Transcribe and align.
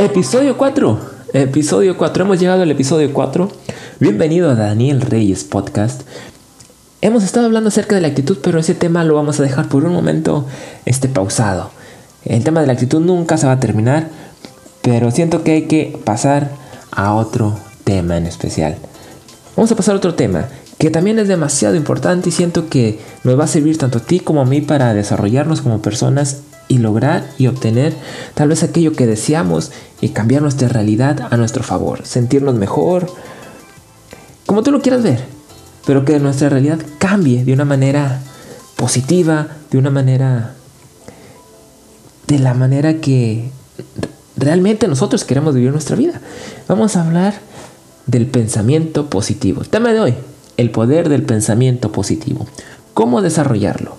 Episodio 0.00 0.56
4. 0.56 1.00
Episodio 1.32 1.96
4. 1.98 2.22
Hemos 2.22 2.38
llegado 2.38 2.62
al 2.62 2.70
episodio 2.70 3.12
4. 3.12 3.48
Bienvenido 3.98 4.48
a 4.48 4.54
Daniel 4.54 5.00
Reyes 5.00 5.42
Podcast. 5.42 6.02
Hemos 7.00 7.24
estado 7.24 7.46
hablando 7.46 7.66
acerca 7.66 7.96
de 7.96 8.02
la 8.02 8.06
actitud, 8.06 8.38
pero 8.40 8.60
ese 8.60 8.76
tema 8.76 9.02
lo 9.02 9.16
vamos 9.16 9.40
a 9.40 9.42
dejar 9.42 9.68
por 9.68 9.82
un 9.84 9.92
momento 9.92 10.46
este, 10.84 11.08
pausado. 11.08 11.72
El 12.24 12.44
tema 12.44 12.60
de 12.60 12.68
la 12.68 12.74
actitud 12.74 13.00
nunca 13.00 13.38
se 13.38 13.48
va 13.48 13.54
a 13.54 13.58
terminar, 13.58 14.08
pero 14.82 15.10
siento 15.10 15.42
que 15.42 15.50
hay 15.50 15.62
que 15.62 15.98
pasar 16.04 16.52
a 16.92 17.14
otro 17.14 17.58
tema 17.82 18.16
en 18.18 18.26
especial. 18.26 18.76
Vamos 19.56 19.72
a 19.72 19.74
pasar 19.74 19.96
a 19.96 19.98
otro 19.98 20.14
tema 20.14 20.46
que 20.78 20.90
también 20.90 21.18
es 21.18 21.26
demasiado 21.26 21.74
importante 21.74 22.28
y 22.28 22.32
siento 22.32 22.68
que 22.68 23.00
nos 23.24 23.36
va 23.36 23.44
a 23.44 23.48
servir 23.48 23.78
tanto 23.78 23.98
a 23.98 24.02
ti 24.02 24.20
como 24.20 24.42
a 24.42 24.44
mí 24.44 24.60
para 24.60 24.94
desarrollarnos 24.94 25.60
como 25.60 25.82
personas 25.82 26.42
y 26.68 26.78
lograr 26.78 27.28
y 27.38 27.46
obtener 27.46 27.94
tal 28.34 28.48
vez 28.48 28.62
aquello 28.62 28.92
que 28.92 29.06
deseamos 29.06 29.72
y 30.00 30.10
cambiar 30.10 30.42
nuestra 30.42 30.68
realidad 30.68 31.28
a 31.30 31.36
nuestro 31.36 31.62
favor, 31.62 32.06
sentirnos 32.06 32.54
mejor, 32.54 33.10
como 34.46 34.62
tú 34.62 34.70
lo 34.70 34.80
quieras 34.80 35.02
ver, 35.02 35.24
pero 35.86 36.04
que 36.04 36.18
nuestra 36.20 36.48
realidad 36.48 36.78
cambie 36.98 37.44
de 37.44 37.52
una 37.52 37.64
manera 37.64 38.20
positiva, 38.76 39.48
de 39.70 39.78
una 39.78 39.90
manera, 39.90 40.54
de 42.26 42.38
la 42.38 42.54
manera 42.54 42.94
que 42.94 43.50
realmente 44.36 44.86
nosotros 44.86 45.24
queremos 45.24 45.54
vivir 45.54 45.72
nuestra 45.72 45.96
vida. 45.96 46.20
Vamos 46.68 46.96
a 46.96 47.04
hablar 47.04 47.34
del 48.06 48.26
pensamiento 48.26 49.10
positivo. 49.10 49.62
El 49.62 49.68
tema 49.68 49.92
de 49.92 50.00
hoy, 50.00 50.14
el 50.56 50.70
poder 50.70 51.08
del 51.08 51.22
pensamiento 51.22 51.92
positivo. 51.92 52.46
¿Cómo 52.94 53.22
desarrollarlo? 53.22 53.96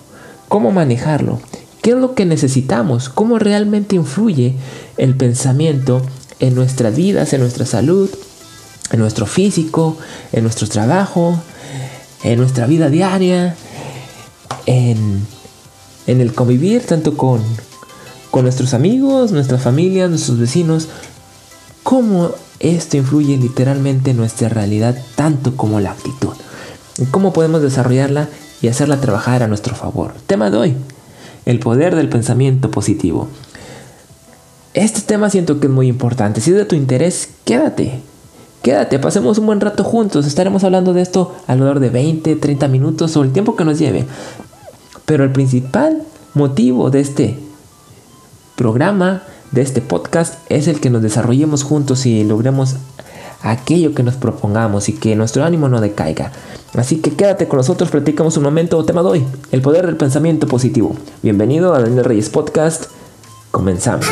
¿Cómo 0.48 0.72
manejarlo? 0.72 1.40
¿Qué 1.82 1.92
es 1.92 1.96
lo 1.96 2.14
que 2.14 2.26
necesitamos? 2.26 3.08
¿Cómo 3.08 3.38
realmente 3.38 3.96
influye 3.96 4.54
el 4.98 5.16
pensamiento 5.16 6.02
en 6.38 6.54
nuestras 6.54 6.94
vidas, 6.94 7.32
en 7.32 7.40
nuestra 7.40 7.64
salud, 7.64 8.10
en 8.92 9.00
nuestro 9.00 9.26
físico, 9.26 9.96
en 10.32 10.42
nuestro 10.42 10.68
trabajo, 10.68 11.40
en 12.22 12.38
nuestra 12.38 12.66
vida 12.66 12.90
diaria, 12.90 13.56
en, 14.66 15.26
el 16.06 16.34
convivir 16.34 16.84
tanto 16.84 17.16
con, 17.16 17.40
con 18.30 18.42
nuestros 18.42 18.74
amigos, 18.74 19.32
nuestra 19.32 19.58
familia, 19.58 20.08
nuestros 20.08 20.38
vecinos? 20.38 20.88
¿Cómo 21.82 22.32
esto 22.58 22.98
influye 22.98 23.38
literalmente 23.38 24.10
en 24.10 24.18
nuestra 24.18 24.50
realidad 24.50 24.98
tanto 25.14 25.56
como 25.56 25.80
la 25.80 25.92
actitud? 25.92 26.34
¿Y 26.98 27.06
cómo 27.06 27.32
podemos 27.32 27.62
desarrollarla 27.62 28.28
y 28.60 28.68
hacerla 28.68 29.00
trabajar 29.00 29.42
a 29.42 29.48
nuestro 29.48 29.74
favor? 29.74 30.12
Tema 30.26 30.50
de 30.50 30.56
hoy, 30.58 30.76
el 31.46 31.58
poder 31.58 31.96
del 31.96 32.08
pensamiento 32.08 32.70
positivo. 32.70 33.28
Este 34.74 35.00
tema 35.00 35.30
siento 35.30 35.58
que 35.58 35.66
es 35.66 35.72
muy 35.72 35.88
importante. 35.88 36.40
Si 36.40 36.50
es 36.50 36.56
de 36.56 36.64
tu 36.64 36.76
interés, 36.76 37.30
quédate. 37.44 38.00
Quédate, 38.62 38.98
pasemos 38.98 39.38
un 39.38 39.46
buen 39.46 39.60
rato 39.60 39.82
juntos. 39.82 40.26
Estaremos 40.26 40.64
hablando 40.64 40.92
de 40.92 41.02
esto 41.02 41.34
alrededor 41.46 41.80
de 41.80 41.90
20, 41.90 42.36
30 42.36 42.68
minutos 42.68 43.16
o 43.16 43.22
el 43.22 43.32
tiempo 43.32 43.56
que 43.56 43.64
nos 43.64 43.78
lleve. 43.78 44.06
Pero 45.06 45.24
el 45.24 45.32
principal 45.32 46.02
motivo 46.34 46.90
de 46.90 47.00
este 47.00 47.38
programa, 48.54 49.22
de 49.50 49.62
este 49.62 49.80
podcast, 49.80 50.34
es 50.50 50.68
el 50.68 50.80
que 50.80 50.90
nos 50.90 51.02
desarrollemos 51.02 51.64
juntos 51.64 52.06
y 52.06 52.22
logremos 52.22 52.76
aquello 53.42 53.94
que 53.94 54.02
nos 54.02 54.14
propongamos 54.14 54.88
y 54.88 54.94
que 54.94 55.16
nuestro 55.16 55.44
ánimo 55.44 55.68
no 55.68 55.80
decaiga. 55.80 56.32
Así 56.74 57.00
que 57.00 57.12
quédate 57.12 57.48
con 57.48 57.56
nosotros, 57.56 57.90
platicamos 57.90 58.36
un 58.36 58.44
momento 58.44 58.78
o 58.78 58.84
tema 58.84 59.02
de 59.02 59.08
hoy, 59.08 59.24
el 59.50 59.62
poder 59.62 59.86
del 59.86 59.96
pensamiento 59.96 60.46
positivo. 60.46 60.94
Bienvenido 61.22 61.74
a 61.74 61.80
Daniel 61.80 62.04
Reyes 62.04 62.28
Podcast. 62.30 62.86
Comenzamos. 63.50 64.06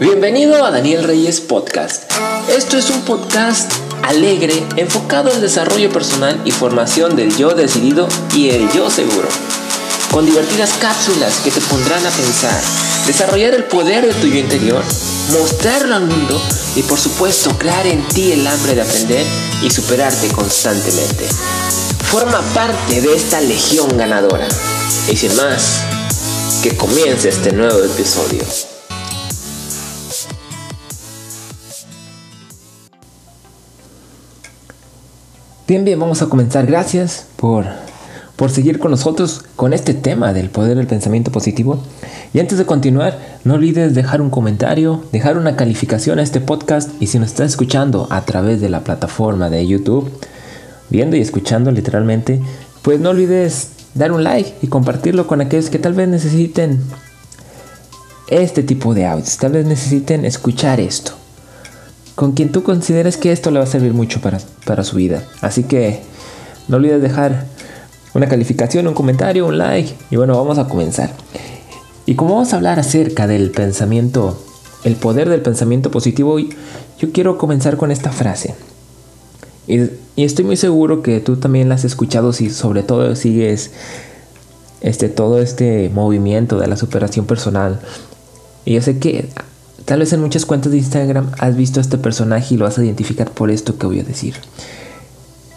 Bienvenido 0.00 0.64
a 0.64 0.70
Daniel 0.70 1.04
Reyes 1.04 1.42
Podcast. 1.42 2.10
Esto 2.48 2.78
es 2.78 2.88
un 2.88 3.02
podcast 3.02 3.89
alegre 4.02 4.66
enfocado 4.76 5.32
en 5.32 5.40
desarrollo 5.40 5.90
personal 5.90 6.40
y 6.44 6.50
formación 6.50 7.16
del 7.16 7.36
yo 7.36 7.50
decidido 7.50 8.08
y 8.34 8.50
el 8.50 8.70
yo 8.72 8.90
seguro 8.90 9.28
con 10.10 10.26
divertidas 10.26 10.72
cápsulas 10.80 11.38
que 11.38 11.50
te 11.50 11.60
pondrán 11.60 12.04
a 12.04 12.10
pensar, 12.10 12.60
desarrollar 13.06 13.54
el 13.54 13.64
poder 13.64 14.06
de 14.06 14.14
tu 14.14 14.26
yo 14.26 14.38
interior, 14.38 14.82
mostrarlo 15.32 15.94
al 15.94 16.06
mundo 16.06 16.40
y 16.74 16.82
por 16.82 16.98
supuesto 16.98 17.56
crear 17.56 17.86
en 17.86 18.06
ti 18.08 18.32
el 18.32 18.46
hambre 18.46 18.74
de 18.74 18.82
aprender 18.82 19.24
y 19.62 19.70
superarte 19.70 20.28
constantemente. 20.28 21.28
Forma 22.10 22.40
parte 22.54 23.00
de 23.00 23.14
esta 23.14 23.40
legión 23.40 23.96
ganadora. 23.96 24.48
Y 25.08 25.16
sin 25.16 25.34
más, 25.36 25.82
que 26.62 26.76
comience 26.76 27.28
este 27.28 27.52
nuevo 27.52 27.78
episodio. 27.84 28.42
Bien, 35.70 35.84
bien, 35.84 36.00
vamos 36.00 36.20
a 36.20 36.26
comenzar. 36.26 36.66
Gracias 36.66 37.26
por 37.36 37.64
por 38.34 38.50
seguir 38.50 38.80
con 38.80 38.90
nosotros 38.90 39.44
con 39.54 39.72
este 39.72 39.94
tema 39.94 40.32
del 40.32 40.50
poder 40.50 40.76
del 40.76 40.88
pensamiento 40.88 41.30
positivo. 41.30 41.80
Y 42.34 42.40
antes 42.40 42.58
de 42.58 42.66
continuar, 42.66 43.16
no 43.44 43.54
olvides 43.54 43.94
dejar 43.94 44.20
un 44.20 44.30
comentario, 44.30 45.04
dejar 45.12 45.38
una 45.38 45.54
calificación 45.54 46.18
a 46.18 46.24
este 46.24 46.40
podcast 46.40 46.90
y 47.00 47.06
si 47.06 47.20
nos 47.20 47.28
estás 47.28 47.50
escuchando 47.50 48.08
a 48.10 48.22
través 48.22 48.60
de 48.60 48.68
la 48.68 48.80
plataforma 48.80 49.48
de 49.48 49.64
YouTube, 49.64 50.10
viendo 50.88 51.14
y 51.14 51.20
escuchando 51.20 51.70
literalmente, 51.70 52.42
pues 52.82 52.98
no 52.98 53.10
olvides 53.10 53.68
dar 53.94 54.10
un 54.10 54.24
like 54.24 54.54
y 54.62 54.66
compartirlo 54.66 55.28
con 55.28 55.40
aquellos 55.40 55.70
que 55.70 55.78
tal 55.78 55.92
vez 55.92 56.08
necesiten 56.08 56.80
este 58.26 58.64
tipo 58.64 58.92
de 58.92 59.06
audios, 59.06 59.36
tal 59.36 59.52
vez 59.52 59.66
necesiten 59.66 60.24
escuchar 60.24 60.80
esto. 60.80 61.12
Con 62.14 62.32
quien 62.32 62.52
tú 62.52 62.62
consideres 62.62 63.16
que 63.16 63.32
esto 63.32 63.50
le 63.50 63.58
va 63.58 63.64
a 63.64 63.68
servir 63.68 63.94
mucho 63.94 64.20
para, 64.20 64.38
para 64.66 64.84
su 64.84 64.96
vida. 64.96 65.24
Así 65.40 65.64
que 65.64 66.00
no 66.68 66.76
olvides 66.76 67.02
dejar 67.02 67.46
una 68.14 68.28
calificación, 68.28 68.86
un 68.86 68.94
comentario, 68.94 69.46
un 69.46 69.58
like. 69.58 69.94
Y 70.10 70.16
bueno, 70.16 70.36
vamos 70.36 70.58
a 70.58 70.68
comenzar. 70.68 71.12
Y 72.06 72.14
como 72.14 72.34
vamos 72.34 72.52
a 72.52 72.56
hablar 72.56 72.78
acerca 72.78 73.26
del 73.26 73.50
pensamiento, 73.50 74.36
el 74.84 74.96
poder 74.96 75.28
del 75.28 75.42
pensamiento 75.42 75.90
positivo, 75.90 76.38
yo 76.38 77.12
quiero 77.12 77.38
comenzar 77.38 77.76
con 77.76 77.90
esta 77.90 78.10
frase. 78.10 78.54
Y, 79.66 79.90
estoy 80.16 80.44
muy 80.44 80.56
seguro 80.56 81.02
que 81.02 81.20
tú 81.20 81.36
también 81.36 81.68
la 81.68 81.76
has 81.76 81.84
escuchado 81.84 82.32
si 82.32 82.50
sobre 82.50 82.82
todo 82.82 83.14
sigues 83.14 83.70
este, 84.80 85.08
todo 85.08 85.40
este 85.40 85.88
movimiento 85.94 86.58
de 86.58 86.66
la 86.66 86.76
superación 86.76 87.26
personal. 87.26 87.80
Y 88.64 88.74
yo 88.74 88.82
sé 88.82 88.98
que 88.98 89.28
tal 89.84 90.00
vez 90.00 90.12
en 90.12 90.20
muchas 90.20 90.46
cuentas 90.46 90.72
de 90.72 90.78
Instagram 90.78 91.32
has 91.38 91.56
visto 91.56 91.80
a 91.80 91.82
este 91.82 91.98
personaje 91.98 92.54
y 92.54 92.56
lo 92.56 92.64
vas 92.64 92.78
a 92.78 92.84
identificar 92.84 93.30
por 93.30 93.50
esto 93.50 93.78
que 93.78 93.86
voy 93.86 94.00
a 94.00 94.04
decir. 94.04 94.34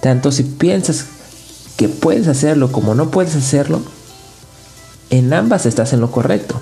Tanto 0.02 0.32
si 0.32 0.44
piensas 0.44 1.06
que 1.78 1.90
puedes 1.90 2.28
hacerlo 2.28 2.72
como 2.72 2.96
no 2.96 3.10
puedes 3.10 3.36
hacerlo, 3.36 3.82
en 5.10 5.34
ambas 5.34 5.66
estás 5.66 5.94
en 5.94 6.02
lo 6.02 6.12
correcto. 6.12 6.60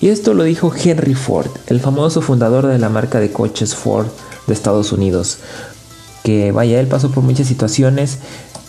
Y 0.00 0.08
esto 0.08 0.34
lo 0.34 0.44
dijo 0.44 0.72
Henry 0.74 1.14
Ford, 1.14 1.50
el 1.66 1.80
famoso 1.80 2.22
fundador 2.22 2.66
de 2.66 2.78
la 2.78 2.88
marca 2.88 3.20
de 3.20 3.32
coches 3.32 3.74
Ford 3.74 4.06
de 4.46 4.54
Estados 4.54 4.92
Unidos, 4.92 5.38
que 6.24 6.52
vaya, 6.52 6.80
él 6.80 6.86
pasó 6.86 7.10
por 7.10 7.22
muchas 7.22 7.46
situaciones 7.46 8.18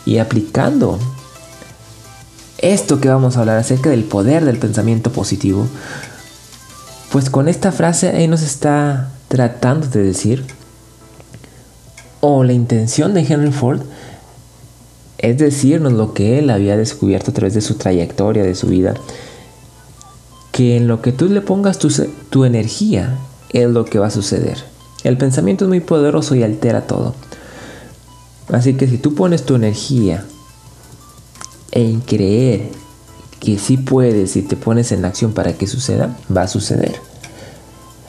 y 0.05 0.17
aplicando 0.17 0.99
esto 2.57 2.99
que 2.99 3.09
vamos 3.09 3.35
a 3.35 3.41
hablar 3.41 3.57
acerca 3.57 3.89
del 3.89 4.03
poder 4.03 4.45
del 4.45 4.57
pensamiento 4.57 5.11
positivo, 5.11 5.67
pues 7.11 7.29
con 7.29 7.47
esta 7.47 7.72
frase 7.72 8.09
ahí 8.09 8.27
nos 8.27 8.41
está 8.41 9.11
tratando 9.27 9.87
de 9.87 10.03
decir, 10.03 10.46
o 12.22 12.43
la 12.43 12.53
intención 12.53 13.13
de 13.13 13.22
Henry 13.22 13.52
Ford 13.52 13.81
es 15.17 15.37
decirnos 15.37 15.93
lo 15.93 16.13
que 16.13 16.40
él 16.40 16.49
había 16.49 16.78
descubierto 16.78 17.31
a 17.31 17.34
través 17.34 17.53
de 17.53 17.61
su 17.61 17.75
trayectoria, 17.75 18.43
de 18.43 18.55
su 18.55 18.67
vida, 18.67 18.96
que 20.52 20.78
en 20.78 20.87
lo 20.87 21.02
que 21.02 21.11
tú 21.11 21.28
le 21.29 21.41
pongas 21.41 21.79
tu, 21.79 22.43
energía 22.43 23.17
es 23.52 23.69
lo 23.69 23.85
que 23.85 23.99
va 23.99 24.08
a 24.08 24.11
suceder. 24.11 24.58
El 25.03 25.17
pensamiento 25.17 25.66
es 25.66 25.69
muy 25.69 25.79
poderoso 25.79 26.35
y 26.35 26.43
altera 26.43 26.87
todo. 26.87 27.13
Así 28.52 28.73
que 28.73 28.87
si 28.87 28.97
tú 28.97 29.13
pones 29.13 29.43
tu 29.43 29.55
energía 29.55 30.25
en 31.72 32.02
creer 32.02 32.69
que 33.41 33.58
sí 33.58 33.76
puedes 33.76 34.38
y 34.38 34.43
te 34.43 34.55
pones 34.55 34.91
en 34.91 35.03
acción 35.03 35.34
para 35.34 35.53
que 35.53 35.67
suceda, 35.67 36.16
va 36.35 36.43
a 36.43 36.47
suceder. 36.47 36.96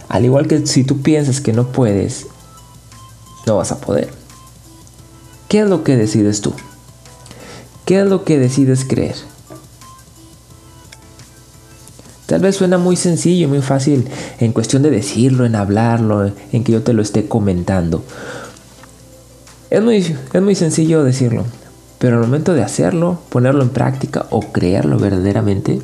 Al 0.08 0.26
igual 0.26 0.46
que 0.46 0.66
si 0.66 0.84
tú 0.84 1.00
piensas 1.00 1.40
que 1.40 1.54
no 1.54 1.72
puedes, 1.72 2.26
no 3.46 3.56
vas 3.56 3.72
a 3.72 3.80
poder. 3.80 4.10
¿Qué 5.48 5.60
es 5.60 5.68
lo 5.68 5.84
que 5.84 5.96
decides 5.96 6.42
tú? 6.42 6.52
¿Qué 7.86 8.00
es 8.00 8.06
lo 8.06 8.24
que 8.24 8.38
decides 8.38 8.84
creer? 8.84 9.16
Tal 12.26 12.40
vez 12.40 12.56
suena 12.56 12.76
muy 12.76 12.96
sencillo 12.96 13.48
muy 13.48 13.62
fácil 13.62 14.08
en 14.38 14.52
cuestión 14.52 14.82
de 14.82 14.90
decirlo, 14.90 15.46
en 15.46 15.56
hablarlo, 15.56 16.30
en 16.52 16.64
que 16.64 16.72
yo 16.72 16.82
te 16.82 16.92
lo 16.92 17.00
esté 17.00 17.26
comentando. 17.26 18.04
Es 19.70 19.82
muy, 19.82 19.96
es 19.96 20.42
muy 20.42 20.54
sencillo 20.54 21.04
decirlo, 21.04 21.46
pero 22.02 22.16
al 22.16 22.22
momento 22.22 22.52
de 22.52 22.64
hacerlo, 22.64 23.20
ponerlo 23.28 23.62
en 23.62 23.68
práctica 23.68 24.26
o 24.30 24.40
creerlo 24.40 24.98
verdaderamente, 24.98 25.80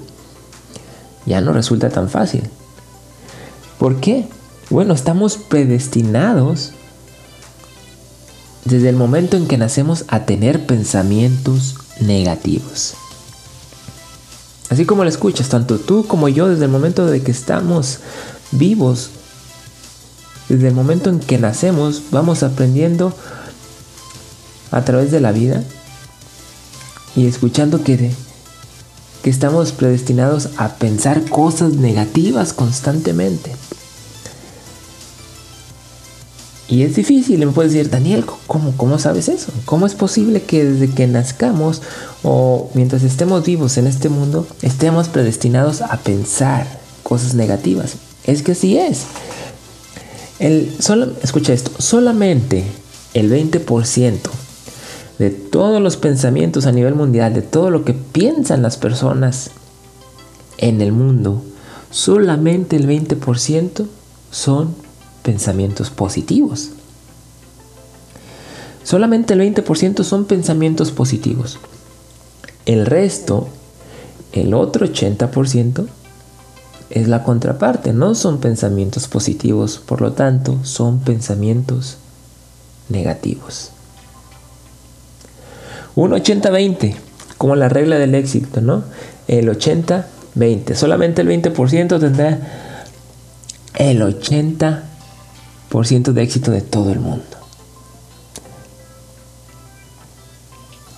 ya 1.26 1.41
no 1.41 1.53
resulta 1.53 1.91
tan 1.91 2.09
fácil. 2.09 2.43
¿Por 3.79 4.00
qué? 4.00 4.26
Bueno, 4.69 4.94
estamos 4.94 5.37
predestinados 5.37 6.73
desde 8.65 8.88
el 8.88 8.97
momento 8.97 9.37
en 9.37 9.47
que 9.47 9.59
nacemos 9.59 10.06
a 10.09 10.25
tener 10.25 10.67
pensamientos 10.67 11.76
negativos. 12.00 12.94
Así 14.70 14.87
como 14.87 15.05
lo 15.05 15.11
escuchas, 15.11 15.49
tanto 15.49 15.79
tú 15.79 16.05
como 16.09 16.29
yo, 16.29 16.49
desde 16.49 16.65
el 16.65 16.70
momento 16.73 17.06
de 17.06 17.23
que 17.23 17.31
estamos 17.31 18.00
vivos, 18.50 19.11
desde 20.49 20.67
el 20.67 20.75
momento 20.75 21.11
en 21.11 21.20
que 21.20 21.38
nacemos, 21.38 22.03
vamos 22.11 22.43
aprendiendo 22.43 23.15
a 24.73 24.85
través 24.85 25.12
de 25.12 25.20
la 25.20 25.31
vida 25.31 25.62
y 27.16 27.26
escuchando 27.26 27.82
que, 27.82 28.12
que 29.22 29.31
estamos 29.31 29.72
predestinados 29.72 30.50
a 30.56 30.75
pensar 30.76 31.28
cosas 31.28 31.75
negativas 31.75 32.52
constantemente. 32.52 33.52
Y 36.69 36.82
es 36.82 36.96
difícil, 36.96 37.38
me 37.38 37.52
puedes 37.52 37.72
decir, 37.72 37.90
Daniel, 37.90 38.26
¿cómo, 38.46 38.75
¿cómo 38.76 38.99
sabes 38.99 39.28
eso? 39.28 39.50
¿Cómo 39.64 39.87
es 39.87 39.94
posible 39.94 40.43
que 40.43 40.64
desde 40.64 40.94
que 40.94 41.06
nazcamos 41.06 41.81
o 42.22 42.70
mientras 42.75 43.05
estemos 43.05 43.44
vivos 43.44 43.78
en 43.78 43.87
este 43.87 44.10
mundo 44.10 44.46
estemos 44.60 45.08
predestinados 45.08 45.81
a 45.81 45.96
pensar 45.96 46.66
cosas 47.02 47.32
negativas? 47.32 47.94
Es 48.25 48.43
que 48.43 48.52
así 48.52 48.76
es. 48.76 49.05
El, 50.38 50.76
solo, 50.78 51.12
escucha 51.22 51.55
esto, 51.55 51.70
solamente 51.78 52.64
el 53.14 53.32
20% 53.32 54.19
de 55.19 55.31
todos 55.31 55.82
los 55.82 55.97
pensamientos 55.97 56.67
a 56.67 56.73
nivel 56.73 56.94
mundial, 56.94 57.35
de 57.35 57.43
todo 57.43 57.70
lo 57.70 57.85
que 57.85 57.93
piensan 57.93 58.62
las 58.62 58.76
personas 58.76 59.50
en 60.59 60.81
el 60.81 60.93
mundo, 60.93 61.43
solamente 61.91 62.76
el 62.76 62.87
20% 62.87 63.87
son 64.31 64.75
pensamientos 65.23 65.91
positivos. 65.91 66.70
Solamente 68.85 69.35
el 69.35 69.41
20% 69.41 70.03
son 70.05 70.25
pensamientos 70.25 70.93
positivos. 70.93 71.59
El 72.65 72.87
resto, 72.87 73.49
el 74.32 74.55
otro 74.55 74.87
80%, 74.87 75.87
es 76.91 77.09
la 77.09 77.23
contraparte, 77.23 77.93
no 77.93 78.15
son 78.15 78.38
pensamientos 78.38 79.09
positivos, 79.09 79.79
por 79.85 80.00
lo 80.00 80.12
tanto, 80.12 80.59
son 80.62 81.00
pensamientos 81.00 81.99
negativos. 82.88 83.73
Un 85.99 86.12
80-20, 86.12 86.95
como 87.39 87.56
la 87.56 87.69
regla 87.69 87.99
del 87.99 88.15
éxito, 88.15 88.61
¿no? 88.61 88.85
El 89.27 89.49
80-20, 89.49 90.77
solamente 90.77 91.23
el 91.23 91.29
20% 91.29 91.99
tendrá 91.99 92.39
el 93.75 94.00
80% 94.00 96.12
de 96.12 96.23
éxito 96.23 96.53
de 96.53 96.61
todo 96.61 96.93
el 96.93 97.00
mundo. 97.00 97.25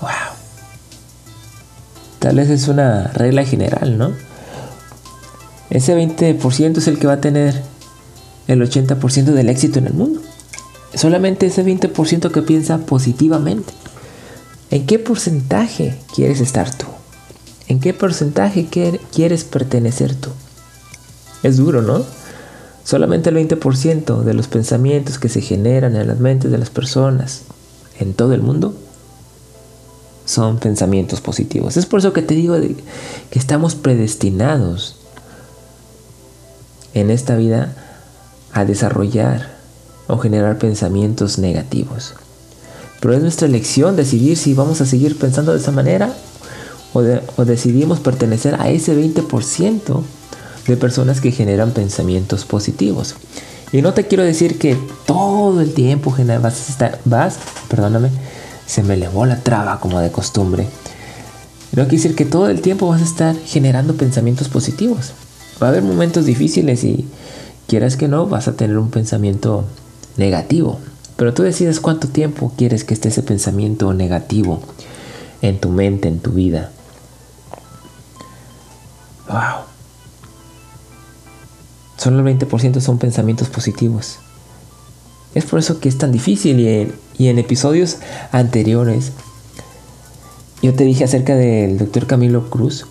Wow. 0.02 0.10
Tal 2.18 2.36
vez 2.36 2.50
es 2.50 2.68
una 2.68 3.04
regla 3.14 3.46
general, 3.46 3.96
¿no? 3.96 4.12
Ese 5.70 5.96
20% 5.96 6.76
es 6.76 6.88
el 6.88 6.98
que 6.98 7.06
va 7.06 7.14
a 7.14 7.22
tener 7.22 7.62
el 8.48 8.60
80% 8.60 9.32
del 9.32 9.48
éxito 9.48 9.78
en 9.78 9.86
el 9.86 9.94
mundo. 9.94 10.20
Solamente 10.92 11.46
ese 11.46 11.64
20% 11.64 12.30
que 12.30 12.42
piensa 12.42 12.76
positivamente. 12.76 13.79
¿En 14.70 14.86
qué 14.86 14.98
porcentaje 14.98 15.96
quieres 16.14 16.40
estar 16.40 16.72
tú? 16.76 16.86
¿En 17.66 17.80
qué 17.80 17.92
porcentaje 17.92 18.68
quieres 19.12 19.44
pertenecer 19.44 20.14
tú? 20.14 20.30
Es 21.42 21.56
duro, 21.56 21.82
¿no? 21.82 22.04
Solamente 22.84 23.30
el 23.30 23.36
20% 23.36 24.22
de 24.22 24.34
los 24.34 24.48
pensamientos 24.48 25.18
que 25.18 25.28
se 25.28 25.40
generan 25.40 25.96
en 25.96 26.06
las 26.06 26.18
mentes 26.18 26.50
de 26.50 26.58
las 26.58 26.70
personas 26.70 27.42
en 27.98 28.14
todo 28.14 28.32
el 28.32 28.42
mundo 28.42 28.74
son 30.24 30.58
pensamientos 30.58 31.20
positivos. 31.20 31.76
Es 31.76 31.86
por 31.86 31.98
eso 31.98 32.12
que 32.12 32.22
te 32.22 32.34
digo 32.34 32.56
que 32.58 33.38
estamos 33.38 33.74
predestinados 33.74 34.96
en 36.94 37.10
esta 37.10 37.36
vida 37.36 37.74
a 38.52 38.64
desarrollar 38.64 39.56
o 40.06 40.18
generar 40.18 40.58
pensamientos 40.58 41.38
negativos. 41.38 42.14
Pero 43.00 43.14
es 43.14 43.22
nuestra 43.22 43.48
elección 43.48 43.96
decidir 43.96 44.36
si 44.36 44.54
vamos 44.54 44.80
a 44.80 44.86
seguir 44.86 45.18
pensando 45.18 45.52
de 45.52 45.58
esa 45.58 45.72
manera 45.72 46.12
o, 46.92 47.02
decidimos 47.44 48.00
pertenecer 48.00 48.56
a 48.60 48.68
ese 48.68 48.96
20% 48.96 50.02
de 50.66 50.76
personas 50.76 51.20
que 51.20 51.32
generan 51.32 51.70
pensamientos 51.70 52.44
positivos. 52.44 53.14
Y 53.72 53.82
no 53.82 53.94
te 53.94 54.06
quiero 54.06 54.24
decir 54.24 54.58
que 54.58 54.76
todo 55.06 55.60
el 55.60 55.72
tiempo 55.72 56.14
vas 56.42 56.68
a 56.68 56.72
estar, 56.72 57.00
vas, 57.04 57.38
perdóname, 57.68 58.10
se 58.66 58.82
me 58.82 58.94
elevó 58.94 59.26
la 59.26 59.42
traba 59.42 59.80
como 59.80 60.00
de 60.00 60.10
costumbre. 60.10 60.66
No 61.72 61.84
quiere 61.84 61.96
decir 61.96 62.16
que 62.16 62.24
todo 62.24 62.48
el 62.48 62.60
tiempo 62.60 62.88
vas 62.88 63.00
a 63.00 63.04
estar 63.04 63.36
generando 63.46 63.94
pensamientos 63.94 64.48
positivos. 64.48 65.12
Va 65.62 65.68
a 65.68 65.70
haber 65.70 65.82
momentos 65.82 66.26
difíciles 66.26 66.82
y 66.82 67.06
quieras 67.68 67.96
que 67.96 68.08
no, 68.08 68.26
vas 68.26 68.48
a 68.48 68.56
tener 68.56 68.76
un 68.76 68.90
pensamiento 68.90 69.64
negativo. 70.16 70.80
Pero 71.20 71.34
tú 71.34 71.42
decides 71.42 71.80
cuánto 71.80 72.08
tiempo 72.08 72.50
quieres 72.56 72.82
que 72.82 72.94
esté 72.94 73.10
ese 73.10 73.22
pensamiento 73.22 73.92
negativo 73.92 74.62
en 75.42 75.60
tu 75.60 75.68
mente, 75.68 76.08
en 76.08 76.18
tu 76.18 76.30
vida. 76.30 76.72
Wow. 79.28 79.64
Solo 81.98 82.26
el 82.26 82.38
20% 82.38 82.80
son 82.80 82.96
pensamientos 82.96 83.50
positivos. 83.50 84.18
Es 85.34 85.44
por 85.44 85.58
eso 85.58 85.78
que 85.78 85.90
es 85.90 85.98
tan 85.98 86.10
difícil 86.10 86.58
y 86.58 87.28
en, 87.28 87.38
episodios 87.38 87.98
anteriores 88.32 89.12
yo 90.62 90.72
te 90.72 90.84
dije 90.84 91.04
acerca 91.04 91.34
del 91.34 91.76
doctor 91.76 92.06
Camilo 92.06 92.48
Cruz, 92.48 92.86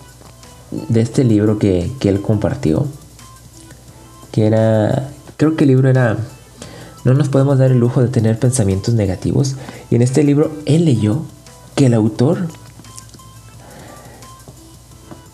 de 0.70 1.00
este 1.00 1.24
libro 1.24 1.58
que, 1.58 1.90
que 1.98 2.08
él 2.08 2.22
compartió, 2.22 2.86
que 4.30 4.46
era, 4.46 5.10
creo 5.36 5.56
que 5.56 5.64
el 5.64 5.70
libro 5.70 5.88
era, 5.88 6.16
no 7.04 7.14
nos 7.14 7.28
podemos 7.28 7.58
dar 7.58 7.70
el 7.70 7.78
lujo 7.78 8.02
de 8.02 8.08
tener 8.08 8.38
pensamientos 8.38 8.94
negativos. 8.94 9.56
Y 9.90 9.96
en 9.96 10.02
este 10.02 10.22
libro 10.22 10.52
él 10.66 10.84
leyó 10.84 11.22
que 11.74 11.86
el 11.86 11.94
autor 11.94 12.48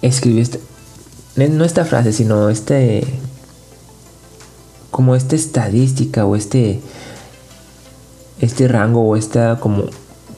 escribió 0.02 0.42
este, 0.42 0.60
no 1.36 1.64
esta 1.64 1.84
frase, 1.84 2.12
sino 2.12 2.48
este 2.48 3.04
como 4.90 5.14
esta 5.14 5.36
estadística 5.36 6.24
o 6.24 6.36
este, 6.36 6.80
este 8.40 8.66
rango 8.66 9.02
o 9.02 9.16
esta 9.16 9.60
como 9.60 9.84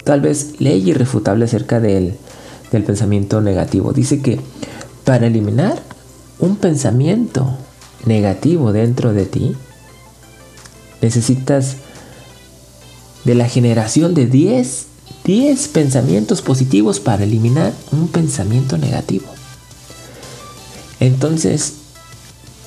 tal 0.03 0.21
vez 0.21 0.61
ley 0.61 0.89
irrefutable 0.91 1.45
acerca 1.45 1.79
del, 1.79 2.17
del 2.73 2.83
pensamiento 2.83 3.41
negativo. 3.41 3.93
Dice 3.93 4.21
que 4.21 4.41
para 5.05 5.29
eliminar 5.29 5.81
un 6.41 6.57
pensamiento 6.57 7.57
negativo 8.05 8.73
dentro 8.73 9.13
de 9.13 9.27
ti, 9.27 9.57
necesitas 11.01 11.77
de 13.25 13.35
la 13.35 13.49
generación 13.49 14.15
de 14.15 14.27
10, 14.27 14.87
10 15.25 15.69
pensamientos 15.69 16.43
positivos 16.43 17.01
para 17.01 17.25
eliminar 17.25 17.73
un 17.93 18.09
pensamiento 18.09 18.79
negativo. 18.79 19.27
Entonces, 21.01 21.75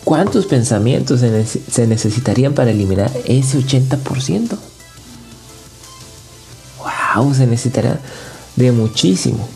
¿Cuántos 0.04 0.48
pensamientos 0.48 1.20
se, 1.20 1.88
necesitarían 1.88 2.54
para 2.54 2.72
eliminar 2.72 3.12
ese 3.26 3.60
80%? 3.60 4.58
¡Wow! 7.16 7.36
Se 7.36 7.46
necesitará 7.46 8.00
de 8.56 8.72
muchísimo. 8.72 9.48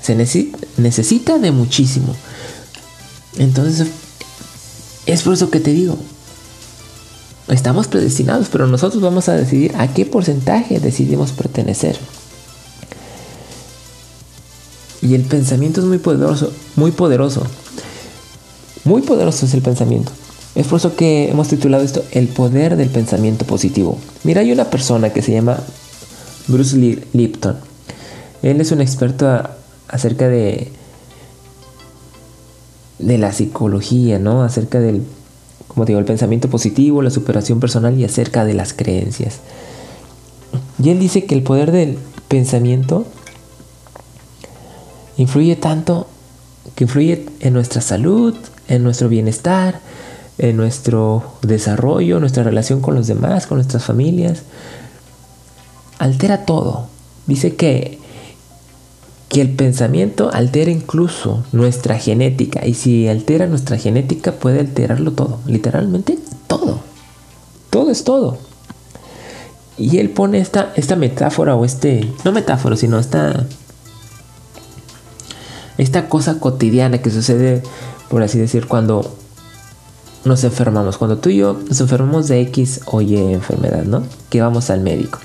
Se 0.00 0.14
necesita 0.14 1.38
de 1.38 1.52
muchísimo. 1.52 2.16
Entonces, 3.36 3.88
es 5.04 5.22
por 5.22 5.34
eso 5.34 5.50
que 5.50 5.60
te 5.60 5.72
digo, 5.72 5.98
estamos 7.48 7.88
predestinados, 7.88 8.48
pero 8.50 8.66
nosotros 8.66 9.02
vamos 9.02 9.28
a 9.28 9.34
decidir 9.34 9.74
a 9.76 9.92
qué 9.92 10.04
porcentaje 10.04 10.80
decidimos 10.80 11.32
pertenecer. 11.32 11.96
Y 15.02 15.14
el 15.14 15.22
pensamiento 15.22 15.80
es 15.80 15.86
muy 15.86 15.98
poderoso, 15.98 16.52
muy 16.74 16.90
poderoso. 16.90 17.46
Muy 18.84 19.02
poderoso 19.02 19.46
es 19.46 19.54
el 19.54 19.62
pensamiento. 19.62 20.12
Es 20.54 20.66
por 20.66 20.78
eso 20.78 20.96
que 20.96 21.28
hemos 21.28 21.48
titulado 21.48 21.84
esto 21.84 22.02
El 22.12 22.28
poder 22.28 22.76
del 22.76 22.88
pensamiento 22.88 23.44
positivo. 23.44 23.98
Mira, 24.24 24.40
hay 24.40 24.52
una 24.52 24.70
persona 24.70 25.10
que 25.12 25.22
se 25.22 25.32
llama 25.32 25.58
Bruce 26.48 26.76
Lipton. 27.12 27.56
Él 28.42 28.60
es 28.60 28.72
un 28.72 28.80
experto 28.80 29.28
acerca 29.88 30.28
de 30.28 30.72
de 32.98 33.18
la 33.18 33.32
psicología, 33.32 34.18
¿no? 34.18 34.42
Acerca 34.42 34.80
del 34.80 35.02
como 35.76 35.84
digo, 35.84 35.98
el 35.98 36.06
pensamiento 36.06 36.48
positivo, 36.48 37.02
la 37.02 37.10
superación 37.10 37.60
personal 37.60 38.00
y 38.00 38.04
acerca 38.04 38.46
de 38.46 38.54
las 38.54 38.72
creencias. 38.72 39.40
Y 40.82 40.88
él 40.88 40.98
dice 40.98 41.26
que 41.26 41.34
el 41.34 41.42
poder 41.42 41.70
del 41.70 41.98
pensamiento 42.28 43.04
influye 45.18 45.54
tanto, 45.54 46.06
que 46.76 46.84
influye 46.84 47.26
en 47.40 47.52
nuestra 47.52 47.82
salud, 47.82 48.34
en 48.68 48.84
nuestro 48.84 49.10
bienestar, 49.10 49.80
en 50.38 50.56
nuestro 50.56 51.34
desarrollo, 51.42 52.20
nuestra 52.20 52.42
relación 52.42 52.80
con 52.80 52.94
los 52.94 53.06
demás, 53.06 53.46
con 53.46 53.58
nuestras 53.58 53.84
familias. 53.84 54.44
Altera 55.98 56.46
todo. 56.46 56.86
Dice 57.26 57.54
que, 57.54 57.98
que 59.36 59.42
el 59.42 59.50
pensamiento 59.50 60.30
altera 60.32 60.70
incluso 60.70 61.44
nuestra 61.52 61.98
genética. 61.98 62.64
Y 62.64 62.72
si 62.72 63.06
altera 63.06 63.46
nuestra 63.46 63.76
genética, 63.76 64.32
puede 64.32 64.60
alterarlo 64.60 65.12
todo. 65.12 65.40
Literalmente 65.44 66.18
todo. 66.46 66.80
Todo 67.68 67.90
es 67.90 68.02
todo. 68.02 68.38
Y 69.76 69.98
él 69.98 70.08
pone 70.08 70.38
esta, 70.38 70.72
esta 70.74 70.96
metáfora 70.96 71.54
o 71.54 71.66
este, 71.66 72.10
no 72.24 72.32
metáfora, 72.32 72.76
sino 72.76 72.98
esta, 72.98 73.44
esta 75.76 76.08
cosa 76.08 76.40
cotidiana 76.40 77.02
que 77.02 77.10
sucede, 77.10 77.62
por 78.08 78.22
así 78.22 78.38
decir, 78.38 78.66
cuando 78.66 79.18
nos 80.24 80.44
enfermamos. 80.44 80.96
Cuando 80.96 81.18
tú 81.18 81.28
y 81.28 81.36
yo 81.36 81.60
nos 81.68 81.78
enfermamos 81.78 82.28
de 82.28 82.40
X 82.40 82.80
o 82.86 83.02
Y 83.02 83.18
enfermedad, 83.18 83.84
¿no? 83.84 84.02
Que 84.30 84.40
vamos 84.40 84.70
al 84.70 84.80
médico. 84.80 85.18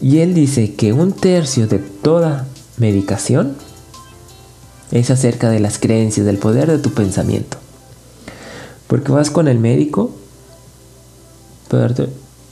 Y 0.00 0.18
él 0.18 0.34
dice 0.34 0.74
que 0.74 0.92
un 0.92 1.12
tercio 1.12 1.66
de 1.66 1.78
toda 1.78 2.46
medicación 2.76 3.54
es 4.90 5.10
acerca 5.10 5.50
de 5.50 5.60
las 5.60 5.78
creencias, 5.78 6.26
del 6.26 6.38
poder 6.38 6.70
de 6.70 6.78
tu 6.78 6.92
pensamiento. 6.92 7.56
Porque 8.86 9.12
vas 9.12 9.30
con 9.30 9.48
el 9.48 9.58
médico, 9.58 10.10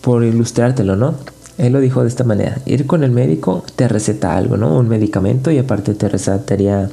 por, 0.00 0.24
ilustrártelo, 0.24 0.96
¿no? 0.96 1.14
Él 1.56 1.72
lo 1.72 1.80
dijo 1.80 2.02
de 2.02 2.08
esta 2.08 2.24
manera, 2.24 2.60
ir 2.66 2.86
con 2.86 3.04
el 3.04 3.12
médico 3.12 3.62
te 3.76 3.86
receta 3.86 4.36
algo, 4.36 4.56
¿no? 4.56 4.76
Un 4.76 4.88
medicamento 4.88 5.50
y 5.50 5.58
aparte 5.58 5.94
te 5.94 6.08
recetaría 6.08 6.90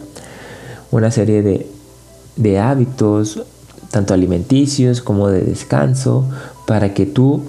una 0.91 1.09
serie 1.09 1.41
de, 1.41 1.67
de 2.35 2.59
hábitos, 2.59 3.41
tanto 3.89 4.13
alimenticios 4.13 5.01
como 5.01 5.29
de 5.29 5.41
descanso, 5.41 6.29
para 6.67 6.93
que 6.93 7.07
tú, 7.07 7.41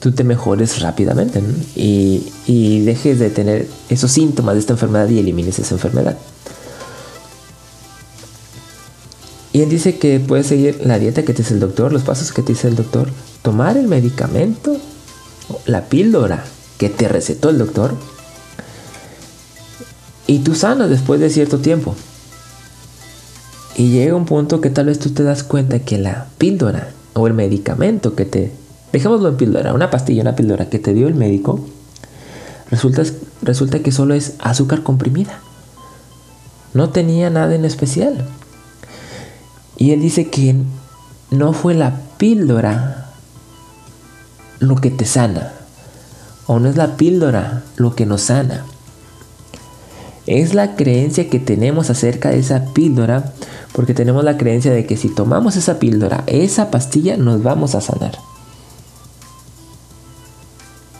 tú 0.00 0.12
te 0.12 0.24
mejores 0.24 0.80
rápidamente 0.80 1.42
y, 1.74 2.26
y 2.46 2.80
dejes 2.80 3.18
de 3.18 3.30
tener 3.30 3.68
esos 3.88 4.10
síntomas 4.10 4.54
de 4.54 4.60
esta 4.60 4.74
enfermedad 4.74 5.08
y 5.08 5.18
elimines 5.18 5.58
esa 5.58 5.74
enfermedad. 5.74 6.16
Y 9.52 9.62
él 9.62 9.70
dice 9.70 9.98
que 9.98 10.20
puedes 10.20 10.46
seguir 10.46 10.80
la 10.84 10.98
dieta 10.98 11.24
que 11.24 11.32
te 11.32 11.42
dice 11.42 11.54
el 11.54 11.60
doctor, 11.60 11.92
los 11.92 12.02
pasos 12.02 12.32
que 12.32 12.42
te 12.42 12.52
dice 12.52 12.68
el 12.68 12.76
doctor, 12.76 13.08
tomar 13.42 13.76
el 13.76 13.88
medicamento, 13.88 14.76
la 15.66 15.86
píldora 15.86 16.44
que 16.76 16.88
te 16.88 17.08
recetó 17.08 17.48
el 17.50 17.58
doctor, 17.58 17.94
y 20.28 20.40
tú 20.40 20.54
sanas 20.54 20.90
después 20.90 21.20
de 21.20 21.30
cierto 21.30 21.58
tiempo. 21.58 21.96
Y 23.76 23.90
llega 23.90 24.14
un 24.14 24.26
punto 24.26 24.60
que 24.60 24.70
tal 24.70 24.86
vez 24.86 24.98
tú 24.98 25.10
te 25.10 25.22
das 25.22 25.42
cuenta 25.42 25.78
que 25.78 25.98
la 25.98 26.26
píldora 26.36 26.90
o 27.14 27.26
el 27.26 27.34
medicamento 27.34 28.14
que 28.14 28.26
te... 28.26 28.52
Dejémoslo 28.92 29.28
en 29.28 29.36
píldora, 29.36 29.74
una 29.74 29.90
pastilla, 29.90 30.22
una 30.22 30.36
píldora 30.36 30.70
que 30.70 30.78
te 30.78 30.94
dio 30.94 31.08
el 31.08 31.14
médico, 31.14 31.60
resulta, 32.70 33.02
resulta 33.42 33.80
que 33.80 33.92
solo 33.92 34.14
es 34.14 34.34
azúcar 34.38 34.82
comprimida. 34.82 35.40
No 36.74 36.90
tenía 36.90 37.30
nada 37.30 37.54
en 37.54 37.64
especial. 37.64 38.26
Y 39.76 39.92
él 39.92 40.00
dice 40.00 40.28
que 40.28 40.56
no 41.30 41.52
fue 41.52 41.74
la 41.74 42.00
píldora 42.16 43.12
lo 44.58 44.76
que 44.76 44.90
te 44.90 45.04
sana. 45.04 45.52
O 46.46 46.58
no 46.58 46.68
es 46.68 46.76
la 46.76 46.96
píldora 46.96 47.62
lo 47.76 47.94
que 47.94 48.06
nos 48.06 48.22
sana. 48.22 48.64
Es 50.26 50.54
la 50.54 50.76
creencia 50.76 51.30
que 51.30 51.38
tenemos 51.38 51.90
acerca 51.90 52.30
de 52.30 52.38
esa 52.38 52.72
píldora, 52.72 53.32
porque 53.72 53.94
tenemos 53.94 54.24
la 54.24 54.36
creencia 54.36 54.72
de 54.72 54.84
que 54.84 54.96
si 54.96 55.08
tomamos 55.08 55.56
esa 55.56 55.78
píldora, 55.78 56.24
esa 56.26 56.70
pastilla, 56.70 57.16
nos 57.16 57.42
vamos 57.42 57.74
a 57.74 57.80
sanar. 57.80 58.27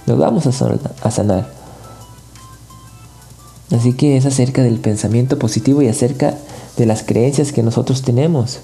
Nos 0.09 0.17
vamos 0.17 0.47
a 0.47 1.11
sanar. 1.11 1.53
Así 3.71 3.93
que 3.93 4.17
es 4.17 4.25
acerca 4.25 4.63
del 4.63 4.79
pensamiento 4.79 5.39
positivo 5.39 5.83
y 5.83 5.89
acerca 5.89 6.39
de 6.79 6.87
las 6.87 7.03
creencias 7.03 7.53
que 7.53 7.63
nosotros 7.63 8.01
tenemos. 8.01 8.61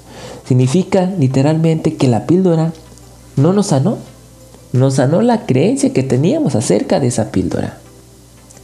Significa 0.48 1.04
literalmente 1.18 1.96
que 1.96 2.08
la 2.08 2.26
píldora 2.26 2.72
no 3.36 3.52
nos 3.52 3.66
sanó, 3.66 3.98
nos 4.72 4.94
sanó 4.94 5.20
la 5.20 5.44
creencia 5.44 5.92
que 5.92 6.02
teníamos 6.02 6.54
acerca 6.54 6.98
de 6.98 7.08
esa 7.08 7.30
píldora, 7.30 7.76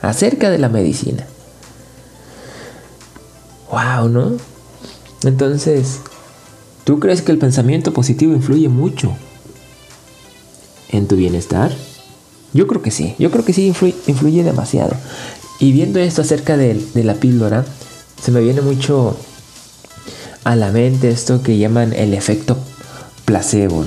acerca 0.01 0.49
de 0.49 0.59
la 0.59 0.71
medicina. 0.71 1.27
Wow, 3.71 4.09
¿no? 4.09 4.33
Entonces, 5.25 5.99
¿tú 6.85 6.99
crees 6.99 7.21
que 7.21 7.33
el 7.33 7.39
pensamiento 7.39 7.93
positivo 7.93 8.33
influye 8.33 8.71
mucho 8.71 9.13
en 10.89 11.07
tu 11.07 11.17
bienestar? 11.17 11.73
Yo 12.53 12.67
creo 12.67 12.83
que 12.83 12.91
sí, 12.91 13.15
yo 13.19 13.31
creo 13.31 13.45
que 13.45 13.53
sí 13.53 13.67
influye, 13.67 14.43
demasiado. 14.43 14.97
Y 15.61 15.73
viendo 15.73 16.01
esto 16.01 16.23
acerca 16.23 16.57
de, 16.57 16.81
la 16.95 17.15
píldora, 17.15 17.65
se 18.21 18.33
me 18.33 18.41
viene 18.41 18.61
mucho 18.61 19.17
a 20.45 20.57
la 20.57 20.73
mente 20.73 21.11
esto 21.11 21.43
que 21.43 21.59
llaman 21.59 21.93
el 21.93 22.15
efecto 22.15 22.57
placebo. 23.25 23.85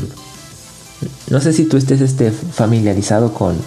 No 1.30 1.42
sé 1.42 1.52
si 1.52 1.66
tú 1.66 1.78
estés 1.78 2.00
este, 2.00 2.32
familiarizado 2.32 3.34
con, 3.34 3.58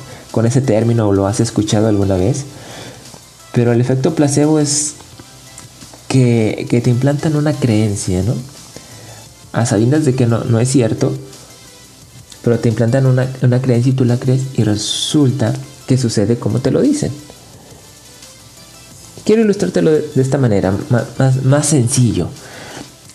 ese 0.46 0.60
término 0.60 1.08
o 1.08 1.12
lo 1.12 1.26
has 1.26 1.40
escuchado 1.40 1.88
alguna 1.88 2.16
vez, 2.16 2.44
pero 3.52 3.72
el 3.72 3.80
efecto 3.80 4.14
placebo 4.14 4.58
es 4.58 4.94
que, 6.08 6.66
te 6.82 6.90
implantan 6.90 7.36
una 7.36 7.54
creencia, 7.54 8.22
¿no? 8.22 8.34
A 9.52 9.64
sabiendas 9.64 10.04
de 10.04 10.14
que 10.14 10.26
no 10.26 10.60
es 10.60 10.70
cierto, 10.70 11.14
pero 12.46 12.60
te 12.60 12.68
implantan 12.68 13.06
una, 13.06 13.26
creencia 13.60 13.90
y 13.90 13.92
tú 13.92 14.04
la 14.04 14.18
crees 14.18 14.42
y 14.54 14.62
resulta 14.62 15.52
que 15.88 15.98
sucede 15.98 16.36
como 16.36 16.60
te 16.60 16.70
lo 16.70 16.80
dicen. 16.80 17.10
Quiero 19.24 19.42
ilustrártelo 19.42 19.90
de, 19.90 20.04
esta 20.14 20.38
manera, 20.38 20.72
más, 20.88 21.42
más 21.42 21.66
sencillo. 21.66 22.28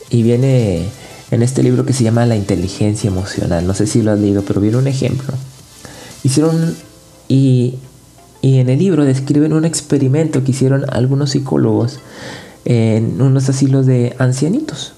Y 0.09 0.23
viene 0.23 0.85
en 1.31 1.43
este 1.43 1.63
libro 1.63 1.85
que 1.85 1.93
se 1.93 2.03
llama 2.03 2.25
La 2.25 2.35
inteligencia 2.35 3.07
emocional. 3.07 3.65
No 3.65 3.73
sé 3.73 3.87
si 3.87 4.01
lo 4.01 4.11
has 4.11 4.19
leído, 4.19 4.41
pero 4.41 4.59
viene 4.59 4.75
un 4.75 4.87
ejemplo. 4.87 5.33
Hicieron 6.25 6.75
y, 7.29 7.75
y 8.41 8.57
en 8.57 8.67
el 8.67 8.79
libro 8.79 9.05
describen 9.05 9.53
un 9.53 9.63
experimento 9.63 10.43
que 10.43 10.51
hicieron 10.51 10.83
algunos 10.89 11.29
psicólogos 11.29 11.99
en 12.65 13.21
unos 13.21 13.47
asilos 13.47 13.85
de 13.85 14.13
ancianitos. 14.19 14.91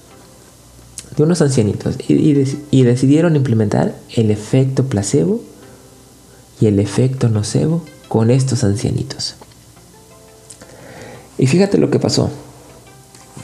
De 1.16 1.22
unos 1.22 1.40
ancianitos. 1.42 1.96
Y, 2.08 2.56
y 2.70 2.82
decidieron 2.82 3.36
implementar 3.36 3.94
el 4.14 4.30
efecto 4.30 4.84
placebo 4.84 5.40
y 6.60 6.66
el 6.66 6.78
efecto 6.78 7.28
nocebo 7.28 7.82
con 8.08 8.30
estos 8.30 8.64
ancianitos. 8.64 9.36
Y 11.38 11.46
fíjate 11.46 11.78
lo 11.78 11.90
que 11.90 11.98
pasó. 11.98 12.30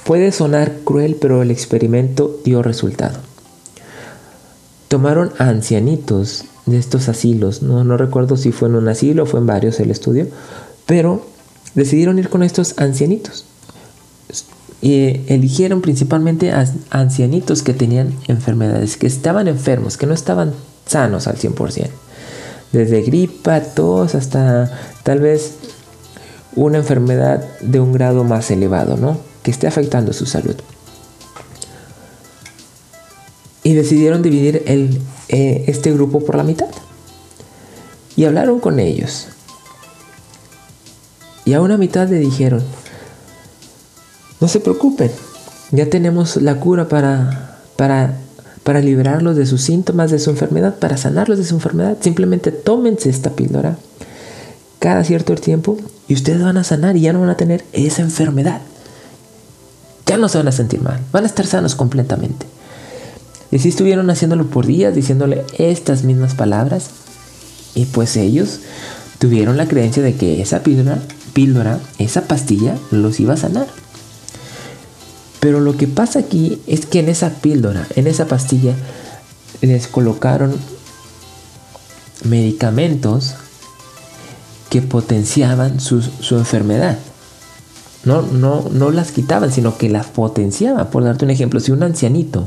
Puede 0.04 0.32
sonar 0.32 0.78
cruel, 0.84 1.16
pero 1.20 1.42
el 1.42 1.50
experimento 1.50 2.40
dio 2.44 2.62
resultado. 2.62 3.18
Tomaron 4.88 5.32
ancianitos 5.38 6.44
de 6.66 6.78
estos 6.78 7.08
asilos, 7.08 7.62
no, 7.62 7.84
no 7.84 7.96
recuerdo 7.96 8.36
si 8.36 8.52
fue 8.52 8.68
en 8.68 8.76
un 8.76 8.88
asilo 8.88 9.24
o 9.24 9.26
fue 9.26 9.40
en 9.40 9.46
varios 9.46 9.80
el 9.80 9.90
estudio, 9.90 10.28
pero 10.86 11.24
decidieron 11.74 12.18
ir 12.18 12.28
con 12.28 12.42
estos 12.42 12.74
ancianitos. 12.78 13.44
Y 14.82 15.20
eligieron 15.32 15.82
principalmente 15.82 16.52
a 16.52 16.66
ancianitos 16.90 17.62
que 17.62 17.74
tenían 17.74 18.14
enfermedades, 18.28 18.96
que 18.96 19.06
estaban 19.06 19.46
enfermos, 19.46 19.96
que 19.96 20.06
no 20.06 20.14
estaban 20.14 20.54
sanos 20.86 21.26
al 21.26 21.36
100%. 21.36 21.88
Desde 22.72 23.02
gripa, 23.02 23.60
tos, 23.60 24.14
hasta 24.14 24.70
tal 25.02 25.20
vez 25.20 25.54
una 26.56 26.78
enfermedad 26.78 27.44
de 27.60 27.80
un 27.80 27.92
grado 27.92 28.24
más 28.24 28.50
elevado, 28.50 28.96
¿no? 28.96 29.18
que 29.42 29.50
esté 29.50 29.66
afectando 29.66 30.12
su 30.12 30.26
salud. 30.26 30.56
Y 33.62 33.74
decidieron 33.74 34.22
dividir 34.22 34.62
el, 34.66 35.00
eh, 35.28 35.64
este 35.66 35.92
grupo 35.92 36.24
por 36.24 36.36
la 36.36 36.42
mitad. 36.42 36.68
Y 38.16 38.24
hablaron 38.24 38.60
con 38.60 38.80
ellos. 38.80 39.28
Y 41.44 41.54
a 41.54 41.60
una 41.60 41.76
mitad 41.76 42.08
le 42.08 42.18
dijeron, 42.18 42.62
no 44.40 44.48
se 44.48 44.60
preocupen, 44.60 45.10
ya 45.70 45.88
tenemos 45.88 46.36
la 46.36 46.58
cura 46.58 46.88
para, 46.88 47.58
para, 47.76 48.14
para 48.64 48.80
librarlos 48.80 49.36
de 49.36 49.46
sus 49.46 49.62
síntomas, 49.62 50.10
de 50.10 50.18
su 50.18 50.30
enfermedad, 50.30 50.76
para 50.76 50.96
sanarlos 50.96 51.38
de 51.38 51.44
su 51.44 51.54
enfermedad. 51.54 51.98
Simplemente 52.00 52.50
tómense 52.50 53.10
esta 53.10 53.30
píldora 53.30 53.76
cada 54.78 55.04
cierto 55.04 55.34
tiempo 55.34 55.76
y 56.08 56.14
ustedes 56.14 56.42
van 56.42 56.56
a 56.56 56.64
sanar 56.64 56.96
y 56.96 57.02
ya 57.02 57.12
no 57.12 57.20
van 57.20 57.28
a 57.28 57.36
tener 57.36 57.64
esa 57.72 58.02
enfermedad 58.02 58.62
ya 60.10 60.16
no 60.16 60.28
se 60.28 60.38
van 60.38 60.48
a 60.48 60.52
sentir 60.52 60.82
mal, 60.82 60.98
van 61.12 61.22
a 61.22 61.28
estar 61.28 61.46
sanos 61.46 61.76
completamente. 61.76 62.44
Y 63.52 63.56
así 63.56 63.68
estuvieron 63.68 64.10
haciéndolo 64.10 64.46
por 64.46 64.66
días, 64.66 64.92
diciéndole 64.92 65.44
estas 65.56 66.02
mismas 66.02 66.34
palabras. 66.34 66.90
Y 67.76 67.84
pues 67.84 68.16
ellos 68.16 68.58
tuvieron 69.20 69.56
la 69.56 69.68
creencia 69.68 70.02
de 70.02 70.16
que 70.16 70.42
esa 70.42 70.64
píldora, 70.64 70.98
píldora, 71.32 71.78
esa 71.98 72.22
pastilla 72.22 72.76
los 72.90 73.20
iba 73.20 73.34
a 73.34 73.36
sanar. 73.36 73.68
Pero 75.40 75.60
lo 75.60 75.76
que 75.76 75.88
pasa 75.88 76.18
aquí 76.18 76.60
es 76.66 76.84
que 76.84 77.00
en 77.00 77.08
esa 77.08 77.30
píldora, 77.30 77.86
en 77.96 78.06
esa 78.06 78.26
pastilla, 78.26 78.74
les 79.62 79.88
colocaron 79.88 80.54
medicamentos 82.24 83.34
que 84.68 84.82
potenciaban 84.82 85.80
su, 85.80 86.02
enfermedad. 86.30 86.98
No, 88.04 88.22
no, 88.22 88.66
no 88.70 88.90
las 88.90 89.12
quitaban, 89.12 89.50
sino 89.50 89.76
que 89.76 89.88
las 89.88 90.06
potenciaban. 90.06 90.88
Por 90.90 91.04
darte 91.04 91.24
un 91.24 91.30
ejemplo, 91.30 91.58
si 91.60 91.72
un 91.72 91.82
ancianito 91.82 92.46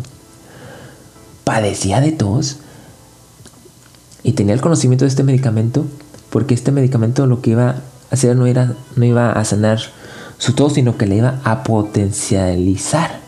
padecía 1.44 2.00
de 2.00 2.12
tos 2.12 2.58
y 4.24 4.34
tenía 4.34 4.54
el 4.54 4.62
conocimiento 4.62 5.06
de 5.06 5.10
este 5.10 5.24
medicamento, 5.24 5.86
porque 6.30 6.54
este 6.54 6.72
medicamento 6.72 7.28
lo 7.28 7.42
que 7.42 7.52
iba 7.52 7.70
a 7.70 7.76
hacer 8.12 8.36
no, 8.36 8.46
era, 8.46 8.74
no 8.96 9.06
iba 9.06 9.32
a 9.32 9.46
sanar 9.46 9.80
su 10.38 10.54
tos, 10.54 10.74
sino 10.74 10.98
que 10.98 11.06
le 11.06 11.18
iba 11.18 11.40
a 11.44 11.64
potencializar. 11.64 13.22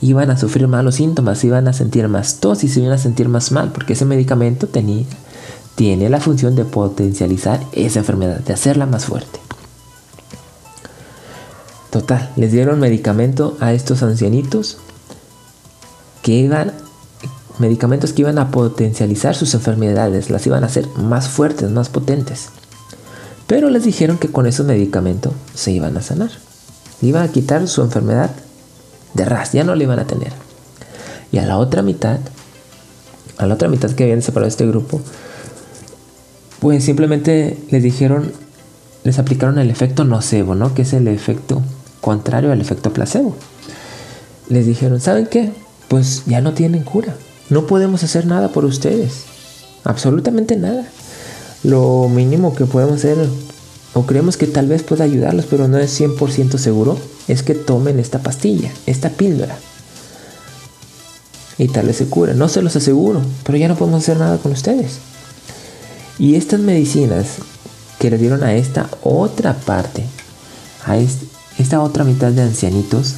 Iban 0.00 0.30
a 0.30 0.38
sufrir 0.38 0.68
malos 0.68 0.96
síntomas, 0.96 1.42
iban 1.44 1.68
a 1.68 1.72
sentir 1.72 2.08
más 2.08 2.40
tos 2.40 2.64
y 2.64 2.68
se 2.68 2.80
iban 2.80 2.92
a 2.92 2.98
sentir 2.98 3.28
más 3.28 3.52
mal, 3.52 3.72
porque 3.72 3.94
ese 3.94 4.04
medicamento 4.04 4.68
tenía 4.68 5.04
tiene 5.78 6.08
la 6.08 6.20
función 6.20 6.56
de 6.56 6.64
potencializar 6.64 7.60
esa 7.70 8.00
enfermedad, 8.00 8.40
de 8.40 8.52
hacerla 8.52 8.84
más 8.84 9.04
fuerte. 9.04 9.38
Total, 11.90 12.32
les 12.34 12.50
dieron 12.50 12.80
medicamento 12.80 13.56
a 13.60 13.72
estos 13.72 14.02
ancianitos 14.02 14.78
que 16.20 16.32
iban 16.32 16.72
medicamentos 17.58 18.12
que 18.12 18.22
iban 18.22 18.38
a 18.38 18.50
potencializar 18.50 19.36
sus 19.36 19.54
enfermedades, 19.54 20.30
las 20.30 20.44
iban 20.48 20.64
a 20.64 20.66
hacer 20.66 20.88
más 20.96 21.28
fuertes, 21.28 21.70
más 21.70 21.88
potentes. 21.88 22.48
Pero 23.48 23.70
les 23.70 23.82
dijeron 23.82 24.18
que 24.18 24.28
con 24.28 24.46
esos 24.46 24.66
medicamentos 24.66 25.32
se 25.54 25.72
iban 25.72 25.96
a 25.96 26.02
sanar. 26.02 26.30
Iban 27.00 27.22
a 27.24 27.32
quitar 27.32 27.66
su 27.66 27.82
enfermedad 27.82 28.30
de 29.14 29.24
ras, 29.24 29.52
ya 29.52 29.64
no 29.64 29.74
la 29.74 29.82
iban 29.82 29.98
a 29.98 30.06
tener. 30.06 30.32
Y 31.32 31.38
a 31.38 31.46
la 31.46 31.56
otra 31.56 31.82
mitad, 31.82 32.18
a 33.38 33.46
la 33.46 33.54
otra 33.54 33.68
mitad 33.68 33.90
que 33.90 34.04
habían 34.04 34.20
separado 34.20 34.48
este 34.48 34.66
grupo, 34.66 35.00
pues 36.60 36.84
simplemente 36.84 37.58
les 37.70 37.82
dijeron, 37.82 38.32
les 39.02 39.18
aplicaron 39.18 39.58
el 39.58 39.70
efecto 39.70 40.04
nocebo, 40.04 40.54
¿no? 40.54 40.74
Que 40.74 40.82
es 40.82 40.92
el 40.92 41.08
efecto 41.08 41.62
contrario 42.02 42.52
al 42.52 42.60
efecto 42.60 42.92
placebo. 42.92 43.34
Les 44.50 44.66
dijeron, 44.66 45.00
¿saben 45.00 45.26
qué? 45.26 45.52
Pues 45.88 46.24
ya 46.26 46.42
no 46.42 46.52
tienen 46.52 46.84
cura. 46.84 47.16
No 47.48 47.66
podemos 47.66 48.02
hacer 48.04 48.26
nada 48.26 48.48
por 48.48 48.66
ustedes. 48.66 49.24
Absolutamente 49.84 50.56
nada. 50.56 50.86
Lo 51.64 52.08
mínimo 52.08 52.54
que 52.54 52.66
podemos 52.66 52.96
hacer, 52.96 53.16
o 53.94 54.06
creemos 54.06 54.36
que 54.36 54.46
tal 54.46 54.68
vez 54.68 54.82
pueda 54.82 55.04
ayudarlos, 55.04 55.46
pero 55.46 55.68
no 55.68 55.78
es 55.78 56.00
100% 56.00 56.58
seguro, 56.58 56.98
es 57.26 57.42
que 57.42 57.54
tomen 57.54 57.98
esta 57.98 58.20
pastilla, 58.20 58.72
esta 58.86 59.10
píldora. 59.10 59.58
Y 61.58 61.68
tal 61.68 61.86
vez 61.86 61.96
se 61.96 62.06
cura. 62.06 62.34
No 62.34 62.48
se 62.48 62.62
los 62.62 62.76
aseguro, 62.76 63.20
pero 63.44 63.58
ya 63.58 63.66
no 63.66 63.76
podemos 63.76 64.02
hacer 64.02 64.18
nada 64.18 64.38
con 64.38 64.52
ustedes. 64.52 64.98
Y 66.18 66.36
estas 66.36 66.60
medicinas 66.60 67.26
que 67.98 68.10
le 68.10 68.18
dieron 68.18 68.44
a 68.44 68.54
esta 68.54 68.88
otra 69.02 69.54
parte, 69.54 70.04
a 70.86 70.96
esta 70.96 71.82
otra 71.82 72.04
mitad 72.04 72.30
de 72.30 72.42
ancianitos, 72.42 73.14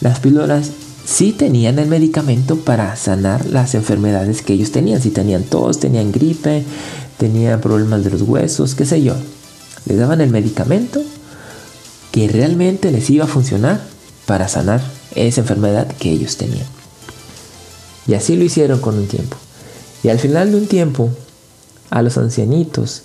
las 0.00 0.20
píldoras 0.20 0.70
sí 1.04 1.32
tenían 1.32 1.78
el 1.78 1.88
medicamento 1.88 2.56
para 2.56 2.94
sanar 2.96 3.46
las 3.46 3.74
enfermedades 3.74 4.42
que 4.42 4.52
ellos 4.52 4.72
tenían. 4.72 5.02
Si 5.02 5.10
tenían 5.10 5.44
tos, 5.44 5.80
tenían 5.80 6.12
gripe, 6.12 6.64
tenían 7.18 7.60
problemas 7.60 8.04
de 8.04 8.10
los 8.10 8.22
huesos, 8.22 8.74
qué 8.74 8.84
sé 8.84 9.02
yo. 9.02 9.14
Les 9.86 9.98
daban 9.98 10.20
el 10.20 10.30
medicamento 10.30 11.02
que 12.12 12.28
realmente 12.28 12.90
les 12.90 13.08
iba 13.10 13.24
a 13.24 13.28
funcionar 13.28 13.80
para 14.26 14.48
sanar 14.48 14.80
esa 15.14 15.40
enfermedad 15.40 15.86
que 15.98 16.10
ellos 16.10 16.36
tenían. 16.36 16.66
Y 18.06 18.14
así 18.14 18.36
lo 18.36 18.44
hicieron 18.44 18.80
con 18.80 18.96
un 18.96 19.06
tiempo. 19.06 19.36
Y 20.02 20.08
al 20.08 20.18
final 20.18 20.50
de 20.50 20.58
un 20.58 20.66
tiempo, 20.66 21.10
a 21.90 22.02
los 22.02 22.18
ancianitos 22.18 23.02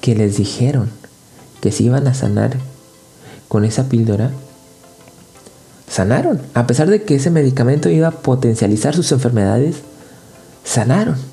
que 0.00 0.14
les 0.14 0.36
dijeron 0.36 0.90
que 1.60 1.72
se 1.72 1.84
iban 1.84 2.06
a 2.06 2.14
sanar 2.14 2.56
con 3.48 3.64
esa 3.64 3.88
píldora, 3.88 4.30
sanaron. 5.88 6.40
A 6.54 6.66
pesar 6.66 6.88
de 6.88 7.02
que 7.02 7.16
ese 7.16 7.30
medicamento 7.30 7.88
iba 7.90 8.08
a 8.08 8.22
potencializar 8.22 8.94
sus 8.94 9.12
enfermedades, 9.12 9.76
sanaron. 10.64 11.31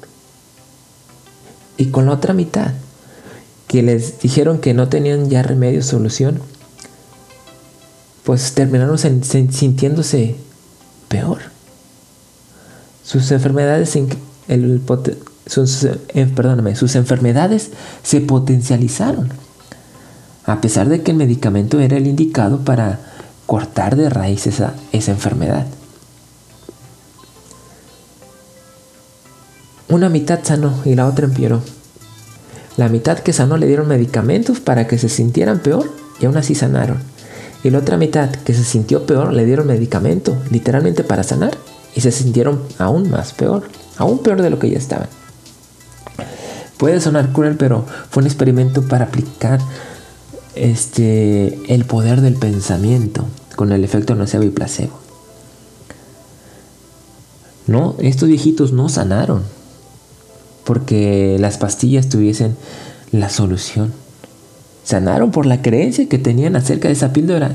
Y 1.80 1.86
con 1.86 2.08
la 2.08 2.12
otra 2.12 2.34
mitad, 2.34 2.74
que 3.68 3.82
les 3.82 4.20
dijeron 4.20 4.60
que 4.60 4.74
no 4.74 4.90
tenían 4.90 5.30
ya 5.30 5.42
remedio, 5.44 5.82
solución, 5.82 6.42
pues 8.26 8.52
terminaron 8.52 8.98
sintiéndose 9.00 10.36
peor. 11.08 11.40
Sus 13.02 13.32
enfermedades, 13.32 13.96
eh, 13.96 14.82
sus 15.48 16.96
enfermedades 16.96 17.70
se 18.04 18.20
potencializaron, 18.20 19.30
a 20.44 20.60
pesar 20.60 20.90
de 20.90 21.02
que 21.02 21.12
el 21.12 21.18
medicamento 21.18 21.80
era 21.80 21.96
el 21.96 22.08
indicado 22.08 22.66
para 22.66 23.00
cortar 23.46 23.96
de 23.96 24.10
raíz 24.10 24.48
esa 24.48 24.74
enfermedad. 24.92 25.66
Una 29.90 30.08
mitad 30.08 30.42
sanó 30.44 30.72
y 30.86 30.94
la 30.94 31.08
otra 31.08 31.26
empeoró. 31.26 31.62
La 32.78 32.90
mitad 32.90 33.18
que 33.18 33.34
sanó 33.34 33.58
le 33.58 33.66
dieron 33.66 33.88
medicamentos 33.88 34.60
para 34.60 34.86
que 34.86 35.00
se 35.00 35.10
sintieran 35.10 35.60
peor 35.60 35.92
y 36.20 36.28
aún 36.28 36.38
así 36.38 36.54
sanaron. 36.54 37.00
Y 37.64 37.72
la 37.72 37.80
otra 37.80 37.98
mitad 37.98 38.30
que 38.30 38.54
se 38.54 38.64
sintió 38.64 39.08
peor 39.08 39.34
le 39.34 39.46
dieron 39.46 39.66
medicamento, 39.66 40.38
literalmente 40.52 41.04
para 41.04 41.24
sanar, 41.24 41.58
y 41.96 42.02
se 42.02 42.12
sintieron 42.12 42.62
aún 42.78 43.10
más 43.10 43.34
peor, 43.34 43.64
aún 43.98 44.20
peor 44.20 44.44
de 44.44 44.52
lo 44.52 44.60
que 44.60 44.70
ya 44.70 44.78
estaban. 44.78 45.10
Puede 46.78 47.02
sonar 47.02 47.34
cruel, 47.34 47.58
pero 47.58 47.84
fue 48.12 48.22
un 48.22 48.28
experimento 48.28 48.84
para 48.84 49.06
aplicar 49.06 49.60
este, 50.54 51.60
el 51.74 51.86
poder 51.86 52.22
del 52.22 52.36
pensamiento 52.36 53.26
con 53.56 53.72
el 53.72 53.84
efecto 53.84 54.14
nocebo 54.14 54.44
y 54.44 54.52
placebo. 54.52 55.00
No, 57.66 57.96
estos 58.00 58.30
viejitos 58.30 58.72
no 58.72 58.88
sanaron 58.88 59.44
porque 60.70 61.38
las 61.40 61.58
pastillas 61.58 62.10
tuviesen 62.10 62.56
la 63.12 63.32
solución. 63.32 63.92
Sanaron 64.84 65.32
por 65.32 65.48
la 65.48 65.64
creencia 65.64 66.08
que 66.08 66.20
tenían 66.20 66.56
acerca 66.56 66.90
de 66.90 66.94
esa 66.94 67.12
píldora, 67.12 67.54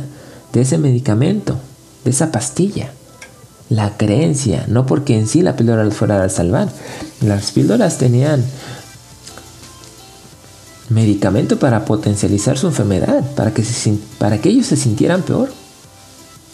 de 0.53 0.63
ese 0.63 0.79
medicamento, 0.79 1.57
de 2.05 2.11
esa 2.11 2.33
pastilla. 2.33 2.91
La 3.69 3.97
creencia, 3.97 4.65
no 4.67 4.85
porque 4.85 5.17
en 5.17 5.29
sí 5.29 5.43
la 5.43 5.55
píldora 5.55 5.89
fuera 5.93 6.25
a 6.25 6.29
salvar. 6.29 6.69
Las 7.21 7.53
píldoras 7.53 7.99
tenían 7.99 8.45
medicamento 10.89 11.61
para 11.61 11.85
potencializar 11.85 12.59
su 12.59 12.67
enfermedad, 12.67 13.23
para 13.37 13.55
que, 13.55 13.63
para 14.19 14.39
que 14.39 14.49
ellos 14.49 14.67
se 14.67 14.77
sintieran 14.77 15.23
peor. 15.23 15.53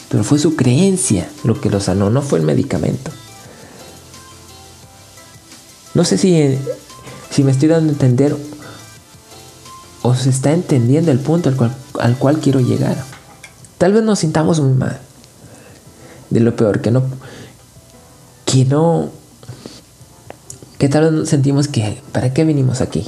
Pero 0.09 0.23
fue 0.23 0.37
su 0.37 0.55
creencia 0.55 1.27
lo 1.43 1.59
que 1.59 1.71
los 1.71 1.85
sanó, 1.85 2.11
no 2.11 2.21
fue 2.21 2.37
el 2.37 2.45
medicamento. 2.45 3.09
No 5.93 6.03
sé 6.03 6.17
si, 6.17 6.57
si 7.29 7.43
me 7.43 7.51
estoy 7.51 7.69
dando 7.69 7.89
a 7.89 7.93
entender 7.93 8.35
o 10.01 10.15
se 10.15 10.29
está 10.29 10.51
entendiendo 10.51 11.11
el 11.11 11.19
punto 11.19 11.49
al 11.49 11.55
cual, 11.55 11.75
al 11.99 12.17
cual 12.17 12.39
quiero 12.39 12.59
llegar. 12.59 13.03
Tal 13.77 13.93
vez 13.93 14.03
nos 14.03 14.19
sintamos 14.19 14.59
muy 14.59 14.73
mal. 14.73 14.99
De 16.29 16.39
lo 16.39 16.55
peor, 16.55 16.81
que 16.81 16.91
no. 16.91 17.03
Que 18.45 18.65
no. 18.65 19.09
Que 20.77 20.87
tal 20.89 21.13
vez 21.13 21.29
sentimos 21.29 21.67
que. 21.67 22.01
¿Para 22.11 22.33
qué 22.33 22.45
vinimos 22.45 22.81
aquí? 22.81 23.07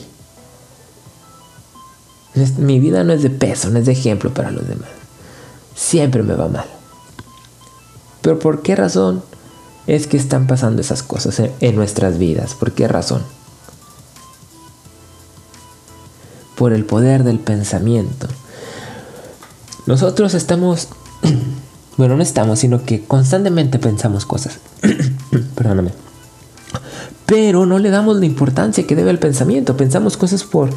Mi 2.58 2.80
vida 2.80 3.04
no 3.04 3.14
es 3.14 3.22
de 3.22 3.30
peso, 3.30 3.70
no 3.70 3.80
es 3.80 3.86
de 3.86 3.92
ejemplo 3.92 4.34
para 4.34 4.52
los 4.52 4.68
demás. 4.68 4.90
Siempre 5.76 6.24
me 6.24 6.34
va 6.34 6.48
mal. 6.48 6.66
Pero 8.22 8.40
¿por 8.40 8.62
qué 8.62 8.76
razón 8.76 9.24
es 9.88 10.08
que 10.08 10.18
están 10.18 10.48
pasando 10.48 10.82
esas 10.82 11.04
cosas 11.04 11.42
en 11.60 11.76
nuestras 11.76 12.18
vidas? 12.18 12.54
¿Por 12.54 12.72
qué 12.72 12.88
razón? 12.88 13.22
Por 16.56 16.74
el 16.74 16.86
poder 16.86 17.24
del 17.24 17.40
pensamiento. 17.40 18.28
Nosotros 19.86 20.34
estamos, 20.34 20.88
bueno, 21.98 22.16
no 22.16 22.24
estamos, 22.24 22.60
sino 22.60 22.84
que 22.84 23.04
constantemente 23.04 23.80
pensamos 23.80 24.26
cosas. 24.26 24.60
Perdóname. 25.56 25.92
Pero 27.26 27.66
no 27.66 27.80
le 27.80 27.90
damos 27.90 28.18
la 28.18 28.26
importancia 28.26 28.86
que 28.86 28.96
debe 28.96 29.12
el 29.12 29.20
pensamiento. 29.20 29.76
Pensamos 29.76 30.18
cosas 30.18 30.44
por, 30.44 30.70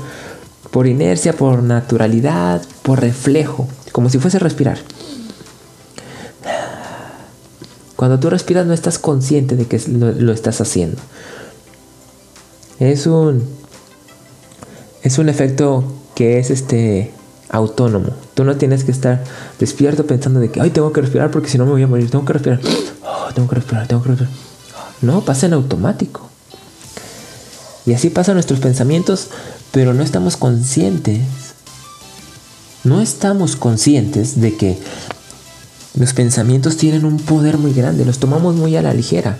por 0.71 0.87
inercia, 0.87 1.35
por 1.35 1.63
naturalidad, 1.63 2.63
por 2.83 3.01
reflejo, 3.01 3.69
como 3.93 4.09
si 4.09 4.19
fuese 4.19 4.39
respirar. 4.39 4.79
Cuando 7.97 8.21
tú 8.21 8.31
respiras 8.31 8.67
no 8.67 8.75
estás 8.75 8.99
consciente 8.99 9.57
de 9.57 9.67
que 9.67 9.81
lo, 9.89 10.33
estás 10.33 10.61
haciendo. 10.61 10.99
Es 12.79 13.07
un 13.07 13.43
es 15.03 15.19
un 15.19 15.29
efecto 15.29 15.85
que 16.15 16.39
es 16.39 16.51
este 16.51 17.13
autónomo. 17.49 18.11
Tú 18.35 18.45
no 18.45 18.57
tienes 18.57 18.85
que 18.85 18.91
estar 18.91 19.25
despierto 19.59 20.07
pensando 20.07 20.41
de 20.41 20.51
que, 20.51 20.61
ay, 20.61 20.71
tengo 20.71 20.93
que 20.93 21.01
respirar 21.01 21.31
porque 21.31 21.49
si 21.49 21.59
no 21.59 21.65
me 21.65 21.73
voy 21.73 21.83
a 21.83 21.87
morir, 21.87 22.11
tengo 22.11 22.25
que 22.25 22.33
respirar, 22.33 22.61
oh, 23.05 23.33
tengo 23.35 23.49
que 23.49 23.55
respirar, 23.55 23.87
tengo 23.87 24.03
que 24.03 24.11
respirar. 24.11 24.33
No, 25.01 25.25
pasa 25.25 25.47
en 25.47 25.55
automático. 25.55 26.29
Y 27.87 27.95
así 27.95 28.11
pasan 28.11 28.35
nuestros 28.35 28.61
pensamientos, 28.61 29.29
pero 29.71 29.95
no 29.95 30.03
estamos 30.03 30.37
conscientes. 30.37 31.21
No 32.83 33.01
estamos 33.01 33.57
conscientes 33.57 34.41
de 34.41 34.57
que 34.57 34.79
los 35.97 36.13
pensamientos 36.13 36.77
tienen 36.77 37.05
un 37.05 37.19
poder 37.19 37.59
muy 37.59 37.73
grande, 37.73 38.05
los 38.05 38.19
tomamos 38.19 38.55
muy 38.55 38.77
a 38.77 38.83
la 38.83 38.95
ligera. 38.95 39.39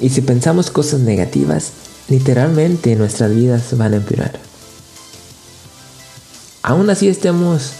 Y 0.00 0.10
si 0.10 0.20
pensamos 0.20 0.70
cosas 0.70 1.00
negativas, 1.00 1.70
literalmente 2.08 2.94
nuestras 2.96 3.34
vidas 3.34 3.76
van 3.76 3.94
a 3.94 3.96
empeorar 3.96 4.46
aún 6.66 6.90
así 6.90 7.06
estemos 7.08 7.70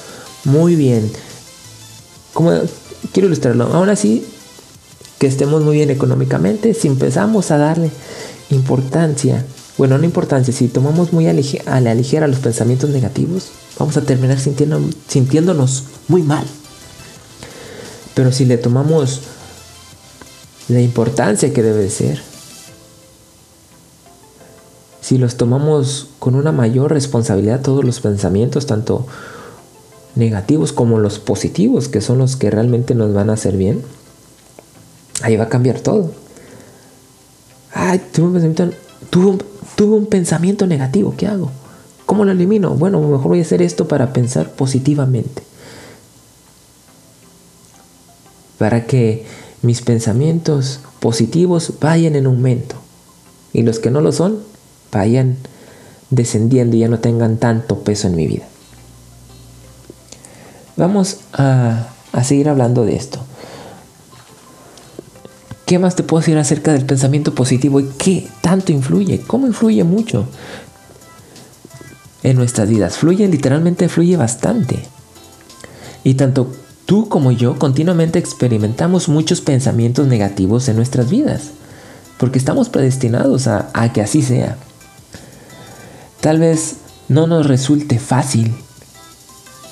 muy 0.45 0.77
bien, 0.77 1.11
como 2.33 2.53
quiero 3.13 3.27
ilustrarlo, 3.27 3.65
aún 3.75 3.89
así 3.89 4.25
que 5.19 5.27
estemos 5.27 5.63
muy 5.63 5.75
bien 5.77 5.91
económicamente, 5.91 6.73
si 6.73 6.87
empezamos 6.87 7.51
a 7.51 7.59
darle 7.59 7.91
importancia, 8.51 9.45
bueno, 9.77 9.99
no 9.99 10.05
importancia, 10.05 10.55
si 10.55 10.69
tomamos 10.69 11.13
muy 11.13 11.27
a, 11.27 11.81
la 11.81 11.95
ligera 11.95 12.29
los 12.29 12.39
pensamientos 12.39 12.91
negativos, 12.91 13.49
vamos 13.77 13.97
a 13.97 14.03
terminar 14.03 14.39
sintiéndonos 14.39 15.85
muy 16.07 16.23
mal. 16.23 16.47
Pero 18.17 18.33
si 18.33 18.47
le 18.47 18.57
tomamos 18.57 19.21
la 20.69 20.81
importancia 20.81 21.53
que 21.53 21.63
debe 21.63 21.91
ser, 21.91 22.23
si 25.03 25.19
los 25.19 25.37
tomamos 25.37 26.09
con 26.19 26.35
una 26.35 26.51
mayor 26.51 26.93
responsabilidad 26.93 27.61
todos 27.61 27.85
los 27.85 28.01
pensamientos, 28.01 28.65
tanto 28.65 29.07
negativos 30.15 30.73
como 30.73 30.99
los 30.99 31.19
positivos, 31.19 31.89
que 31.89 32.01
son 32.01 32.17
los 32.17 32.37
que 32.37 32.51
realmente 32.51 32.95
nos 32.95 33.13
van 33.13 33.29
a 33.29 33.35
hacer 33.35 33.59
bien, 33.59 33.83
ahí 35.21 35.37
va 35.37 35.45
a 35.45 35.49
cambiar 35.51 35.81
todo. 35.81 36.11
Ay, 37.75 38.01
tuve 38.15 38.29
un 38.29 38.33
pensamiento, 38.33 38.77
tuve 39.11 39.95
un, 39.95 40.07
pensamiento 40.07 40.67
negativo, 40.67 41.13
¿qué 41.19 41.27
hago? 41.27 41.51
¿Cómo 42.07 42.25
lo 42.25 42.33
elimino? 42.33 42.71
Bueno, 42.77 42.99
mejor 43.03 43.29
voy 43.29 43.41
a 43.41 43.43
hacer 43.43 43.61
esto 43.61 43.87
para 43.87 44.15
pensar 44.15 44.53
positivamente. 44.53 45.43
Para 48.59 48.87
que 48.87 49.25
mis 49.63 49.83
pensamientos 49.83 50.81
positivos 51.01 51.75
vayan 51.81 52.17
en 52.17 52.27
aumento. 52.27 52.77
Y 53.53 53.63
los 53.63 53.79
que 53.79 53.91
no 53.91 54.01
lo 54.01 54.13
son, 54.13 54.39
vayan 54.93 55.37
descendiendo 56.11 56.77
y 56.77 56.81
ya 56.81 56.89
no 56.89 57.01
tengan 57.01 57.39
tanto 57.39 57.81
peso 57.81 58.07
en 58.07 58.17
mi 58.17 58.27
vida. 58.27 58.45
Vamos 60.77 61.19
a, 61.33 61.89
seguir 62.23 62.49
hablando 62.49 62.85
de 62.85 62.97
esto. 62.97 63.21
¿Qué 65.65 65.79
más 65.79 65.97
te 65.97 66.03
puedo 66.03 66.21
decir 66.21 66.39
acerca 66.39 66.73
del 66.73 66.87
pensamiento 66.87 67.35
positivo 67.35 67.81
y 67.81 67.89
qué 67.99 68.29
tanto 68.41 68.73
influye? 68.73 69.21
¿Cómo 69.21 69.47
influye 69.47 69.83
mucho 69.85 70.27
en 72.23 72.37
nuestras 72.37 72.69
vidas? 72.69 72.99
Fluye, 72.99 73.27
literalmente 73.27 73.89
fluye 73.89 74.17
bastante. 74.17 74.83
Y 76.05 76.15
tanto 76.15 76.53
tú 76.87 77.09
como 77.09 77.31
yo 77.31 77.59
continuamente 77.59 78.19
experimentamos 78.19 79.09
muchos 79.09 79.41
pensamientos 79.41 80.07
negativos 80.07 80.69
en 80.69 80.77
nuestras 80.77 81.11
vidas, 81.11 81.51
porque 82.19 82.39
estamos 82.39 82.69
predestinados 82.69 83.47
a 83.47 83.93
que 83.93 84.01
así 84.01 84.23
sea. 84.23 84.57
Tal 86.21 86.41
vez 86.41 86.77
no 87.09 87.27
nos 87.27 87.47
resulte 87.47 87.99
fácil 87.99 88.55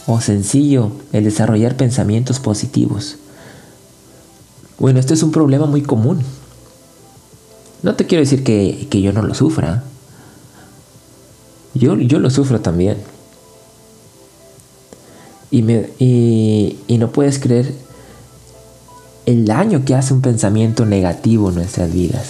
o 0.07 0.21
sencillo 0.21 0.93
el 1.13 1.25
desarrollar 1.25 1.77
pensamientos 1.77 2.39
positivos. 2.39 3.17
Bueno, 4.79 5.01
esto 5.01 5.15
es 5.15 5.23
un 5.23 5.33
problema 5.33 5.67
muy 5.67 5.83
común. 5.83 6.21
No 7.83 7.95
te 7.95 8.07
quiero 8.07 8.23
decir 8.23 8.45
que, 8.45 8.89
yo 8.91 9.13
no 9.13 9.23
lo 9.23 9.35
sufra. 9.35 9.85
Yo, 11.75 11.97
yo 11.97 12.19
lo 12.19 12.31
sufro 12.31 12.61
también. 12.61 12.99
Y, 15.55 15.63
me, 15.63 15.89
y, 16.01 16.99
no 16.99 17.13
puedes 17.13 17.39
creer 17.39 17.73
el 19.25 19.45
daño 19.45 19.85
que 19.85 19.95
hace 19.95 20.13
un 20.13 20.21
pensamiento 20.21 20.85
negativo 20.85 21.51
en 21.51 21.55
nuestras 21.55 21.93
vidas. 21.93 22.27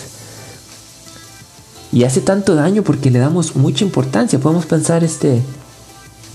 Y 1.90 2.04
hace 2.04 2.20
tanto 2.20 2.54
daño 2.54 2.82
porque 2.82 3.10
le 3.10 3.20
damos 3.20 3.56
mucha 3.56 3.82
importancia. 3.82 4.38
Podemos 4.38 4.66
pensar 4.66 5.04
este... 5.04 5.40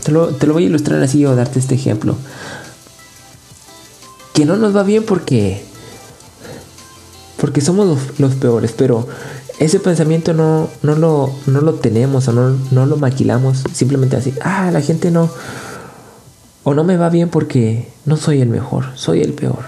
Te 0.03 0.11
lo, 0.11 0.31
voy 0.51 0.63
a 0.63 0.65
ilustrar 0.65 0.99
así 1.03 1.23
o 1.27 1.35
darte 1.35 1.59
este 1.59 1.75
ejemplo. 1.75 2.15
Que 4.33 4.45
no 4.45 4.57
nos 4.57 4.75
va 4.75 4.81
bien 4.81 5.03
porque... 5.03 5.63
Porque 7.37 7.61
somos 7.61 7.99
los, 8.17 8.33
peores, 8.33 8.73
pero 8.75 9.07
ese 9.59 9.79
pensamiento 9.79 10.33
no, 10.33 10.69
no, 10.81 10.95
lo, 10.95 11.29
no 11.45 11.61
lo 11.61 11.75
tenemos 11.75 12.27
o 12.29 12.33
no, 12.33 12.57
no 12.71 12.87
lo 12.87 12.97
maquilamos 12.97 13.63
simplemente 13.73 14.15
así. 14.15 14.33
Ah, 14.41 14.71
la 14.71 14.81
gente 14.81 15.11
no... 15.11 15.29
O 16.69 16.75
no 16.75 16.83
me 16.83 16.97
va 16.97 17.09
bien 17.09 17.29
porque 17.29 17.89
no 18.05 18.15
soy 18.15 18.41
el 18.41 18.49
mejor, 18.49 18.85
soy 18.93 19.21
el 19.21 19.33
peor. 19.33 19.65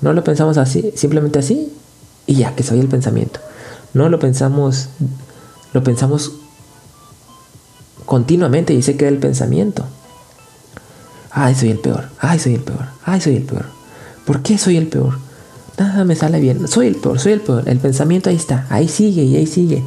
No 0.00 0.14
lo 0.14 0.24
pensamos 0.24 0.56
así, 0.56 0.90
simplemente 0.96 1.38
así. 1.38 1.70
Y 2.26 2.36
ya, 2.36 2.56
que 2.56 2.62
soy 2.62 2.80
el 2.80 2.88
pensamiento. 2.88 3.38
No 3.92 4.08
lo 4.08 4.18
pensamos, 4.18 4.88
lo 5.74 5.84
pensamos 5.84 6.32
continuamente 8.06 8.72
y 8.72 8.80
se 8.80 8.96
queda 8.96 9.10
el 9.10 9.18
pensamiento. 9.18 9.84
Ay, 11.30 11.56
soy 11.56 11.72
el 11.72 11.78
peor, 11.80 12.08
ay, 12.18 12.38
soy 12.38 12.54
el 12.54 12.62
peor, 12.62 12.86
ay, 13.04 13.20
soy 13.20 13.36
el 13.36 13.42
peor. 13.42 13.66
¿Por 14.24 14.40
qué 14.40 14.56
soy 14.56 14.78
el 14.78 14.86
peor? 14.86 15.18
Nada 15.76 16.04
me 16.06 16.16
sale 16.16 16.40
bien, 16.40 16.66
soy 16.68 16.86
el 16.86 16.96
peor, 16.96 17.18
soy 17.18 17.32
el 17.32 17.42
peor. 17.42 17.68
El 17.68 17.80
pensamiento 17.80 18.30
ahí 18.30 18.36
está, 18.36 18.66
ahí 18.70 18.88
sigue 18.88 19.24
y 19.24 19.36
ahí 19.36 19.46
sigue. 19.46 19.84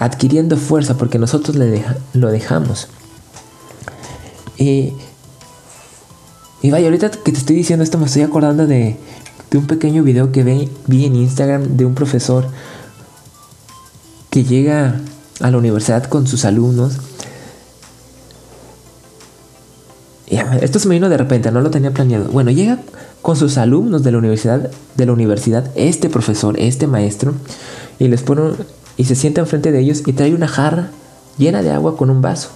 Adquiriendo 0.00 0.56
fuerza 0.56 0.96
porque 0.96 1.20
nosotros 1.20 1.54
le 1.54 1.84
lo 2.12 2.32
dejamos. 2.32 2.88
Y, 4.56 4.92
y 6.62 6.70
vaya, 6.70 6.86
ahorita 6.86 7.10
que 7.10 7.32
te 7.32 7.38
estoy 7.38 7.56
diciendo 7.56 7.82
esto 7.82 7.98
me 7.98 8.06
estoy 8.06 8.22
acordando 8.22 8.66
de 8.66 8.96
de 9.54 9.58
un 9.58 9.68
pequeño 9.68 10.02
video 10.02 10.32
que 10.32 10.42
vi 10.88 11.04
en 11.04 11.14
Instagram 11.14 11.76
de 11.76 11.84
un 11.84 11.94
profesor 11.94 12.48
que 14.28 14.42
llega 14.42 15.00
a 15.38 15.50
la 15.52 15.58
universidad 15.58 16.02
con 16.06 16.26
sus 16.26 16.44
alumnos. 16.44 16.98
Y 20.26 20.38
esto 20.60 20.80
se 20.80 20.88
me 20.88 20.96
vino 20.96 21.08
de 21.08 21.16
repente, 21.16 21.52
no 21.52 21.60
lo 21.60 21.70
tenía 21.70 21.92
planeado. 21.92 22.24
Bueno, 22.32 22.50
llega 22.50 22.80
con 23.22 23.36
sus 23.36 23.56
alumnos 23.56 24.02
de 24.02 24.10
la 24.10 24.18
universidad, 24.18 24.72
de 24.96 25.06
la 25.06 25.12
universidad, 25.12 25.70
este 25.76 26.10
profesor, 26.10 26.58
este 26.58 26.88
maestro, 26.88 27.32
y 28.00 28.08
les 28.08 28.22
pone 28.22 28.54
y 28.96 29.04
se 29.04 29.14
sienta 29.14 29.40
enfrente 29.40 29.70
de 29.70 29.78
ellos 29.78 30.02
y 30.04 30.14
trae 30.14 30.34
una 30.34 30.48
jarra 30.48 30.90
llena 31.38 31.62
de 31.62 31.70
agua 31.70 31.96
con 31.96 32.10
un 32.10 32.22
vaso. 32.22 32.48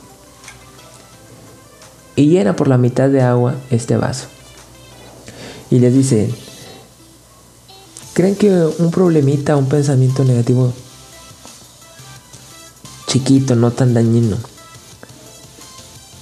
Y 2.19 2.27
llena 2.27 2.57
por 2.57 2.67
la 2.67 2.79
mitad 2.79 3.09
de 3.09 3.23
agua 3.23 3.55
este 3.71 3.97
vaso. 3.97 4.27
Y 5.71 5.79
les 5.79 5.95
dice, 5.95 6.29
¿Creen 8.13 8.35
que 8.35 8.51
un 8.51 8.91
problemita, 8.91 9.55
un 9.55 9.69
pensamiento 9.69 10.25
negativo 10.25 10.73
chiquito, 13.07 13.55
no 13.55 13.71
tan 13.71 13.95
dañino, 13.95 14.37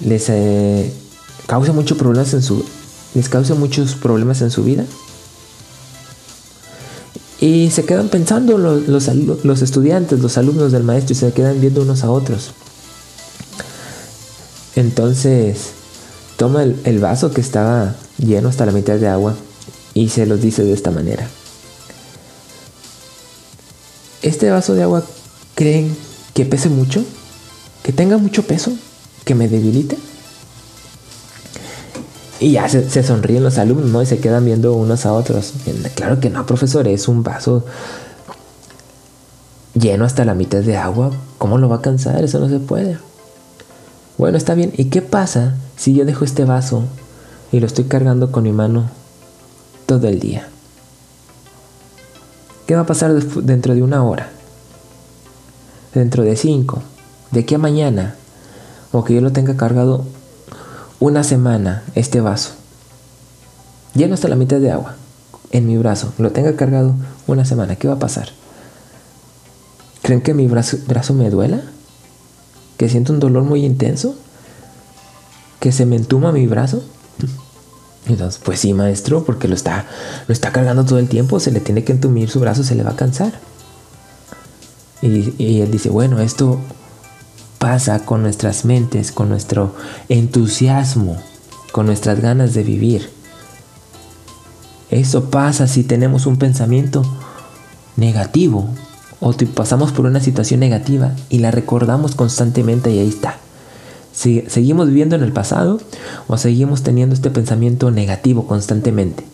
les 0.05 0.29
eh, 0.29 0.93
causa 1.47 1.73
muchos 1.73 1.97
problemas 1.97 2.35
en 2.35 2.43
su 2.43 2.63
les 3.15 3.31
causa 3.31 3.55
muchos 3.55 3.95
problemas 3.95 4.43
en 4.43 4.51
su 4.51 4.63
vida? 4.65 4.85
Y 7.41 7.71
se 7.71 7.87
quedan 7.87 8.11
pensando 8.11 8.59
los, 8.59 8.87
los, 8.87 9.63
estudiantes, 9.63 10.21
los 10.21 10.37
alumnos 10.37 10.73
del 10.73 10.83
maestro, 10.83 11.15
y 11.15 11.17
se 11.17 11.33
quedan 11.33 11.63
viendo 11.63 11.81
unos 11.81 12.05
a 12.05 12.11
otros. 12.11 12.51
Entonces, 14.75 15.76
toma 16.37 16.63
el 16.63 16.99
vaso 16.99 17.33
que 17.33 17.41
estaba 17.41 17.95
lleno 18.19 18.49
hasta 18.49 18.67
la 18.67 18.73
mitad 18.73 18.97
de 18.97 19.09
agua 19.09 19.35
y 19.95 20.11
se 20.11 20.27
los 20.27 20.41
dice 20.41 20.63
de 20.63 20.75
esta 20.75 20.91
manera. 20.91 21.27
¿Este 24.23 24.51
vaso 24.51 24.75
de 24.75 24.83
agua 24.83 25.03
creen 25.55 25.97
que 26.35 26.45
pese 26.45 26.69
mucho? 26.69 27.05
¿Que 27.83 27.93
tenga 27.93 28.19
mucho 28.19 28.43
peso? 28.43 28.73
¿Que 29.25 29.35
me 29.35 29.49
debilite? 29.49 29.97
Y 32.41 32.53
ya 32.53 32.69
se, 32.69 33.03
sonríen 33.03 33.43
los 33.43 33.57
alumnos, 33.57 33.91
¿no? 33.91 34.03
Y 34.03 34.07
se 34.07 34.19
quedan 34.19 34.45
viendo 34.45 34.75
unos 34.75 35.07
a 35.07 35.13
otros. 35.13 35.55
Claro 35.95 36.21
que 36.21 36.29
no, 36.29 36.45
profesor, 36.45 36.87
es 36.89 37.09
un 37.09 37.23
vaso 37.23 37.65
lleno 39.73 40.05
hasta 40.05 40.25
la 40.25 40.35
mitad 40.35 40.59
de 40.59 40.77
agua. 40.77 41.13
¿Cómo 41.39 41.57
lo 41.57 41.69
va 41.69 41.77
a 41.77 41.83
cansar? 41.83 42.23
Eso 42.23 42.39
no 42.39 42.49
se 42.49 42.59
puede. 42.59 42.99
Bueno, 44.19 44.39
está 44.39 44.55
bien. 44.55 44.73
¿Y 44.77 44.87
qué 44.87 45.03
pasa 45.03 45.55
si 45.77 45.95
yo 45.95 46.05
dejo 46.05 46.25
este 46.25 46.45
vaso 46.45 46.85
y 47.53 47.61
lo 47.61 47.67
estoy 47.67 47.85
cargando 47.85 48.33
con 48.33 48.45
mi 48.45 48.53
mano 48.53 48.91
todo 49.87 50.09
el 50.09 50.21
día? 50.21 50.49
¿Qué 52.67 52.75
va 52.75 52.83
a 52.83 52.87
pasar 52.87 53.15
dentro 53.15 53.75
de 53.75 53.83
una 53.83 54.03
hora? 54.03 54.31
dentro 55.99 56.23
de 56.23 56.37
cinco, 56.37 56.83
de 57.31 57.41
aquí 57.41 57.55
a 57.55 57.59
mañana, 57.59 58.15
o 58.93 59.03
que 59.03 59.15
yo 59.15 59.21
lo 59.21 59.33
tenga 59.33 59.57
cargado 59.57 60.05
una 61.01 61.25
semana, 61.25 61.83
este 61.95 62.21
vaso, 62.21 62.53
lleno 63.95 64.15
hasta 64.15 64.29
la 64.29 64.37
mitad 64.37 64.61
de 64.61 64.71
agua, 64.71 64.95
en 65.53 65.67
mi 65.67 65.79
brazo, 65.79 66.13
lo 66.19 66.33
tenga 66.33 66.55
cargado 66.55 66.95
una 67.27 67.45
semana, 67.45 67.77
¿qué 67.77 67.89
va 67.89 67.95
a 67.95 67.99
pasar? 67.99 68.29
¿Creen 70.03 70.21
que 70.21 70.35
mi 70.35 70.47
brazo, 70.47 70.77
brazo 70.87 71.15
me 71.15 71.31
duela? 71.31 71.63
¿Que 72.77 72.89
siento 72.89 73.13
un 73.13 73.21
dolor 73.21 73.45
muy 73.45 73.65
intenso? 73.65 74.17
¿Que 75.61 75.73
se 75.73 75.87
me 75.87 75.97
entuma 75.97 76.33
mi 76.33 76.47
brazo? 76.47 76.83
Entonces, 78.07 78.41
pues 78.45 78.61
sí, 78.61 78.73
maestro, 78.73 79.25
porque 79.25 79.49
lo 79.49 79.55
está, 79.55 79.87
lo 80.29 80.33
está 80.33 80.53
cargando 80.53 80.85
todo 80.85 80.99
el 80.99 81.09
tiempo, 81.09 81.41
se 81.41 81.51
le 81.51 81.61
tiene 81.61 81.83
que 81.83 81.93
entumir 81.93 82.31
su 82.31 82.39
brazo, 82.39 82.63
se 82.63 82.75
le 82.75 82.85
va 82.85 82.93
a 82.93 82.97
cansar. 82.97 83.33
Y, 85.03 85.35
y 85.39 85.61
él 85.61 85.71
dice, 85.71 85.89
bueno, 85.89 86.21
esto 86.21 86.61
pasa 87.59 88.05
con 88.05 88.23
nuestras 88.23 88.65
mentes, 88.65 89.11
con 89.11 89.29
nuestro 89.29 89.75
entusiasmo, 90.09 91.17
con 91.73 91.87
nuestras 91.87 92.21
ganas 92.21 92.55
de 92.55 92.63
vivir. 92.63 93.11
Eso 94.91 95.31
pasa 95.31 95.67
si 95.67 95.83
tenemos 95.83 96.27
un 96.27 96.37
pensamiento 96.37 97.03
negativo 97.97 98.69
o 99.21 99.33
pasamos 99.55 99.93
por 99.93 100.07
una 100.07 100.21
situación 100.21 100.61
negativa 100.61 101.13
y 101.31 101.39
la 101.39 101.51
recordamos 101.51 102.15
constantemente 102.15 102.91
y 102.91 102.99
ahí 102.99 103.09
está. 103.09 103.39
Si 104.13 104.45
seguimos 104.49 104.89
viviendo 104.89 105.17
en 105.17 105.23
el 105.23 105.33
pasado 105.33 105.81
o 106.27 106.39
seguimos 106.39 106.83
teniendo 106.83 107.15
este 107.15 107.31
pensamiento 107.31 107.91
negativo 107.91 108.47
constantemente. 108.47 109.25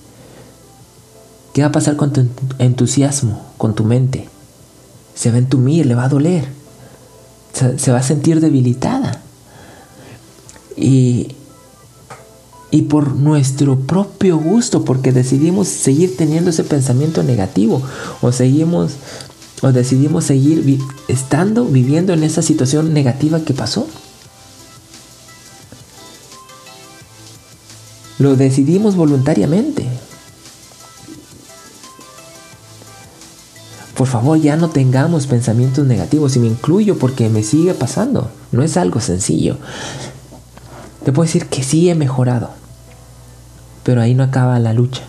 ¿Qué 1.52 1.62
va 1.62 1.68
a 1.68 1.72
pasar 1.72 1.96
con 1.96 2.12
tu 2.12 2.26
entusiasmo, 2.58 3.42
con 3.58 3.74
tu 3.74 3.84
mente? 3.84 4.28
Se 5.14 5.30
va 5.30 5.36
a 5.36 5.38
entumir, 5.38 5.86
le 5.86 5.94
va 5.94 6.04
a 6.04 6.08
doler. 6.08 6.46
Se, 7.52 7.92
va 7.92 7.98
a 7.98 8.02
sentir 8.02 8.40
debilitada. 8.40 9.20
Y, 10.76 11.36
y 12.70 12.82
por 12.82 13.14
nuestro 13.14 13.78
propio 13.78 14.38
gusto, 14.38 14.84
porque 14.84 15.12
decidimos 15.12 15.68
seguir 15.68 16.16
teniendo 16.16 16.50
ese 16.50 16.64
pensamiento 16.64 17.22
negativo 17.22 17.82
o 18.22 18.32
seguimos 18.32 18.92
o 19.62 19.72
decidimos 19.72 20.24
seguir 20.24 20.80
estando 21.08 21.64
viviendo 21.64 22.12
en 22.12 22.24
esa 22.24 22.42
situación 22.42 22.92
negativa 22.92 23.40
que 23.40 23.54
pasó. 23.54 23.86
Lo 28.18 28.36
decidimos 28.36 28.96
voluntariamente. 28.96 29.86
Por 33.96 34.08
favor, 34.08 34.40
ya 34.40 34.56
no 34.56 34.68
tengamos 34.68 35.28
pensamientos 35.28 35.86
negativos 35.86 36.34
y 36.34 36.40
me 36.40 36.48
incluyo 36.48 36.98
porque 36.98 37.28
me 37.28 37.44
sigue 37.44 37.72
pasando. 37.72 38.30
No 38.50 38.64
es 38.64 38.76
algo 38.76 39.00
sencillo. 39.00 39.58
Te 41.04 41.12
puedo 41.12 41.26
decir 41.26 41.46
que 41.46 41.62
sí 41.62 41.88
he 41.88 41.94
mejorado. 41.94 42.50
Pero 43.84 44.00
ahí 44.00 44.14
no 44.14 44.24
acaba 44.24 44.58
la 44.58 44.72
lucha. 44.72 45.02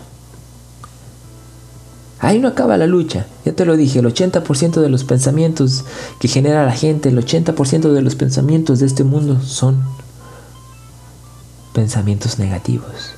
Ahí 2.20 2.38
no 2.38 2.48
acaba 2.48 2.76
la 2.76 2.86
lucha. 2.86 3.26
Ya 3.44 3.52
te 3.52 3.64
lo 3.64 3.76
dije, 3.76 3.98
el 3.98 4.06
80% 4.06 4.80
de 4.80 4.88
los 4.88 5.04
pensamientos 5.04 5.84
que 6.18 6.28
genera 6.28 6.64
la 6.64 6.72
gente, 6.72 7.08
el 7.08 7.18
80% 7.18 7.92
de 7.92 8.02
los 8.02 8.14
pensamientos 8.14 8.80
de 8.80 8.86
este 8.86 9.04
mundo 9.04 9.40
son 9.42 9.82
pensamientos 11.74 12.38
negativos. 12.38 13.14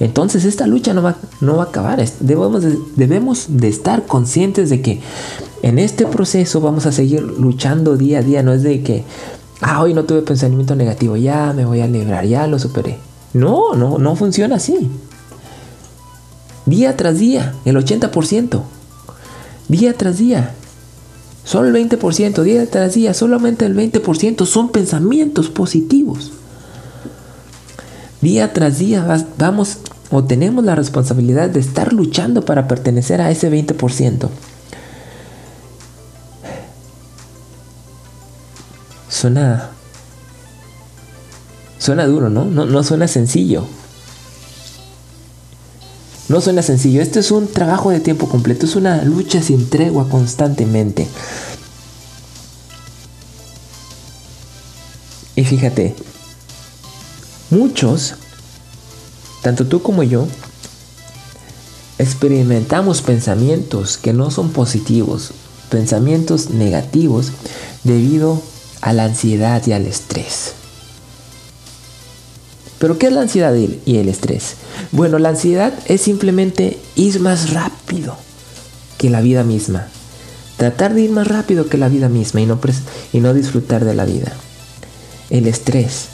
Entonces 0.00 0.44
esta 0.44 0.66
lucha 0.66 0.92
no 0.92 1.02
va, 1.02 1.16
no 1.40 1.56
va 1.56 1.64
a 1.64 1.66
acabar. 1.66 2.04
Debemos 2.20 2.62
de, 2.62 2.78
debemos 2.96 3.46
de 3.48 3.68
estar 3.68 4.06
conscientes 4.06 4.70
de 4.70 4.80
que 4.80 5.00
en 5.62 5.78
este 5.78 6.06
proceso 6.06 6.60
vamos 6.60 6.86
a 6.86 6.92
seguir 6.92 7.22
luchando 7.22 7.96
día 7.96 8.18
a 8.18 8.22
día. 8.22 8.42
No 8.42 8.52
es 8.52 8.62
de 8.62 8.82
que, 8.82 9.04
ah, 9.60 9.82
hoy 9.82 9.94
no 9.94 10.04
tuve 10.04 10.22
pensamiento 10.22 10.74
negativo, 10.74 11.16
ya 11.16 11.52
me 11.52 11.64
voy 11.64 11.80
a 11.80 11.86
librar, 11.86 12.24
ya 12.26 12.46
lo 12.46 12.58
superé. 12.58 12.98
No, 13.34 13.74
no, 13.74 13.98
no 13.98 14.16
funciona 14.16 14.56
así. 14.56 14.90
Día 16.66 16.96
tras 16.96 17.18
día, 17.18 17.54
el 17.64 17.76
80%. 17.76 18.62
Día 19.68 19.92
tras 19.94 20.18
día. 20.18 20.54
Solo 21.44 21.68
el 21.68 21.88
20%, 21.90 22.42
día 22.42 22.70
tras 22.70 22.94
día, 22.94 23.12
solamente 23.12 23.66
el 23.66 23.76
20% 23.76 24.46
son 24.46 24.70
pensamientos 24.70 25.50
positivos. 25.50 26.32
Día 28.22 28.54
tras 28.54 28.78
día 28.78 29.26
vamos 29.36 29.78
o 30.10 30.24
tenemos 30.24 30.64
la 30.64 30.74
responsabilidad 30.74 31.50
de 31.50 31.60
estar 31.60 31.92
luchando 31.92 32.44
para 32.44 32.66
pertenecer 32.66 33.20
a 33.20 33.30
ese 33.30 33.50
20%. 33.50 34.28
Suena 39.10 39.70
suena 41.78 42.06
duro, 42.06 42.30
¿no? 42.30 42.46
No, 42.46 42.64
no 42.64 42.82
suena 42.82 43.06
sencillo. 43.06 43.66
No 46.28 46.40
suena 46.40 46.62
sencillo. 46.62 47.02
Esto 47.02 47.20
es 47.20 47.30
un 47.30 47.48
trabajo 47.48 47.90
de 47.90 48.00
tiempo 48.00 48.28
completo. 48.28 48.66
Es 48.66 48.76
una 48.76 49.02
lucha 49.04 49.42
sin 49.42 49.68
tregua 49.68 50.08
constantemente. 50.08 51.06
Y 55.36 55.44
fíjate, 55.44 55.94
Muchos, 57.54 58.14
tanto 59.42 59.66
tú 59.66 59.80
como 59.80 60.02
yo, 60.02 60.26
experimentamos 61.98 63.00
pensamientos 63.00 63.96
que 63.96 64.12
no 64.12 64.32
son 64.32 64.50
positivos, 64.50 65.30
pensamientos 65.70 66.50
negativos 66.50 67.30
debido 67.84 68.42
a 68.80 68.92
la 68.92 69.04
ansiedad 69.04 69.62
y 69.66 69.72
al 69.72 69.86
estrés. 69.86 70.54
¿Pero 72.78 72.98
qué 72.98 73.06
es 73.06 73.12
la 73.12 73.22
ansiedad 73.22 73.54
y 73.54 73.96
el 73.96 74.08
estrés? 74.08 74.56
Bueno, 74.92 75.18
la 75.18 75.30
ansiedad 75.30 75.72
es 75.86 76.02
simplemente 76.02 76.78
ir 76.96 77.20
más 77.20 77.52
rápido 77.52 78.16
que 78.98 79.10
la 79.10 79.20
vida 79.20 79.44
misma. 79.44 79.86
Tratar 80.56 80.94
de 80.94 81.02
ir 81.02 81.10
más 81.10 81.26
rápido 81.26 81.66
que 81.66 81.78
la 81.78 81.88
vida 81.88 82.08
misma 82.08 82.40
y 82.40 82.46
no, 82.46 82.60
y 83.12 83.20
no 83.20 83.34
disfrutar 83.34 83.84
de 83.84 83.94
la 83.94 84.04
vida. 84.04 84.32
El 85.30 85.46
estrés 85.46 86.08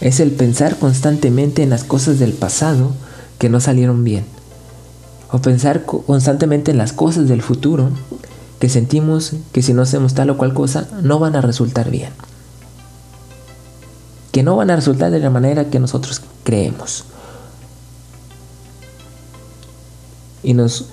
es 0.00 0.20
el 0.20 0.30
pensar 0.30 0.78
constantemente 0.78 1.62
en 1.62 1.70
las 1.70 1.84
cosas 1.84 2.18
del 2.18 2.32
pasado 2.32 2.92
que 3.38 3.48
no 3.48 3.60
salieron 3.60 4.04
bien. 4.04 4.24
O 5.30 5.40
pensar 5.40 5.84
constantemente 5.84 6.70
en 6.70 6.78
las 6.78 6.92
cosas 6.92 7.28
del 7.28 7.42
futuro 7.42 7.90
que 8.60 8.68
sentimos 8.68 9.32
que 9.52 9.62
si 9.62 9.74
no 9.74 9.82
hacemos 9.82 10.14
tal 10.14 10.30
o 10.30 10.36
cual 10.36 10.54
cosa 10.54 10.88
no 11.02 11.18
van 11.18 11.36
a 11.36 11.40
resultar 11.40 11.90
bien. 11.90 12.10
Que 14.34 14.42
no 14.42 14.56
van 14.56 14.68
a 14.68 14.74
resultar 14.74 15.12
de 15.12 15.20
la 15.20 15.30
manera 15.30 15.70
que 15.70 15.78
nosotros 15.78 16.20
creemos. 16.42 17.04
Y 20.42 20.54
nos 20.54 20.86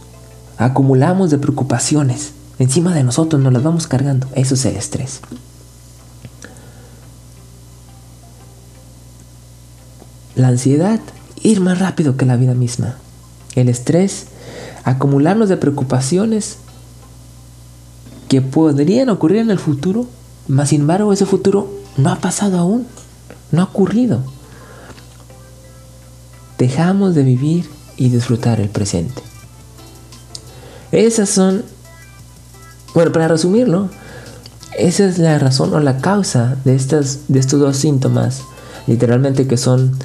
acumulamos 0.57 1.31
de 1.31 1.39
preocupaciones. 1.39 2.33
Encima 2.59 2.93
de 2.93 3.03
nosotros 3.03 3.41
nos 3.41 3.51
las 3.51 3.63
vamos 3.63 3.87
cargando. 3.87 4.27
Eso 4.35 4.53
es 4.53 4.63
el 4.65 4.75
estrés. 4.75 5.21
La 10.35 10.49
ansiedad, 10.49 10.99
ir 11.41 11.61
más 11.61 11.79
rápido 11.79 12.17
que 12.17 12.27
la 12.27 12.35
vida 12.35 12.53
misma. 12.53 12.97
El 13.55 13.69
estrés, 13.69 14.27
acumularnos 14.83 15.49
de 15.49 15.57
preocupaciones 15.57 16.57
que 18.29 18.43
podrían 18.43 19.09
ocurrir 19.09 19.39
en 19.39 19.49
el 19.49 19.57
futuro, 19.57 20.05
mas 20.47 20.69
sin 20.69 20.81
embargo 20.81 21.11
ese 21.11 21.25
futuro 21.25 21.69
no 21.97 22.11
ha 22.11 22.17
pasado 22.17 22.59
aún, 22.59 22.85
no 23.51 23.61
ha 23.61 23.65
ocurrido. 23.65 24.23
Dejamos 26.57 27.15
de 27.15 27.23
vivir 27.23 27.69
y 27.97 28.09
disfrutar 28.09 28.59
el 28.59 28.69
presente. 28.69 29.21
Esas 30.91 31.29
son, 31.29 31.63
bueno, 32.93 33.11
para 33.11 33.27
resumirlo, 33.27 33.89
esa 34.77 35.05
es 35.05 35.17
la 35.17 35.39
razón 35.39 35.73
o 35.73 35.79
la 35.79 35.97
causa 35.97 36.57
de, 36.65 36.75
estas, 36.75 37.21
de 37.27 37.39
estos 37.39 37.59
dos 37.59 37.77
síntomas 37.77 38.43
literalmente 38.87 39.47
que 39.47 39.57
son 39.57 39.97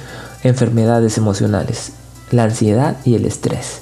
enfermedades 0.43 1.17
emocionales, 1.17 1.91
la 2.31 2.43
ansiedad 2.43 2.97
y 3.05 3.15
el 3.15 3.25
estrés. 3.25 3.79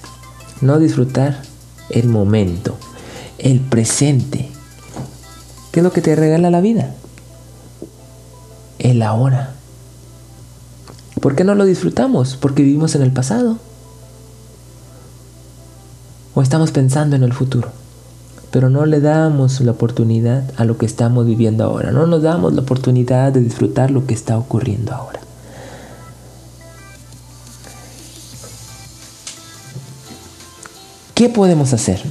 No 0.61 0.79
disfrutar 0.79 1.41
el 1.89 2.07
momento, 2.07 2.77
el 3.37 3.59
presente. 3.59 4.49
¿Qué 5.71 5.81
es 5.81 5.83
lo 5.83 5.91
que 5.91 6.01
te 6.01 6.15
regala 6.15 6.49
la 6.49 6.61
vida? 6.61 6.95
El 8.85 9.01
ahora. 9.01 9.51
¿Por 11.21 11.35
qué 11.35 11.43
no 11.43 11.55
lo 11.55 11.65
disfrutamos? 11.65 12.37
Porque 12.37 12.63
vivimos 12.63 12.95
en 12.95 13.01
el 13.01 13.11
pasado. 13.11 13.57
O 16.33 16.41
estamos 16.41 16.71
pensando 16.71 17.15
en 17.15 17.23
el 17.23 17.33
futuro 17.33 17.71
pero 18.55 18.69
no 18.69 18.85
le 18.85 19.01
damos 19.01 19.59
la 19.59 19.73
oportunidad 19.73 20.49
a 20.55 20.63
lo 20.63 20.77
que 20.77 20.85
estamos 20.85 21.25
viviendo 21.25 21.65
ahora. 21.65 21.91
No 21.91 22.07
nos 22.07 22.21
damos 22.21 22.53
la 22.53 22.61
oportunidad 22.61 23.33
de 23.33 23.41
disfrutar 23.41 23.91
lo 23.91 24.07
que 24.07 24.13
está 24.13 24.37
ocurriendo 24.37 24.93
ahora. 24.93 25.19
¿Qué 31.13 31.27
podemos 31.27 31.73
hacer? 31.73 32.01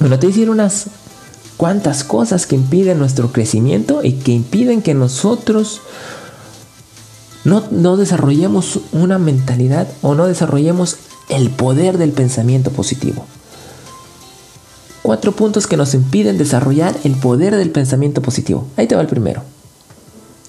Bueno, 0.00 0.18
te 0.18 0.26
hicieron 0.26 0.54
unas 0.54 0.88
cuántas 1.56 2.04
cosas 2.04 2.46
que 2.46 2.56
impiden 2.56 2.98
nuestro 2.98 3.32
crecimiento 3.32 4.02
y 4.02 4.14
que 4.14 4.32
impiden 4.32 4.82
que 4.82 4.94
nosotros 4.94 5.80
no, 7.44 7.64
no 7.70 7.96
desarrollemos 7.96 8.80
una 8.92 9.18
mentalidad 9.18 9.88
o 10.02 10.14
no 10.14 10.26
desarrollemos 10.26 10.96
el 11.28 11.50
poder 11.50 11.98
del 11.98 12.12
pensamiento 12.12 12.70
positivo. 12.70 13.24
Cuatro 15.02 15.32
puntos 15.32 15.66
que 15.66 15.76
nos 15.76 15.94
impiden 15.94 16.36
desarrollar 16.36 16.96
el 17.04 17.14
poder 17.14 17.54
del 17.54 17.70
pensamiento 17.70 18.22
positivo. 18.22 18.66
Ahí 18.76 18.88
te 18.88 18.96
va 18.96 19.02
el 19.02 19.06
primero. 19.06 19.42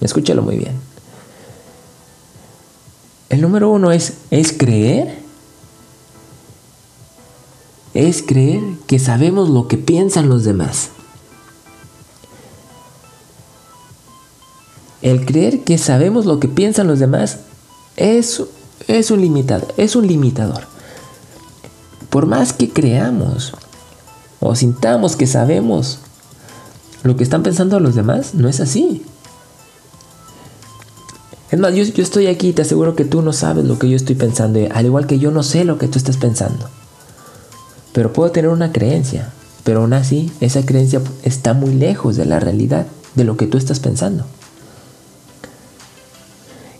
Escúchalo 0.00 0.42
muy 0.42 0.56
bien. 0.58 0.72
El 3.28 3.40
número 3.40 3.70
uno 3.70 3.92
es, 3.92 4.14
es 4.30 4.52
creer. 4.52 5.18
Es 7.94 8.22
creer 8.22 8.62
que 8.86 8.98
sabemos 8.98 9.48
lo 9.48 9.68
que 9.68 9.76
piensan 9.76 10.28
los 10.28 10.44
demás. 10.44 10.90
El 15.02 15.24
creer 15.24 15.60
que 15.60 15.78
sabemos 15.78 16.26
lo 16.26 16.40
que 16.40 16.48
piensan 16.48 16.88
los 16.88 16.98
demás 16.98 17.38
es, 17.96 18.42
es 18.88 19.10
un 19.10 19.20
limitador, 19.20 19.72
es 19.76 19.94
un 19.94 20.06
limitador. 20.06 20.62
Por 22.10 22.26
más 22.26 22.52
que 22.52 22.70
creamos 22.70 23.52
o 24.40 24.54
sintamos 24.54 25.16
que 25.16 25.26
sabemos 25.26 25.98
lo 27.02 27.16
que 27.16 27.22
están 27.22 27.42
pensando 27.42 27.78
los 27.80 27.94
demás, 27.94 28.34
no 28.34 28.48
es 28.48 28.60
así. 28.60 29.02
Es 31.50 31.58
más, 31.58 31.74
yo, 31.74 31.84
yo, 31.84 32.02
estoy 32.02 32.26
aquí 32.26 32.48
y 32.48 32.52
te 32.52 32.62
aseguro 32.62 32.94
que 32.94 33.04
tú 33.04 33.22
no 33.22 33.32
sabes 33.32 33.64
lo 33.64 33.78
que 33.78 33.88
yo 33.88 33.96
estoy 33.96 34.16
pensando, 34.16 34.60
al 34.72 34.84
igual 34.84 35.06
que 35.06 35.18
yo 35.18 35.30
no 35.30 35.42
sé 35.42 35.64
lo 35.64 35.78
que 35.78 35.88
tú 35.88 35.98
estás 35.98 36.16
pensando. 36.16 36.68
Pero 37.92 38.12
puedo 38.12 38.30
tener 38.30 38.50
una 38.50 38.72
creencia, 38.72 39.32
pero 39.64 39.80
aún 39.80 39.92
así 39.92 40.30
esa 40.40 40.66
creencia 40.66 41.00
está 41.22 41.54
muy 41.54 41.72
lejos 41.72 42.16
de 42.16 42.26
la 42.26 42.38
realidad, 42.38 42.86
de 43.14 43.24
lo 43.24 43.36
que 43.36 43.46
tú 43.46 43.56
estás 43.56 43.80
pensando. 43.80 44.26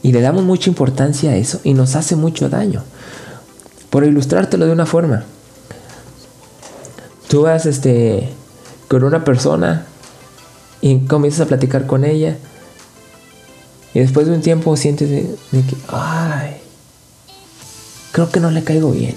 Y 0.02 0.12
le 0.12 0.20
damos 0.20 0.44
mucha 0.44 0.70
importancia 0.70 1.30
a 1.30 1.36
eso 1.36 1.60
y 1.64 1.74
nos 1.74 1.96
hace 1.96 2.16
mucho 2.16 2.48
daño. 2.48 2.82
Por 3.90 4.04
ilustrártelo 4.04 4.66
de 4.66 4.72
una 4.72 4.86
forma. 4.86 5.24
Tú 7.28 7.42
vas 7.42 7.66
este, 7.66 8.30
con 8.88 9.04
una 9.04 9.24
persona 9.24 9.86
y 10.80 11.00
comienzas 11.00 11.42
a 11.42 11.46
platicar 11.46 11.86
con 11.86 12.04
ella. 12.04 12.38
Y 13.94 14.00
después 14.00 14.26
de 14.26 14.34
un 14.34 14.40
tiempo 14.40 14.76
sientes 14.76 15.10
de, 15.10 15.22
que, 15.50 15.76
ay, 15.88 16.56
creo 18.12 18.30
que 18.30 18.40
no 18.40 18.50
le 18.50 18.62
caigo 18.64 18.92
bien. 18.92 19.14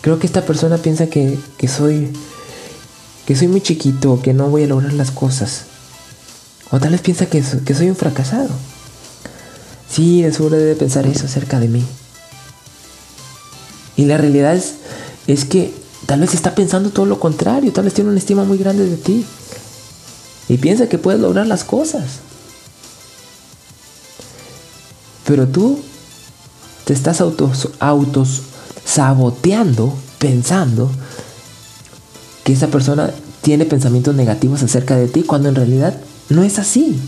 Creo 0.00 0.18
que 0.18 0.26
esta 0.26 0.42
persona 0.42 0.78
piensa 0.78 1.08
que, 1.08 1.38
soy 1.68 2.12
que 3.26 3.36
soy 3.36 3.48
muy 3.48 3.60
chiquito, 3.60 4.20
que 4.22 4.32
no 4.32 4.48
voy 4.48 4.64
a 4.64 4.68
lograr 4.68 4.92
las 4.94 5.10
cosas. 5.10 5.64
O 6.70 6.78
tal 6.80 6.92
vez 6.92 7.00
piensa 7.00 7.26
que, 7.26 7.42
que 7.64 7.74
soy 7.74 7.90
un 7.90 7.96
fracasado. 7.96 8.48
Sí, 9.90 10.22
de 10.22 10.32
seguro 10.32 10.56
debe 10.56 10.74
pensar 10.74 11.06
eso 11.06 11.26
acerca 11.26 11.60
de 11.60 11.68
mí. 11.68 11.84
Y 13.96 14.04
la 14.04 14.16
realidad 14.16 14.54
es, 14.54 14.74
es 15.26 15.44
que 15.44 15.72
tal 16.06 16.20
vez 16.20 16.34
está 16.34 16.54
pensando 16.54 16.90
todo 16.90 17.06
lo 17.06 17.18
contrario, 17.18 17.72
tal 17.72 17.84
vez 17.84 17.94
tiene 17.94 18.10
una 18.10 18.18
estima 18.18 18.44
muy 18.44 18.58
grande 18.58 18.88
de 18.88 18.96
ti. 18.96 19.24
Y 20.48 20.58
piensa 20.58 20.88
que 20.88 20.98
puedes 20.98 21.20
lograr 21.20 21.46
las 21.46 21.64
cosas. 21.64 22.20
Pero 25.26 25.46
tú 25.46 25.78
te 26.84 26.94
estás 26.94 27.20
autos, 27.20 27.68
autos 27.80 28.42
saboteando 28.84 29.94
pensando 30.18 30.90
que 32.44 32.54
esa 32.54 32.68
persona 32.68 33.10
tiene 33.42 33.66
pensamientos 33.66 34.14
negativos 34.14 34.62
acerca 34.62 34.96
de 34.96 35.08
ti 35.08 35.22
cuando 35.22 35.50
en 35.50 35.54
realidad 35.54 35.94
no 36.30 36.42
es 36.42 36.58
así. 36.58 36.98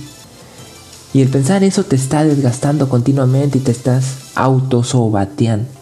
Y 1.13 1.23
el 1.23 1.29
pensar 1.29 1.65
eso 1.65 1.85
te 1.85 1.97
está 1.97 2.25
desgastando 2.25 2.89
continuamente 2.89 3.59
y 3.59 3.61
te 3.63 3.73
estás 3.73 4.17
autosobateando. 4.35 5.81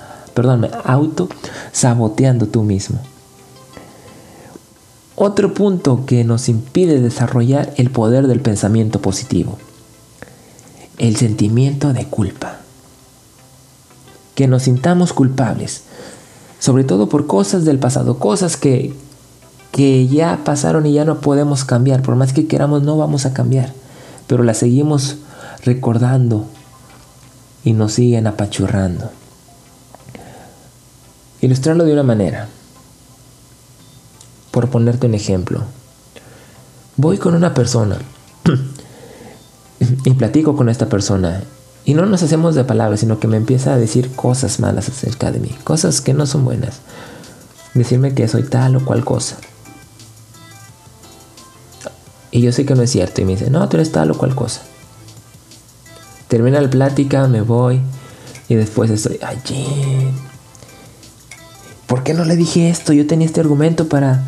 Auto 0.85 1.29
saboteando 1.73 2.47
tú 2.47 2.63
mismo. 2.63 3.01
Otro 5.17 5.53
punto 5.53 6.07
que 6.07 6.23
nos 6.23 6.49
impide 6.49 7.01
desarrollar 7.01 7.75
el 7.77 7.91
poder 7.91 8.29
del 8.29 8.41
pensamiento 8.41 9.03
positivo. 9.03 9.59
El 10.97 11.17
sentimiento 11.17 11.93
de 11.93 12.07
culpa. 12.07 12.59
Que 14.37 14.47
nos 14.47 14.63
sintamos 14.63 15.13
culpables. 15.13 15.83
Sobre 16.61 16.85
todo 16.85 17.09
por 17.09 17.27
cosas 17.27 17.65
del 17.65 17.81
pasado, 17.81 18.19
cosas 18.19 18.57
que, 18.57 18.95
que 19.73 20.07
ya 20.07 20.45
pasaron 20.45 20.87
y 20.87 20.93
ya 20.93 21.05
no 21.05 21.21
podemos 21.21 21.65
cambiar. 21.65 22.03
Por 22.03 22.15
más 22.15 22.33
que 22.33 22.47
queramos, 22.47 22.85
no 22.85 22.97
vamos 22.97 23.27
a 23.27 23.33
cambiar 23.33 23.73
pero 24.29 24.45
la 24.45 24.55
seguimos 24.55 25.17
recordando 25.65 26.47
y 27.65 27.73
nos 27.73 27.95
siguen 27.95 28.29
apachurrando. 28.29 29.11
Ilustrarlo 31.41 31.85
de 31.85 31.93
una 31.93 32.05
manera. 32.05 32.49
Por 34.53 34.69
ponerte 34.69 35.07
un 35.07 35.15
ejemplo. 35.15 35.63
Voy 36.97 37.19
con 37.19 37.35
una 37.35 37.55
persona 37.55 37.99
y 40.05 40.11
platico 40.13 40.57
con 40.57 40.69
esta 40.69 40.89
persona 40.89 41.43
y 41.85 41.95
no 41.95 42.05
nos 42.05 42.23
hacemos 42.23 42.55
de 42.55 42.65
palabras, 42.65 43.01
sino 43.01 43.19
que 43.19 43.29
me 43.29 43.39
empieza 43.39 43.73
a 43.73 43.79
decir 43.79 44.11
cosas 44.15 44.61
malas 44.61 44.89
acerca 44.89 45.31
de 45.31 45.41
mí, 45.41 45.57
cosas 45.65 46.03
que 46.03 46.13
no 46.13 46.27
son 46.27 46.45
buenas. 46.45 46.81
Decirme 47.73 48.15
que 48.15 48.29
soy 48.29 48.43
tal 48.43 48.77
o 48.77 48.85
cual 48.85 49.05
cosa. 49.05 49.39
Y 52.31 52.41
yo 52.41 52.53
sé 52.53 52.67
que 52.67 52.75
no 52.75 52.83
es 52.83 52.91
cierto. 52.91 53.21
Y 53.21 53.25
me 53.25 53.33
dice, 53.33 53.51
no, 53.51 53.69
tú 53.69 53.77
eres 53.77 53.93
tal 53.93 54.11
o 54.11 54.19
cual 54.19 54.35
cosa. 54.35 54.63
Termina 56.29 56.61
la 56.61 56.71
plática, 56.71 57.27
me 57.27 57.41
voy. 57.41 57.81
Y 58.49 58.55
después 58.55 58.91
estoy, 58.91 59.19
allí. 59.23 59.67
¿Por 61.87 62.03
qué 62.03 62.13
no 62.15 62.25
le 62.25 62.37
dije 62.37 62.69
esto? 62.69 62.93
Yo 62.93 63.07
tenía 63.07 63.27
este 63.27 63.41
argumento 63.41 63.89
para. 63.89 64.27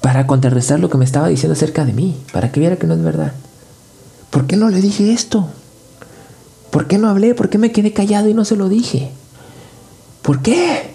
Para 0.00 0.26
contrarrestar 0.26 0.80
lo 0.80 0.90
que 0.90 0.98
me 0.98 1.04
estaba 1.04 1.28
diciendo 1.28 1.54
acerca 1.54 1.84
de 1.84 1.92
mí. 1.92 2.20
Para 2.32 2.52
que 2.52 2.60
viera 2.60 2.76
que 2.76 2.86
no 2.86 2.94
es 2.94 3.02
verdad. 3.02 3.32
¿Por 4.30 4.46
qué 4.46 4.56
no 4.56 4.68
le 4.68 4.80
dije 4.80 5.12
esto? 5.12 5.48
¿Por 6.70 6.86
qué 6.86 6.98
no 6.98 7.08
hablé? 7.08 7.34
¿Por 7.34 7.50
qué 7.50 7.58
me 7.58 7.72
quedé 7.72 7.92
callado 7.92 8.28
y 8.28 8.34
no 8.34 8.44
se 8.44 8.56
lo 8.56 8.68
dije? 8.68 9.10
¿Por 10.22 10.42
qué? 10.42 10.91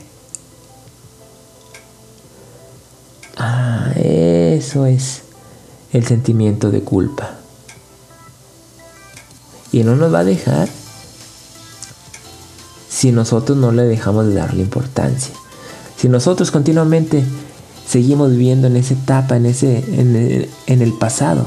Eso 4.57 4.87
es 4.87 5.21
el 5.93 6.03
sentimiento 6.07 6.71
de 6.71 6.81
culpa. 6.81 7.35
Y 9.71 9.83
no 9.83 9.95
nos 9.95 10.11
va 10.11 10.19
a 10.19 10.23
dejar 10.23 10.67
si 12.89 13.11
nosotros 13.11 13.55
no 13.55 13.71
le 13.71 13.83
dejamos 13.83 14.25
de 14.25 14.33
darle 14.33 14.63
importancia. 14.63 15.31
Si 15.95 16.09
nosotros 16.09 16.49
continuamente 16.49 17.23
seguimos 17.87 18.31
viviendo 18.31 18.65
en 18.65 18.77
esa 18.77 18.95
etapa, 18.95 19.37
en, 19.37 19.45
ese, 19.45 19.83
en 20.65 20.81
el, 20.81 20.93
pasado, 20.93 21.45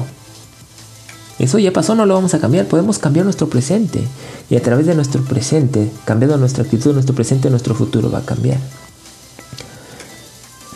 eso 1.37 1.59
ya 1.59 1.73
pasó, 1.73 1.95
no 1.95 2.05
lo 2.05 2.13
vamos 2.13 2.33
a 2.33 2.39
cambiar. 2.39 2.67
Podemos 2.67 2.97
cambiar 2.97 3.25
nuestro 3.25 3.49
presente. 3.49 4.01
Y 4.49 4.55
a 4.55 4.61
través 4.61 4.85
de 4.85 4.95
nuestro 4.95 5.21
presente, 5.23 5.91
cambiando 6.05 6.37
nuestra 6.37 6.63
actitud, 6.63 6.93
nuestro 6.93 7.13
presente, 7.13 7.49
nuestro 7.49 7.75
futuro 7.75 8.09
va 8.09 8.19
a 8.19 8.25
cambiar. 8.25 8.59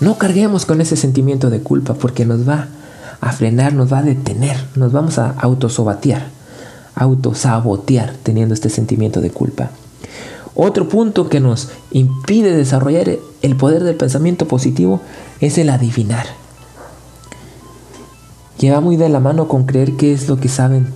No 0.01 0.17
carguemos 0.17 0.65
con 0.65 0.81
ese 0.81 0.97
sentimiento 0.97 1.49
de 1.49 1.61
culpa 1.61 1.93
porque 1.93 2.25
nos 2.25 2.47
va 2.47 2.67
a 3.21 3.31
frenar, 3.31 3.73
nos 3.73 3.91
va 3.91 3.99
a 3.99 4.03
detener, 4.03 4.57
nos 4.75 4.91
vamos 4.91 5.17
a 5.17 5.31
autosobatear, 5.37 6.27
autosabotear 6.95 8.13
teniendo 8.21 8.53
este 8.53 8.69
sentimiento 8.69 9.21
de 9.21 9.31
culpa. 9.31 9.69
Otro 10.53 10.87
punto 10.87 11.29
que 11.29 11.39
nos 11.39 11.69
impide 11.91 12.55
desarrollar 12.55 13.17
el 13.41 13.55
poder 13.55 13.83
del 13.83 13.95
pensamiento 13.95 14.47
positivo 14.47 15.01
es 15.39 15.57
el 15.57 15.69
adivinar. 15.69 16.25
Lleva 18.59 18.79
muy 18.79 18.95
de 18.95 19.09
la 19.09 19.19
mano 19.19 19.47
con 19.47 19.65
creer 19.65 19.93
qué 19.93 20.13
es 20.13 20.29
lo 20.29 20.37
que 20.37 20.47
saben 20.47 20.87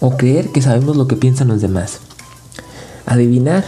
o 0.00 0.16
creer 0.16 0.50
que 0.50 0.62
sabemos 0.62 0.96
lo 0.96 1.06
que 1.06 1.16
piensan 1.16 1.48
los 1.48 1.60
demás. 1.60 1.98
Adivinar 3.06 3.64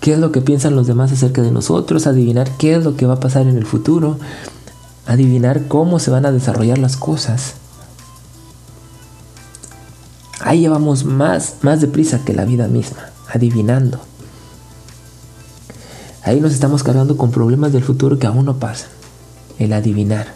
qué 0.00 0.14
es 0.14 0.18
lo 0.18 0.32
que 0.32 0.40
piensan 0.40 0.76
los 0.76 0.86
demás 0.86 1.12
acerca 1.12 1.42
de 1.42 1.50
nosotros, 1.50 2.06
adivinar 2.06 2.50
qué 2.56 2.74
es 2.74 2.84
lo 2.84 2.96
que 2.96 3.06
va 3.06 3.14
a 3.14 3.20
pasar 3.20 3.46
en 3.46 3.56
el 3.56 3.66
futuro, 3.66 4.18
adivinar 5.06 5.66
cómo 5.68 5.98
se 5.98 6.10
van 6.10 6.26
a 6.26 6.32
desarrollar 6.32 6.78
las 6.78 6.96
cosas. 6.96 7.54
Ahí 10.40 10.60
llevamos 10.60 11.04
más, 11.04 11.56
más 11.62 11.80
deprisa 11.80 12.24
que 12.24 12.32
la 12.32 12.46
vida 12.46 12.66
misma, 12.66 13.10
adivinando. 13.28 14.00
Ahí 16.22 16.40
nos 16.40 16.52
estamos 16.52 16.82
cargando 16.82 17.16
con 17.16 17.30
problemas 17.30 17.72
del 17.72 17.84
futuro 17.84 18.18
que 18.18 18.26
aún 18.26 18.46
no 18.46 18.56
pasan. 18.58 18.88
El 19.58 19.72
adivinar. 19.74 20.34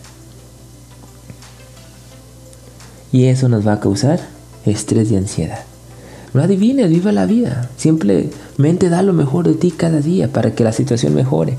Y 3.12 3.26
eso 3.26 3.48
nos 3.48 3.66
va 3.66 3.74
a 3.74 3.80
causar 3.80 4.20
estrés 4.66 5.10
y 5.10 5.16
ansiedad. 5.16 5.64
No 6.34 6.42
adivines, 6.42 6.90
viva 6.90 7.12
la 7.12 7.24
vida. 7.26 7.70
Simplemente 7.76 8.90
da 8.90 9.02
lo 9.02 9.12
mejor 9.12 9.48
de 9.48 9.54
ti 9.54 9.70
cada 9.70 10.00
día 10.00 10.30
para 10.30 10.54
que 10.54 10.64
la 10.64 10.72
situación 10.72 11.14
mejore. 11.14 11.56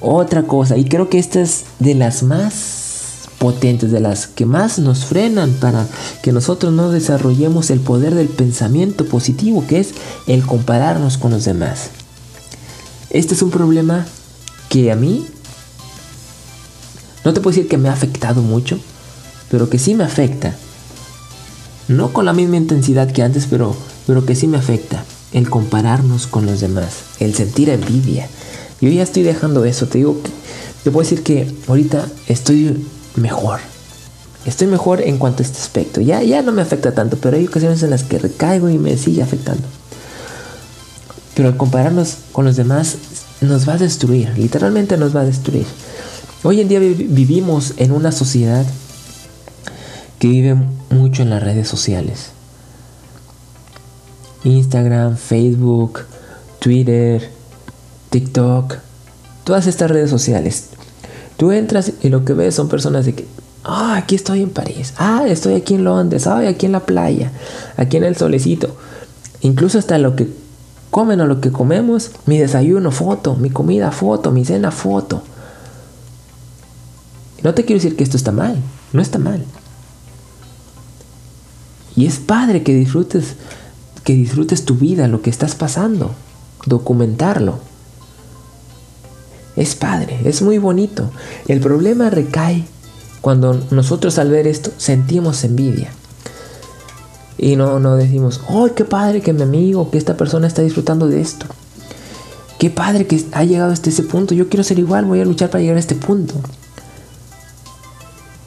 otra 0.00 0.44
cosa, 0.44 0.76
y 0.76 0.84
creo 0.84 1.08
que 1.08 1.18
esta 1.18 1.40
es 1.40 1.64
de 1.78 1.94
las 1.94 2.22
más 2.22 3.28
potentes, 3.38 3.90
de 3.90 4.00
las 4.00 4.26
que 4.26 4.46
más 4.46 4.78
nos 4.78 5.04
frenan 5.04 5.52
para 5.52 5.86
que 6.22 6.32
nosotros 6.32 6.72
no 6.72 6.90
desarrollemos 6.90 7.70
el 7.70 7.80
poder 7.80 8.14
del 8.14 8.28
pensamiento 8.28 9.06
positivo, 9.06 9.64
que 9.66 9.80
es 9.80 9.90
el 10.26 10.44
compararnos 10.44 11.18
con 11.18 11.30
los 11.30 11.44
demás. 11.44 11.90
Este 13.10 13.34
es 13.34 13.42
un 13.42 13.50
problema 13.50 14.06
que 14.68 14.90
a 14.90 14.96
mí, 14.96 15.26
no 17.24 17.32
te 17.32 17.40
puedo 17.40 17.54
decir 17.54 17.68
que 17.68 17.78
me 17.78 17.88
ha 17.88 17.92
afectado 17.92 18.42
mucho, 18.42 18.78
pero 19.50 19.68
que 19.68 19.78
sí 19.78 19.94
me 19.94 20.04
afecta. 20.04 20.54
No 21.90 22.12
con 22.12 22.24
la 22.24 22.32
misma 22.32 22.56
intensidad 22.56 23.10
que 23.10 23.24
antes, 23.24 23.48
pero, 23.50 23.74
pero 24.06 24.24
que 24.24 24.36
sí 24.36 24.46
me 24.46 24.58
afecta. 24.58 25.04
El 25.32 25.50
compararnos 25.50 26.28
con 26.28 26.46
los 26.46 26.60
demás, 26.60 26.98
el 27.18 27.34
sentir 27.34 27.68
envidia. 27.68 28.28
Yo 28.80 28.90
ya 28.90 29.02
estoy 29.02 29.24
dejando 29.24 29.64
eso, 29.64 29.88
te 29.88 29.98
digo, 29.98 30.16
te 30.84 30.92
puedo 30.92 31.02
decir 31.02 31.24
que 31.24 31.52
ahorita 31.66 32.06
estoy 32.28 32.86
mejor. 33.16 33.58
Estoy 34.46 34.68
mejor 34.68 35.00
en 35.00 35.18
cuanto 35.18 35.42
a 35.42 35.46
este 35.46 35.58
aspecto. 35.58 36.00
Ya, 36.00 36.22
ya 36.22 36.42
no 36.42 36.52
me 36.52 36.62
afecta 36.62 36.92
tanto, 36.92 37.16
pero 37.16 37.36
hay 37.36 37.48
ocasiones 37.48 37.82
en 37.82 37.90
las 37.90 38.04
que 38.04 38.20
recaigo 38.20 38.70
y 38.70 38.78
me 38.78 38.96
sigue 38.96 39.24
afectando. 39.24 39.64
Pero 41.34 41.48
al 41.48 41.56
compararnos 41.56 42.18
con 42.30 42.44
los 42.44 42.54
demás 42.54 42.98
nos 43.40 43.68
va 43.68 43.72
a 43.72 43.78
destruir, 43.78 44.30
literalmente 44.38 44.96
nos 44.96 45.14
va 45.16 45.22
a 45.22 45.24
destruir. 45.24 45.66
Hoy 46.44 46.60
en 46.60 46.68
día 46.68 46.78
vivimos 46.78 47.74
en 47.78 47.90
una 47.90 48.12
sociedad 48.12 48.64
que 50.20 50.28
vive 50.28 50.54
mucho 50.90 51.22
en 51.22 51.30
las 51.30 51.42
redes 51.42 51.66
sociales. 51.66 52.30
Instagram, 54.44 55.16
Facebook, 55.16 56.00
Twitter, 56.58 57.30
TikTok, 58.10 58.76
todas 59.44 59.66
estas 59.66 59.90
redes 59.90 60.10
sociales. 60.10 60.68
Tú 61.38 61.52
entras 61.52 61.92
y 62.02 62.10
lo 62.10 62.26
que 62.26 62.34
ves 62.34 62.54
son 62.54 62.68
personas 62.68 63.06
de 63.06 63.14
que, 63.14 63.26
ah, 63.64 63.96
aquí 63.96 64.14
estoy 64.14 64.42
en 64.42 64.50
París, 64.50 64.92
ah, 64.98 65.24
estoy 65.26 65.54
aquí 65.54 65.74
en 65.74 65.84
Londres, 65.84 66.26
ah, 66.26 66.46
aquí 66.46 66.66
en 66.66 66.72
la 66.72 66.80
playa, 66.80 67.32
aquí 67.78 67.96
en 67.96 68.04
el 68.04 68.14
solecito. 68.14 68.76
Incluso 69.40 69.78
hasta 69.78 69.96
lo 69.96 70.16
que 70.16 70.28
comen 70.90 71.22
o 71.22 71.26
lo 71.26 71.40
que 71.40 71.50
comemos, 71.50 72.10
mi 72.26 72.36
desayuno, 72.36 72.90
foto, 72.90 73.36
mi 73.36 73.48
comida, 73.48 73.90
foto, 73.90 74.32
mi 74.32 74.44
cena, 74.44 74.70
foto. 74.70 75.22
No 77.42 77.54
te 77.54 77.64
quiero 77.64 77.82
decir 77.82 77.96
que 77.96 78.04
esto 78.04 78.18
está 78.18 78.32
mal, 78.32 78.58
no 78.92 79.00
está 79.00 79.18
mal. 79.18 79.46
Y 81.96 82.06
es 82.06 82.18
padre 82.18 82.62
que 82.62 82.74
disfrutes, 82.74 83.34
que 84.04 84.14
disfrutes 84.14 84.64
tu 84.64 84.74
vida, 84.76 85.08
lo 85.08 85.22
que 85.22 85.30
estás 85.30 85.54
pasando, 85.54 86.12
documentarlo. 86.66 87.58
Es 89.56 89.74
padre, 89.74 90.20
es 90.24 90.42
muy 90.42 90.58
bonito. 90.58 91.10
El 91.48 91.60
problema 91.60 92.10
recae 92.10 92.64
cuando 93.20 93.60
nosotros 93.70 94.18
al 94.18 94.30
ver 94.30 94.46
esto 94.46 94.70
sentimos 94.76 95.44
envidia. 95.44 95.90
Y 97.36 97.56
no, 97.56 97.80
no 97.80 97.96
decimos, 97.96 98.40
¡oh, 98.48 98.68
qué 98.74 98.84
padre 98.84 99.22
que 99.22 99.32
mi 99.32 99.42
amigo, 99.42 99.90
que 99.90 99.98
esta 99.98 100.16
persona 100.16 100.46
está 100.46 100.62
disfrutando 100.62 101.08
de 101.08 101.20
esto! 101.20 101.46
¡Qué 102.58 102.68
padre 102.68 103.06
que 103.06 103.24
ha 103.32 103.44
llegado 103.44 103.72
hasta 103.72 103.88
ese 103.88 104.02
punto! 104.02 104.34
Yo 104.34 104.50
quiero 104.50 104.62
ser 104.62 104.78
igual, 104.78 105.06
voy 105.06 105.20
a 105.20 105.24
luchar 105.24 105.48
para 105.48 105.62
llegar 105.62 105.78
a 105.78 105.80
este 105.80 105.94
punto. 105.94 106.34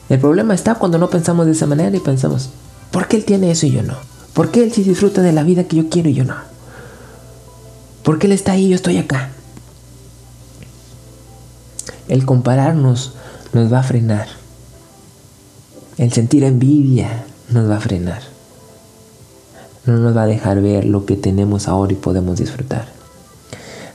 El 0.08 0.20
problema 0.20 0.54
está 0.54 0.76
cuando 0.76 0.98
no 0.98 1.10
pensamos 1.10 1.46
de 1.46 1.52
esa 1.52 1.66
manera 1.66 1.96
y 1.96 2.00
pensamos, 2.00 2.50
¿por 2.94 3.08
qué 3.08 3.18
él 3.18 3.26
tiene 3.26 3.50
eso 3.50 3.66
y 3.66 3.72
yo 3.72 3.82
no? 3.82 3.98
¿Por 4.32 4.50
qué 4.50 4.64
él 4.64 4.72
sí 4.72 4.82
disfruta 4.82 5.20
de 5.20 5.32
la 5.32 5.42
vida 5.42 5.64
que 5.64 5.76
yo 5.76 5.90
quiero 5.90 6.08
y 6.08 6.14
yo 6.14 6.24
no? 6.24 6.36
¿Por 8.02 8.18
qué 8.18 8.26
él 8.26 8.32
está 8.32 8.52
ahí 8.52 8.64
y 8.64 8.68
yo 8.70 8.76
estoy 8.76 8.96
acá? 8.96 9.28
El 12.08 12.24
compararnos 12.24 13.12
nos 13.52 13.70
va 13.70 13.80
a 13.80 13.82
frenar. 13.82 14.28
El 15.98 16.10
sentir 16.10 16.42
envidia 16.44 17.26
nos 17.50 17.68
va 17.68 17.76
a 17.76 17.80
frenar 17.80 18.34
no 19.86 19.98
nos 19.98 20.16
va 20.16 20.22
a 20.22 20.26
dejar 20.26 20.60
ver 20.60 20.84
lo 20.84 21.04
que 21.04 21.16
tenemos 21.16 21.68
ahora 21.68 21.92
y 21.92 21.96
podemos 21.96 22.38
disfrutar. 22.38 22.88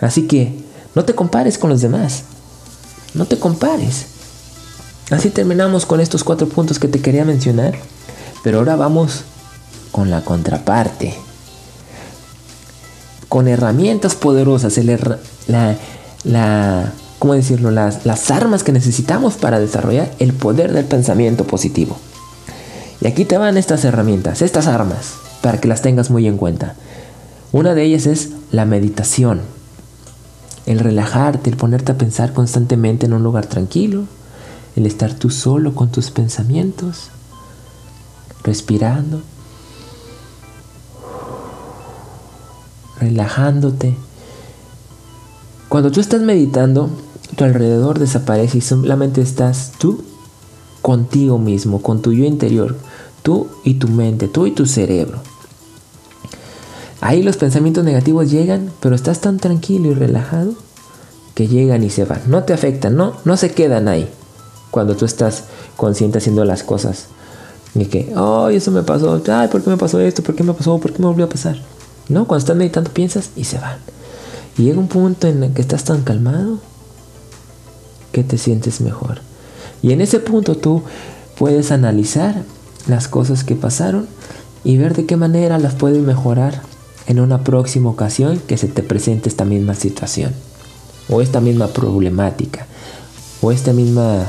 Así 0.01 0.27
que 0.27 0.53
no 0.95 1.05
te 1.05 1.15
compares 1.15 1.57
con 1.57 1.69
los 1.69 1.81
demás. 1.81 2.23
No 3.13 3.25
te 3.25 3.39
compares. 3.39 4.05
Así 5.09 5.29
terminamos 5.29 5.85
con 5.85 5.99
estos 5.99 6.23
cuatro 6.23 6.47
puntos 6.47 6.77
que 6.77 6.87
te 6.87 7.01
quería 7.01 7.25
mencionar. 7.25 7.75
Pero 8.43 8.59
ahora 8.59 8.75
vamos 8.75 9.23
con 9.91 10.09
la 10.09 10.21
contraparte. 10.21 11.15
Con 13.27 13.47
herramientas 13.47 14.15
poderosas, 14.15 14.79
la, 15.47 15.75
la, 16.23 16.93
¿cómo 17.19 17.33
decirlo? 17.33 17.69
Las, 17.69 18.05
las 18.05 18.31
armas 18.31 18.63
que 18.63 18.71
necesitamos 18.71 19.35
para 19.35 19.59
desarrollar 19.59 20.11
el 20.19 20.33
poder 20.33 20.73
del 20.73 20.85
pensamiento 20.85 21.45
positivo. 21.45 21.97
Y 23.01 23.07
aquí 23.07 23.25
te 23.25 23.37
van 23.37 23.57
estas 23.57 23.85
herramientas, 23.85 24.41
estas 24.41 24.67
armas 24.67 25.13
para 25.41 25.59
que 25.59 25.67
las 25.67 25.81
tengas 25.81 26.09
muy 26.09 26.27
en 26.27 26.37
cuenta. 26.37 26.75
Una 27.51 27.73
de 27.73 27.83
ellas 27.83 28.05
es 28.05 28.29
la 28.51 28.65
meditación. 28.65 29.41
El 30.65 30.79
relajarte, 30.79 31.49
el 31.49 31.57
ponerte 31.57 31.91
a 31.91 31.97
pensar 31.97 32.33
constantemente 32.33 33.05
en 33.05 33.13
un 33.13 33.23
lugar 33.23 33.47
tranquilo, 33.47 34.03
el 34.75 34.85
estar 34.85 35.13
tú 35.13 35.29
solo 35.29 35.73
con 35.73 35.89
tus 35.89 36.11
pensamientos, 36.11 37.09
respirando, 38.43 39.21
relajándote. 42.99 43.95
Cuando 45.67 45.91
tú 45.91 45.99
estás 45.99 46.21
meditando, 46.21 46.89
tu 47.35 47.43
alrededor 47.43 47.99
desaparece 47.99 48.57
y 48.57 48.61
solamente 48.61 49.21
estás 49.21 49.73
tú 49.77 50.03
contigo 50.81 51.37
mismo, 51.37 51.81
con 51.81 52.01
tu 52.01 52.11
yo 52.13 52.25
interior, 52.25 52.77
tú 53.21 53.47
y 53.63 53.75
tu 53.75 53.87
mente, 53.87 54.27
tú 54.27 54.47
y 54.47 54.51
tu 54.51 54.65
cerebro. 54.65 55.19
Ahí 57.01 57.23
los 57.23 57.37
pensamientos 57.37 57.83
negativos 57.83 58.29
llegan, 58.29 58.71
pero 58.79 58.95
estás 58.95 59.21
tan 59.21 59.37
tranquilo 59.37 59.91
y 59.91 59.93
relajado 59.93 60.53
que 61.33 61.47
llegan 61.47 61.83
y 61.83 61.89
se 61.89 62.03
van. 62.03 62.21
No 62.27 62.43
te 62.43 62.53
afectan, 62.53 62.95
no, 62.95 63.13
no 63.23 63.37
se 63.37 63.51
quedan 63.51 63.87
ahí. 63.87 64.09
Cuando 64.71 64.97
tú 64.97 65.05
estás 65.05 65.45
consciente 65.77 66.17
haciendo 66.17 66.43
las 66.43 66.63
cosas. 66.63 67.07
Y 67.75 67.85
que, 67.85 68.13
ay, 68.15 68.55
eso 68.55 68.71
me 68.71 68.83
pasó, 68.83 69.21
ay, 69.31 69.47
¿por 69.47 69.63
qué 69.63 69.69
me 69.69 69.77
pasó 69.77 69.99
esto? 69.99 70.23
¿Por 70.23 70.35
qué 70.35 70.43
me 70.43 70.53
pasó? 70.53 70.79
¿Por 70.79 70.91
qué 70.91 70.99
me 70.99 71.07
volvió 71.07 71.25
a 71.25 71.29
pasar? 71.29 71.57
No, 72.07 72.25
cuando 72.25 72.39
estás 72.39 72.55
meditando 72.55 72.91
piensas 72.91 73.29
y 73.35 73.43
se 73.43 73.59
van. 73.59 73.77
Y 74.57 74.63
llega 74.63 74.79
un 74.79 74.87
punto 74.87 75.27
en 75.27 75.43
el 75.43 75.53
que 75.53 75.61
estás 75.61 75.83
tan 75.83 76.01
calmado 76.01 76.59
que 78.11 78.23
te 78.23 78.37
sientes 78.37 78.81
mejor. 78.81 79.21
Y 79.81 79.93
en 79.93 80.01
ese 80.01 80.19
punto 80.19 80.55
tú 80.57 80.83
puedes 81.37 81.71
analizar 81.71 82.43
las 82.87 83.07
cosas 83.07 83.43
que 83.43 83.55
pasaron 83.55 84.07
y 84.63 84.77
ver 84.77 84.95
de 84.95 85.05
qué 85.05 85.15
manera 85.15 85.57
las 85.59 85.75
puedes 85.75 86.01
mejorar 86.01 86.61
en 87.07 87.19
una 87.19 87.43
próxima 87.43 87.89
ocasión 87.89 88.41
que 88.45 88.57
se 88.57 88.67
te 88.67 88.83
presente 88.83 89.29
esta 89.29 89.45
misma 89.45 89.75
situación 89.75 90.33
o 91.09 91.21
esta 91.21 91.39
misma 91.39 91.67
problemática 91.67 92.67
o 93.41 93.51
esta 93.51 93.73
misma 93.73 94.27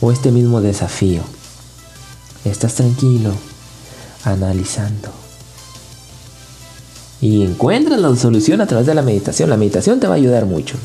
o 0.00 0.12
este 0.12 0.30
mismo 0.30 0.60
desafío. 0.60 1.22
Estás 2.44 2.74
tranquilo, 2.74 3.32
analizando. 4.24 5.10
Y 7.20 7.42
encuentras 7.42 8.00
la 8.00 8.14
solución 8.16 8.60
a 8.60 8.66
través 8.66 8.86
de 8.86 8.94
la 8.94 9.02
meditación. 9.02 9.50
La 9.50 9.56
meditación 9.56 10.00
te 10.00 10.06
va 10.06 10.14
a 10.14 10.16
ayudar 10.16 10.46
mucho. 10.46 10.76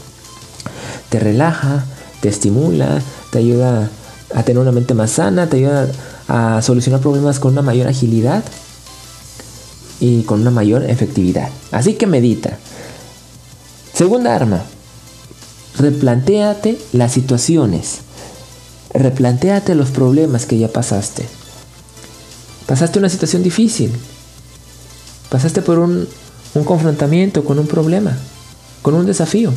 Te 1.09 1.19
relaja, 1.19 1.85
te 2.19 2.29
estimula, 2.29 3.01
te 3.31 3.39
ayuda 3.39 3.89
a 4.33 4.43
tener 4.43 4.61
una 4.61 4.71
mente 4.71 4.93
más 4.93 5.11
sana, 5.11 5.47
te 5.47 5.57
ayuda 5.57 5.87
a 6.27 6.61
solucionar 6.61 6.99
problemas 6.99 7.39
con 7.39 7.53
una 7.53 7.61
mayor 7.61 7.87
agilidad 7.87 8.43
y 9.99 10.23
con 10.23 10.41
una 10.41 10.51
mayor 10.51 10.83
efectividad. 10.89 11.49
Así 11.71 11.93
que 11.93 12.07
medita. 12.07 12.57
Segunda 13.93 14.35
arma, 14.35 14.63
replantéate 15.77 16.77
las 16.91 17.13
situaciones. 17.13 17.99
Replantéate 18.93 19.75
los 19.75 19.89
problemas 19.89 20.45
que 20.45 20.57
ya 20.57 20.67
pasaste. 20.67 21.25
Pasaste 22.65 22.99
una 22.99 23.09
situación 23.09 23.43
difícil. 23.43 23.91
Pasaste 25.29 25.61
por 25.61 25.79
un, 25.79 26.07
un 26.55 26.63
confrontamiento 26.63 27.43
con 27.43 27.59
un 27.59 27.67
problema, 27.67 28.17
con 28.81 28.95
un 28.95 29.05
desafío. 29.05 29.51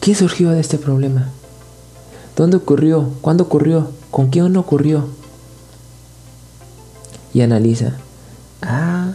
¿Qué 0.00 0.14
surgió 0.14 0.50
de 0.50 0.60
este 0.60 0.78
problema? 0.78 1.28
¿Dónde 2.36 2.56
ocurrió? 2.56 3.10
¿Cuándo 3.20 3.44
ocurrió? 3.44 3.90
¿Con 4.10 4.28
quién 4.30 4.56
ocurrió? 4.56 5.08
Y 7.34 7.42
analiza. 7.42 7.92
Ah, 8.62 9.12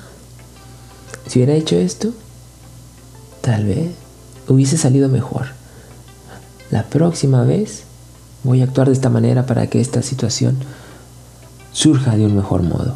si 1.27 1.39
hubiera 1.39 1.53
hecho 1.53 1.75
esto, 1.75 2.11
tal 3.41 3.65
vez 3.65 3.91
hubiese 4.47 4.77
salido 4.77 5.09
mejor. 5.09 5.47
La 6.69 6.83
próxima 6.83 7.43
vez 7.43 7.83
voy 8.43 8.61
a 8.61 8.65
actuar 8.65 8.87
de 8.87 8.93
esta 8.93 9.09
manera 9.09 9.45
para 9.45 9.67
que 9.67 9.79
esta 9.81 10.01
situación 10.01 10.57
surja 11.73 12.15
de 12.15 12.25
un 12.25 12.35
mejor 12.35 12.63
modo. 12.63 12.95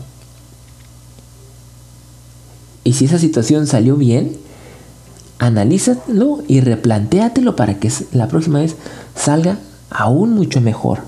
Y 2.84 2.94
si 2.94 3.06
esa 3.06 3.20
situación 3.20 3.68
salió 3.68 3.98
bien, 3.98 4.38
analízalo 5.40 6.42
y 6.48 6.62
replantéatelo 6.62 7.56
para 7.56 7.80
que 7.80 7.92
la 8.14 8.30
próxima 8.30 8.60
vez 8.60 8.76
salga 9.16 9.58
aún 9.90 10.32
mucho 10.32 10.62
mejor. 10.62 11.00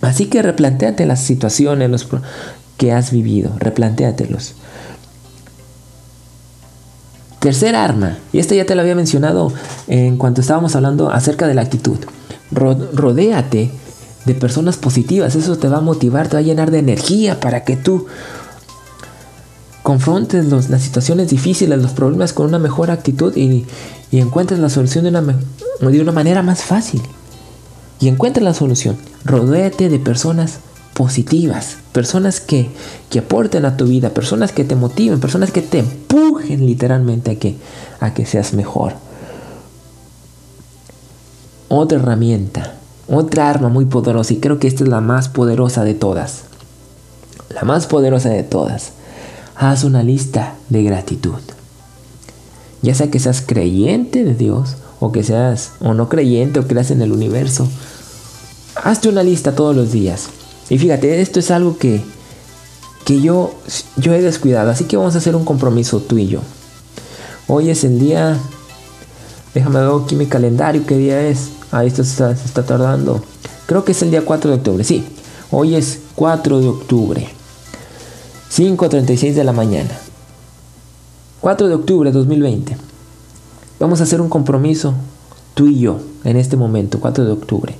Así 0.00 0.26
que 0.26 0.42
replantéate 0.42 1.06
las 1.06 1.22
situaciones 1.22 2.06
que 2.76 2.92
has 2.92 3.10
vivido, 3.10 3.52
replantéatelos. 3.58 4.54
Tercer 7.38 7.76
arma, 7.76 8.18
y 8.32 8.40
esta 8.40 8.56
ya 8.56 8.66
te 8.66 8.74
lo 8.74 8.80
había 8.80 8.96
mencionado 8.96 9.52
en 9.86 10.16
cuanto 10.16 10.40
estábamos 10.40 10.74
hablando 10.74 11.10
acerca 11.10 11.46
de 11.46 11.54
la 11.54 11.62
actitud. 11.62 11.98
Rodéate 12.50 13.70
de 14.28 14.34
personas 14.34 14.76
positivas, 14.76 15.34
eso 15.34 15.56
te 15.56 15.68
va 15.68 15.78
a 15.78 15.80
motivar, 15.80 16.28
te 16.28 16.36
va 16.36 16.40
a 16.40 16.42
llenar 16.42 16.70
de 16.70 16.78
energía 16.78 17.40
para 17.40 17.64
que 17.64 17.76
tú 17.76 18.06
confrontes 19.82 20.44
las 20.68 20.82
situaciones 20.82 21.30
difíciles, 21.30 21.80
los 21.80 21.92
problemas 21.92 22.34
con 22.34 22.46
una 22.46 22.58
mejor 22.58 22.90
actitud 22.90 23.34
y, 23.34 23.66
encuentres 24.12 24.60
la 24.60 24.68
solución 24.68 25.04
de 25.04 25.10
una, 25.10 25.22
de 25.22 26.00
una 26.00 26.12
manera 26.12 26.42
más 26.42 26.62
fácil. 26.62 27.00
Y 28.00 28.08
encuentres 28.08 28.44
la 28.44 28.54
solución. 28.54 28.96
Rodéate 29.24 29.88
de 29.88 29.98
personas 29.98 30.60
positivas, 30.92 31.78
personas 31.92 32.40
que, 32.40 32.68
que, 33.08 33.20
aporten 33.20 33.64
a 33.64 33.76
tu 33.76 33.86
vida, 33.86 34.10
personas 34.10 34.52
que 34.52 34.64
te 34.64 34.76
motiven, 34.76 35.20
personas 35.20 35.50
que 35.50 35.62
te 35.62 35.78
empujen 35.78 36.66
literalmente 36.66 37.30
a 37.30 37.38
que, 37.38 37.56
a 37.98 38.12
que 38.12 38.26
seas 38.26 38.52
mejor. 38.52 38.92
Otra 41.68 41.98
herramienta, 41.98 42.77
otra 43.08 43.48
arma 43.48 43.68
muy 43.68 43.86
poderosa, 43.86 44.32
y 44.32 44.38
creo 44.38 44.58
que 44.58 44.68
esta 44.68 44.84
es 44.84 44.90
la 44.90 45.00
más 45.00 45.28
poderosa 45.28 45.84
de 45.84 45.94
todas. 45.94 46.42
La 47.54 47.62
más 47.62 47.86
poderosa 47.86 48.28
de 48.28 48.42
todas. 48.42 48.92
Haz 49.56 49.84
una 49.84 50.02
lista 50.02 50.54
de 50.68 50.82
gratitud. 50.82 51.40
Ya 52.82 52.94
sea 52.94 53.10
que 53.10 53.18
seas 53.18 53.42
creyente 53.42 54.24
de 54.24 54.34
Dios, 54.34 54.76
o 55.00 55.12
que 55.12 55.24
seas 55.24 55.72
o 55.80 55.94
no 55.94 56.08
creyente, 56.08 56.60
o 56.60 56.66
creas 56.66 56.90
en 56.90 57.02
el 57.02 57.12
universo. 57.12 57.68
Hazte 58.76 59.08
una 59.08 59.22
lista 59.22 59.56
todos 59.56 59.74
los 59.74 59.90
días 59.90 60.28
y 60.70 60.78
fíjate, 60.78 61.20
esto 61.20 61.40
es 61.40 61.50
algo 61.50 61.78
que, 61.78 62.02
que 63.04 63.20
yo, 63.20 63.54
yo 63.96 64.12
he 64.12 64.20
descuidado. 64.20 64.70
Así 64.70 64.84
que 64.84 64.96
vamos 64.96 65.14
a 65.14 65.18
hacer 65.18 65.34
un 65.34 65.44
compromiso 65.44 66.00
tú 66.00 66.18
y 66.18 66.28
yo. 66.28 66.40
Hoy 67.46 67.70
es 67.70 67.84
el 67.84 67.98
día... 67.98 68.38
Déjame 69.58 69.80
ver 69.80 69.90
aquí 70.04 70.14
mi 70.14 70.26
calendario, 70.26 70.86
qué 70.86 70.96
día 70.96 71.20
es. 71.20 71.48
Ah, 71.72 71.84
esto 71.84 72.04
se 72.04 72.10
está, 72.10 72.36
se 72.36 72.44
está 72.44 72.64
tardando. 72.64 73.24
Creo 73.66 73.84
que 73.84 73.90
es 73.90 74.00
el 74.02 74.12
día 74.12 74.24
4 74.24 74.52
de 74.52 74.56
octubre. 74.56 74.84
Sí, 74.84 75.04
hoy 75.50 75.74
es 75.74 75.98
4 76.14 76.60
de 76.60 76.68
octubre. 76.68 77.28
5.36 78.52 79.34
de 79.34 79.42
la 79.42 79.52
mañana. 79.52 79.90
4 81.40 81.66
de 81.66 81.74
octubre 81.74 82.12
de 82.12 82.16
2020. 82.16 82.76
Vamos 83.80 83.98
a 83.98 84.04
hacer 84.04 84.20
un 84.20 84.28
compromiso, 84.28 84.94
tú 85.54 85.66
y 85.66 85.80
yo, 85.80 85.98
en 86.22 86.36
este 86.36 86.56
momento, 86.56 87.00
4 87.00 87.24
de 87.24 87.32
octubre. 87.32 87.74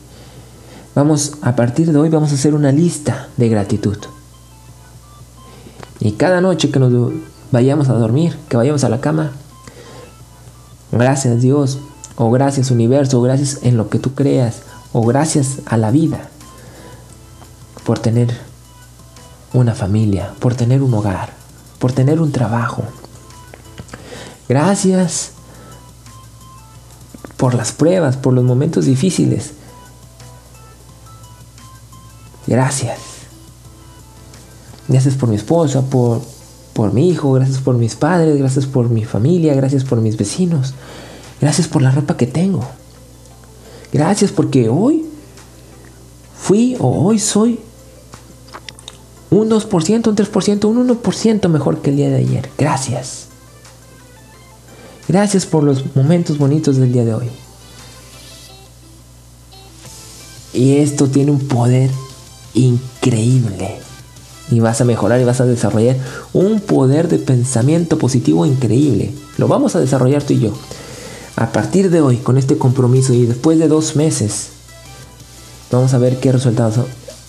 Vamos, 0.96 1.34
a 1.42 1.54
partir 1.54 1.92
de 1.92 1.96
hoy 1.96 2.08
vamos 2.08 2.32
a 2.32 2.34
hacer 2.34 2.56
una 2.56 2.72
lista 2.72 3.28
de 3.36 3.48
gratitud. 3.48 3.98
Y 6.00 6.10
cada 6.10 6.40
noche 6.40 6.72
que 6.72 6.80
nos 6.80 7.12
vayamos 7.52 7.88
a 7.88 7.92
dormir, 7.92 8.36
que 8.48 8.56
vayamos 8.56 8.82
a 8.82 8.88
la 8.88 9.00
cama, 9.00 9.30
gracias 10.92 11.40
Dios, 11.40 11.78
o 12.16 12.30
gracias 12.30 12.70
universo, 12.70 13.18
o 13.18 13.22
gracias 13.22 13.60
en 13.62 13.76
lo 13.76 13.88
que 13.88 13.98
tú 13.98 14.14
creas, 14.14 14.62
o 14.92 15.02
gracias 15.02 15.58
a 15.66 15.76
la 15.76 15.90
vida, 15.90 16.28
por 17.84 17.98
tener 17.98 18.36
una 19.52 19.74
familia, 19.74 20.34
por 20.40 20.54
tener 20.54 20.82
un 20.82 20.94
hogar, 20.94 21.32
por 21.78 21.92
tener 21.92 22.20
un 22.20 22.32
trabajo. 22.32 22.82
Gracias 24.48 25.32
por 27.36 27.54
las 27.54 27.72
pruebas, 27.72 28.16
por 28.16 28.32
los 28.32 28.44
momentos 28.44 28.86
difíciles. 28.86 29.52
Gracias. 32.46 32.98
Gracias 34.88 35.14
por 35.14 35.28
mi 35.28 35.36
esposa, 35.36 35.82
por, 35.82 36.22
por 36.78 36.92
mi 36.92 37.08
hijo, 37.08 37.32
gracias 37.32 37.58
por 37.58 37.74
mis 37.74 37.96
padres, 37.96 38.38
gracias 38.38 38.64
por 38.64 38.88
mi 38.88 39.04
familia, 39.04 39.52
gracias 39.52 39.82
por 39.82 40.00
mis 40.00 40.16
vecinos, 40.16 40.74
gracias 41.40 41.66
por 41.66 41.82
la 41.82 41.90
ropa 41.90 42.16
que 42.16 42.28
tengo. 42.28 42.64
Gracias 43.92 44.30
porque 44.30 44.68
hoy 44.68 45.04
fui 46.40 46.76
o 46.78 47.04
hoy 47.04 47.18
soy 47.18 47.58
un 49.30 49.50
2%, 49.50 50.06
un 50.06 50.14
3%, 50.14 50.64
un 50.66 50.88
1% 50.88 51.48
mejor 51.48 51.82
que 51.82 51.90
el 51.90 51.96
día 51.96 52.10
de 52.10 52.18
ayer. 52.18 52.48
Gracias. 52.56 53.26
Gracias 55.08 55.46
por 55.46 55.64
los 55.64 55.96
momentos 55.96 56.38
bonitos 56.38 56.76
del 56.76 56.92
día 56.92 57.04
de 57.04 57.14
hoy. 57.14 57.30
Y 60.52 60.76
esto 60.76 61.08
tiene 61.08 61.32
un 61.32 61.40
poder 61.40 61.90
increíble. 62.54 63.87
Y 64.50 64.60
vas 64.60 64.80
a 64.80 64.84
mejorar 64.84 65.20
y 65.20 65.24
vas 65.24 65.40
a 65.40 65.46
desarrollar 65.46 65.96
un 66.32 66.60
poder 66.60 67.08
de 67.08 67.18
pensamiento 67.18 67.98
positivo 67.98 68.46
increíble. 68.46 69.12
Lo 69.36 69.48
vamos 69.48 69.76
a 69.76 69.80
desarrollar 69.80 70.22
tú 70.22 70.32
y 70.34 70.40
yo. 70.40 70.52
A 71.36 71.52
partir 71.52 71.90
de 71.90 72.00
hoy, 72.00 72.16
con 72.16 72.38
este 72.38 72.58
compromiso 72.58 73.12
y 73.12 73.26
después 73.26 73.58
de 73.58 73.68
dos 73.68 73.94
meses, 73.94 74.48
vamos 75.70 75.94
a 75.94 75.98
ver 75.98 76.18
qué 76.18 76.32
resultados, 76.32 76.86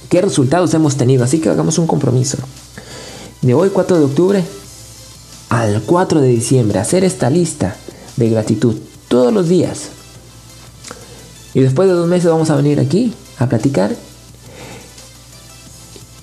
qué 0.10 0.22
resultados 0.22 0.74
hemos 0.74 0.96
tenido. 0.96 1.24
Así 1.24 1.40
que 1.40 1.50
hagamos 1.50 1.78
un 1.78 1.88
compromiso. 1.88 2.38
De 3.42 3.54
hoy 3.54 3.70
4 3.70 4.00
de 4.00 4.06
octubre 4.06 4.44
al 5.50 5.82
4 5.82 6.22
de 6.22 6.28
diciembre, 6.28 6.80
hacer 6.80 7.04
esta 7.04 7.30
lista 7.30 7.76
de 8.18 8.30
gratitud 8.30 8.76
todos 9.08 9.34
los 9.34 9.48
días. 9.48 9.90
Y 11.54 11.62
después 11.62 11.90
de 11.90 11.96
dos 11.96 12.08
meses 12.08 12.30
vamos 12.30 12.50
a 12.50 12.56
venir 12.56 12.80
aquí 12.80 13.14
a 13.38 13.48
platicar 13.48 13.96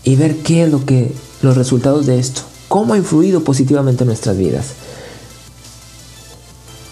y 0.06 0.14
ver 0.14 0.38
qué 0.38 0.62
es 0.62 0.70
lo 0.70 0.86
que 0.86 1.12
los 1.42 1.56
resultados 1.56 2.06
de 2.06 2.18
esto, 2.18 2.42
cómo 2.68 2.94
ha 2.94 2.96
influido 2.96 3.42
positivamente 3.42 4.04
en 4.04 4.06
nuestras 4.06 4.38
vidas. 4.38 4.68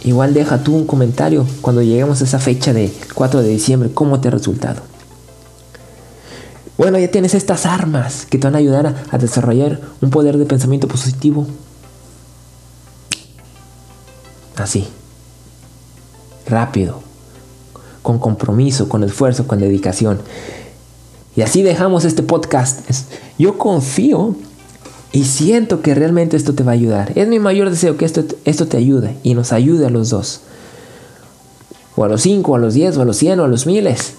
Igual 0.03 0.35
deja 0.35 0.63
tú 0.63 0.75
un 0.75 0.85
comentario 0.85 1.47
cuando 1.63 1.81
lleguemos 1.81 2.21
a 2.21 2.25
esa 2.25 2.41
fecha 2.41 2.73
de 2.75 2.93
4 3.15 3.41
de 3.41 3.49
diciembre, 3.49 3.91
cómo 3.95 4.21
te 4.21 4.29
ha 4.29 4.33
resultado. 4.33 4.83
Bueno, 6.77 6.99
ya 6.99 7.09
tienes 7.09 7.35
estas 7.35 7.67
armas 7.67 8.27
que 8.27 8.37
te 8.37 8.49
van 8.49 8.57
a 8.57 8.59
ayudar 8.59 8.89
a, 8.89 8.97
a 9.13 9.17
desarrollar 9.17 9.81
un 10.01 10.11
poder 10.11 10.37
de 10.37 10.45
pensamiento 10.45 10.89
positivo. 10.89 11.47
Así. 14.57 14.89
Rápido. 16.49 17.01
Con 18.03 18.19
compromiso, 18.19 18.89
con 18.89 19.05
esfuerzo, 19.05 19.47
con 19.47 19.61
dedicación. 19.61 20.21
Y 21.37 21.43
así 21.43 21.63
dejamos 21.63 22.05
este 22.05 22.23
podcast. 22.23 22.81
Yo 23.39 23.59
confío 23.59 24.37
y 25.13 25.25
siento 25.25 25.83
que 25.83 25.95
realmente 25.95 26.37
esto 26.37 26.55
te 26.55 26.63
va 26.63 26.73
a 26.73 26.75
ayudar. 26.75 27.13
Es 27.17 27.29
mi 27.29 27.39
mayor 27.39 27.71
deseo 27.71 27.97
que 27.97 28.05
esto, 28.05 28.25
esto 28.45 28.67
te 28.67 28.77
ayude 28.77 29.17
y 29.23 29.35
nos 29.35 29.53
ayude 29.53 29.87
a 29.87 29.91
los 29.91 30.11
dos. 30.11 30.41
O 31.97 32.05
a 32.05 32.09
los 32.09 32.23
5, 32.23 32.51
o 32.51 32.57
a 32.57 32.59
los 32.59 32.75
10, 32.75 32.97
o 32.97 33.03
a 33.03 33.05
los 33.05 33.17
100, 33.17 33.41
o 33.41 33.45
a 33.45 33.49
los 33.49 33.67
miles. 33.67 34.15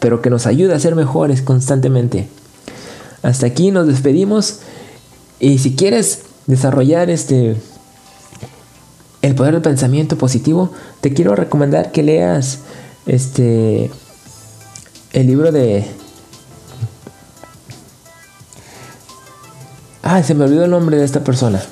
Pero 0.00 0.20
que 0.20 0.30
nos 0.30 0.46
ayude 0.46 0.74
a 0.74 0.80
ser 0.80 0.94
mejores 0.96 1.42
constantemente. 1.42 2.28
Hasta 3.22 3.46
aquí 3.46 3.70
nos 3.70 3.86
despedimos. 3.86 4.60
Y 5.38 5.58
si 5.58 5.74
quieres 5.74 6.22
desarrollar 6.46 7.10
este 7.10 7.56
el 9.22 9.36
poder 9.36 9.54
del 9.54 9.62
pensamiento 9.62 10.18
positivo, 10.18 10.72
te 11.00 11.14
quiero 11.14 11.36
recomendar 11.36 11.92
que 11.92 12.02
leas 12.02 12.58
este 13.06 13.90
el 15.12 15.26
libro 15.28 15.52
de 15.52 15.86
Ay, 20.02 20.24
se 20.24 20.34
me 20.34 20.44
olvidó 20.44 20.64
el 20.64 20.70
nombre 20.70 20.96
de 20.96 21.04
esta 21.04 21.22
persona. 21.22 21.62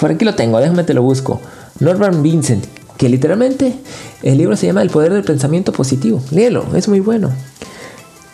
Por 0.00 0.10
aquí 0.10 0.24
lo 0.24 0.34
tengo, 0.34 0.58
déjame 0.58 0.82
te 0.82 0.92
lo 0.92 1.02
busco. 1.02 1.40
Norman 1.78 2.20
Vincent, 2.20 2.64
que 2.96 3.08
literalmente 3.08 3.74
el 4.24 4.38
libro 4.38 4.56
se 4.56 4.66
llama 4.66 4.82
El 4.82 4.90
poder 4.90 5.12
del 5.12 5.22
pensamiento 5.22 5.72
positivo. 5.72 6.20
Léelo, 6.32 6.66
es 6.74 6.88
muy 6.88 6.98
bueno. 6.98 7.30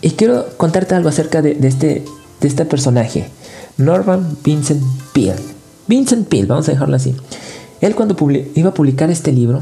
Y 0.00 0.12
quiero 0.12 0.46
contarte 0.56 0.94
algo 0.94 1.10
acerca 1.10 1.42
de, 1.42 1.58
este, 1.62 2.04
de 2.40 2.48
este 2.48 2.64
personaje. 2.64 3.28
Norman 3.76 4.38
Vincent 4.42 4.82
Peale. 5.12 5.42
Vincent 5.86 6.26
Peale, 6.26 6.46
vamos 6.46 6.68
a 6.68 6.72
dejarlo 6.72 6.96
así. 6.96 7.14
Él 7.82 7.94
cuando 7.94 8.16
iba 8.54 8.70
a 8.70 8.74
publicar 8.74 9.10
este 9.10 9.32
libro, 9.32 9.60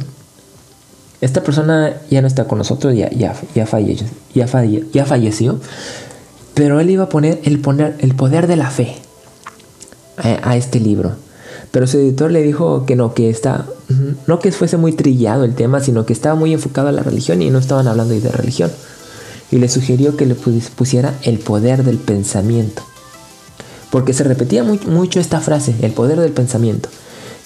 esta 1.20 1.42
persona 1.42 1.94
ya 2.10 2.20
no 2.20 2.28
está 2.28 2.44
con 2.44 2.58
nosotros, 2.58 2.94
ya, 2.94 3.10
ya, 3.10 3.34
ya, 3.56 3.66
falleció, 3.66 4.06
ya 4.34 5.04
falleció, 5.04 5.60
pero 6.54 6.78
él 6.78 6.90
iba 6.90 7.04
a 7.04 7.08
poner 7.08 7.40
el, 7.42 7.58
poner 7.60 7.96
el 7.98 8.14
poder 8.14 8.46
de 8.46 8.56
la 8.56 8.70
fe 8.70 8.96
a, 10.22 10.56
este 10.56 10.80
libro. 10.80 11.12
Pero 11.70 11.86
su 11.86 11.98
editor 11.98 12.30
le 12.30 12.42
dijo 12.42 12.86
que 12.86 12.96
no, 12.96 13.14
que 13.14 13.30
está, 13.30 13.66
no 14.26 14.38
que 14.38 14.52
fuese 14.52 14.76
muy 14.76 14.92
trillado 14.92 15.44
el 15.44 15.54
tema, 15.54 15.80
sino 15.80 16.06
que 16.06 16.12
estaba 16.12 16.34
muy 16.34 16.52
enfocado 16.52 16.88
a 16.88 16.92
la 16.92 17.02
religión 17.02 17.42
y 17.42 17.50
no 17.50 17.58
estaban 17.58 17.88
hablando 17.88 18.14
de 18.14 18.28
religión. 18.28 18.70
Y 19.50 19.56
le 19.56 19.68
sugirió 19.68 20.16
que 20.16 20.26
le 20.26 20.34
pusiera 20.34 21.14
el 21.22 21.38
poder 21.38 21.84
del 21.84 21.96
pensamiento. 21.96 22.82
Porque 23.90 24.12
se 24.12 24.24
repetía 24.24 24.62
mucho 24.62 25.20
esta 25.20 25.40
frase, 25.40 25.74
el 25.80 25.92
poder 25.92 26.20
del 26.20 26.32
pensamiento. 26.32 26.88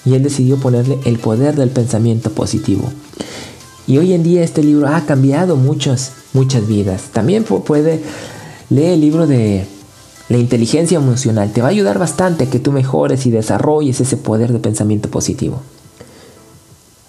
y 0.05 0.15
él 0.15 0.25
decidió 0.25 0.57
ponerle 0.57 0.99
el 1.05 1.21
poder 1.21 1.55
del 1.55 1.71
pensamiento 1.71 2.31
positivo. 2.31 2.91
Y 3.87 3.99
hoy 3.99 4.13
en 4.13 4.23
día 4.23 4.43
este 4.43 4.63
libro 4.63 4.89
ha 4.89 5.05
cambiado 5.07 5.57
muchas, 5.57 6.13
muchas 6.33 6.67
vidas. 6.67 7.03
También 7.13 7.45
puede 7.45 8.03
leer 8.71 8.95
el 8.95 9.01
libro 9.01 9.27
de 9.27 9.67
la 10.29 10.39
inteligencia 10.39 10.97
emocional. 10.97 11.53
Te 11.53 11.61
va 11.61 11.69
a 11.69 11.71
ayudar 11.71 11.99
bastante 11.99 12.45
a 12.45 12.51
que 12.51 12.59
tú 12.59 12.73
mejores 12.73 13.27
y 13.27 13.31
desarrolles 13.31 14.01
ese 14.01 14.17
poder 14.17 14.53
de 14.53 14.59
pensamiento 14.59 15.11
positivo. 15.11 15.63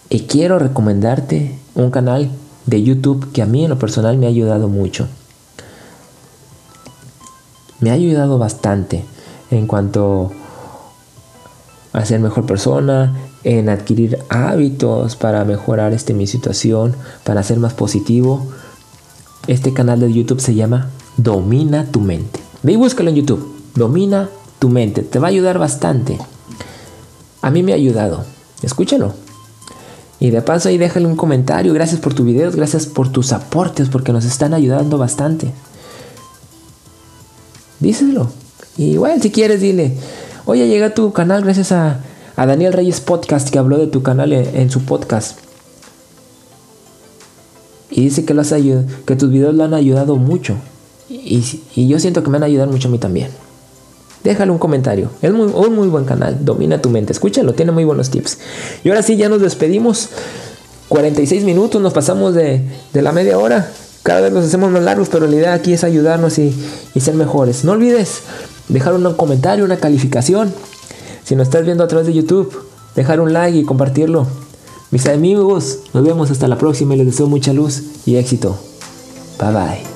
Y 0.09 0.22
quiero 0.22 0.59
recomendarte 0.59 1.57
un 1.76 1.89
canal 1.89 2.30
de 2.66 2.84
YouTube 2.84 3.32
que 3.32 3.41
a 3.41 3.45
mí 3.45 3.64
en 3.64 3.70
lo 3.70 3.80
personal 3.80 4.18
me 4.18 4.26
ha 4.26 4.30
ayudado 4.30 4.68
mucho. 4.68 5.07
Me 7.80 7.89
ha 7.89 7.93
ayudado 7.93 8.38
bastante 8.38 9.03
en 9.51 9.68
cuanto 9.68 10.32
a 11.91 12.05
ser 12.05 12.20
mejor 12.20 12.45
persona, 12.45 13.16
en 13.43 13.70
adquirir 13.70 14.20
hábitos 14.30 15.16
para 15.16 15.43
mejorar 15.45 15.93
este, 15.93 16.14
mi 16.14 16.28
situación, 16.28 16.95
para 17.24 17.43
ser 17.43 17.59
más 17.59 17.74
positivo. 17.74 18.45
Este 19.47 19.74
canal 19.74 19.99
de 19.99 20.14
YouTube 20.14 20.39
se 20.39 20.55
llama 20.55 20.89
Domina 21.18 21.86
tu 21.86 21.99
mente. 21.99 22.42
Ve 22.64 22.74
y 22.74 22.76
búscalo 22.78 23.09
en 23.09 23.18
YouTube. 23.18 23.53
Domina 23.76 24.30
tu 24.59 24.70
mente. 24.70 25.03
Te 25.03 25.20
va 25.20 25.28
a 25.28 25.32
ayudar 25.32 25.59
bastante. 25.59 26.18
A 27.41 27.51
mí 27.51 27.61
me 27.61 27.74
ha 27.74 27.76
ayudado. 27.76 28.24
Escúchalo. 28.61 29.14
Y 30.20 30.30
de 30.30 30.41
paso 30.41 30.70
ahí 30.70 30.78
déjale 30.78 31.05
un 31.05 31.18
comentario. 31.18 31.74
Gracias 31.74 31.99
por 31.99 32.14
tus 32.14 32.26
videos, 32.26 32.55
gracias 32.55 32.86
por 32.86 33.11
tus 33.11 33.34
aportes 33.34 33.89
porque 33.89 34.14
nos 34.14 34.24
están 34.24 34.53
ayudando 34.53 34.97
bastante. 34.97 35.51
Díselo. 37.82 38.30
Y 38.78 38.91
igual 38.91 39.22
si 39.22 39.30
quieres 39.30 39.59
dile, 39.59 39.97
oye, 40.45 40.68
llega 40.68 40.88
a 40.88 40.93
tu 40.93 41.11
canal 41.11 41.43
gracias 41.43 41.74
a, 41.74 41.99
Daniel 42.38 42.74
Reyes 42.74 43.01
Podcast 43.01 43.49
que 43.49 43.59
habló 43.59 43.78
de 43.78 43.88
tu 43.88 44.01
canal 44.01 44.32
en, 44.32 44.70
su 44.72 44.86
podcast. 44.86 45.38
Y 47.91 48.01
dice 48.01 48.24
que, 48.24 48.34
los 48.34 48.47
que 49.05 49.16
tus 49.16 49.30
videos 49.30 49.53
lo 49.53 49.66
han 49.66 49.74
ayudado 49.74 50.16
mucho. 50.16 50.55
Y, 51.14 51.88
yo 51.88 51.99
siento 51.99 52.24
que 52.24 52.30
me 52.30 52.38
han 52.38 52.43
ayudado 52.43 52.72
mucho 52.72 52.88
a 52.88 52.91
mí 52.91 52.97
también 52.97 53.30
déjale 54.24 54.53
un 54.53 54.57
comentario. 54.57 55.09
Es 55.22 55.32
un 55.32 55.76
muy 55.76 55.89
buen 55.89 56.05
canal, 56.05 56.45
domina 56.45 56.82
tu 56.82 56.89
mente. 56.89 57.11
Escúchalo, 57.11 57.51
tiene 57.51 57.74
muy 57.74 57.84
buenos 57.84 58.09
tips. 58.09 58.38
Y 58.86 58.88
ahora 58.88 59.03
sí, 59.03 59.18
ya 59.18 59.28
nos 59.28 59.41
despedimos. 59.41 60.07
46 60.88 61.43
minutos, 61.43 61.82
nos 61.82 61.91
pasamos 61.91 62.34
de, 62.34 62.61
la 62.93 63.11
media 63.11 63.38
hora. 63.38 63.70
Cada 64.01 64.22
vez 64.22 64.32
los 64.32 64.45
hacemos 64.45 64.72
más 64.72 64.82
largos, 64.82 65.09
pero 65.09 65.28
la 65.28 65.36
idea 65.36 65.53
aquí 65.53 65.74
es 65.74 65.84
ayudarnos 65.84 66.39
y, 66.39 66.55
y 66.95 66.99
ser 67.01 67.16
mejores. 67.16 67.66
No 67.66 67.74
olvides 67.74 68.22
dejar 68.70 68.93
un 68.93 69.14
comentario, 69.16 69.66
una 69.66 69.76
calificación. 69.76 70.53
Si 71.26 71.36
nos 71.36 71.47
estás 71.47 71.66
viendo 71.66 71.84
a 71.84 71.88
través 71.89 72.07
de 72.07 72.14
YouTube, 72.14 72.53
dejar 72.95 73.20
un 73.20 73.34
like 73.34 73.57
y 73.57 73.66
compartirlo. 73.66 74.26
Mis 74.91 75.07
amigos, 75.07 75.80
nos 75.93 76.05
vemos 76.05 76.32
hasta 76.32 76.47
la 76.47 76.57
próxima 76.57 76.93
y 76.93 76.99
les 76.99 77.07
deseo 77.07 77.28
mucha 77.28 77.51
luz 77.51 77.82
y 78.05 78.16
éxito. 78.16 78.57
Bye 79.39 79.51
bye. 79.51 79.92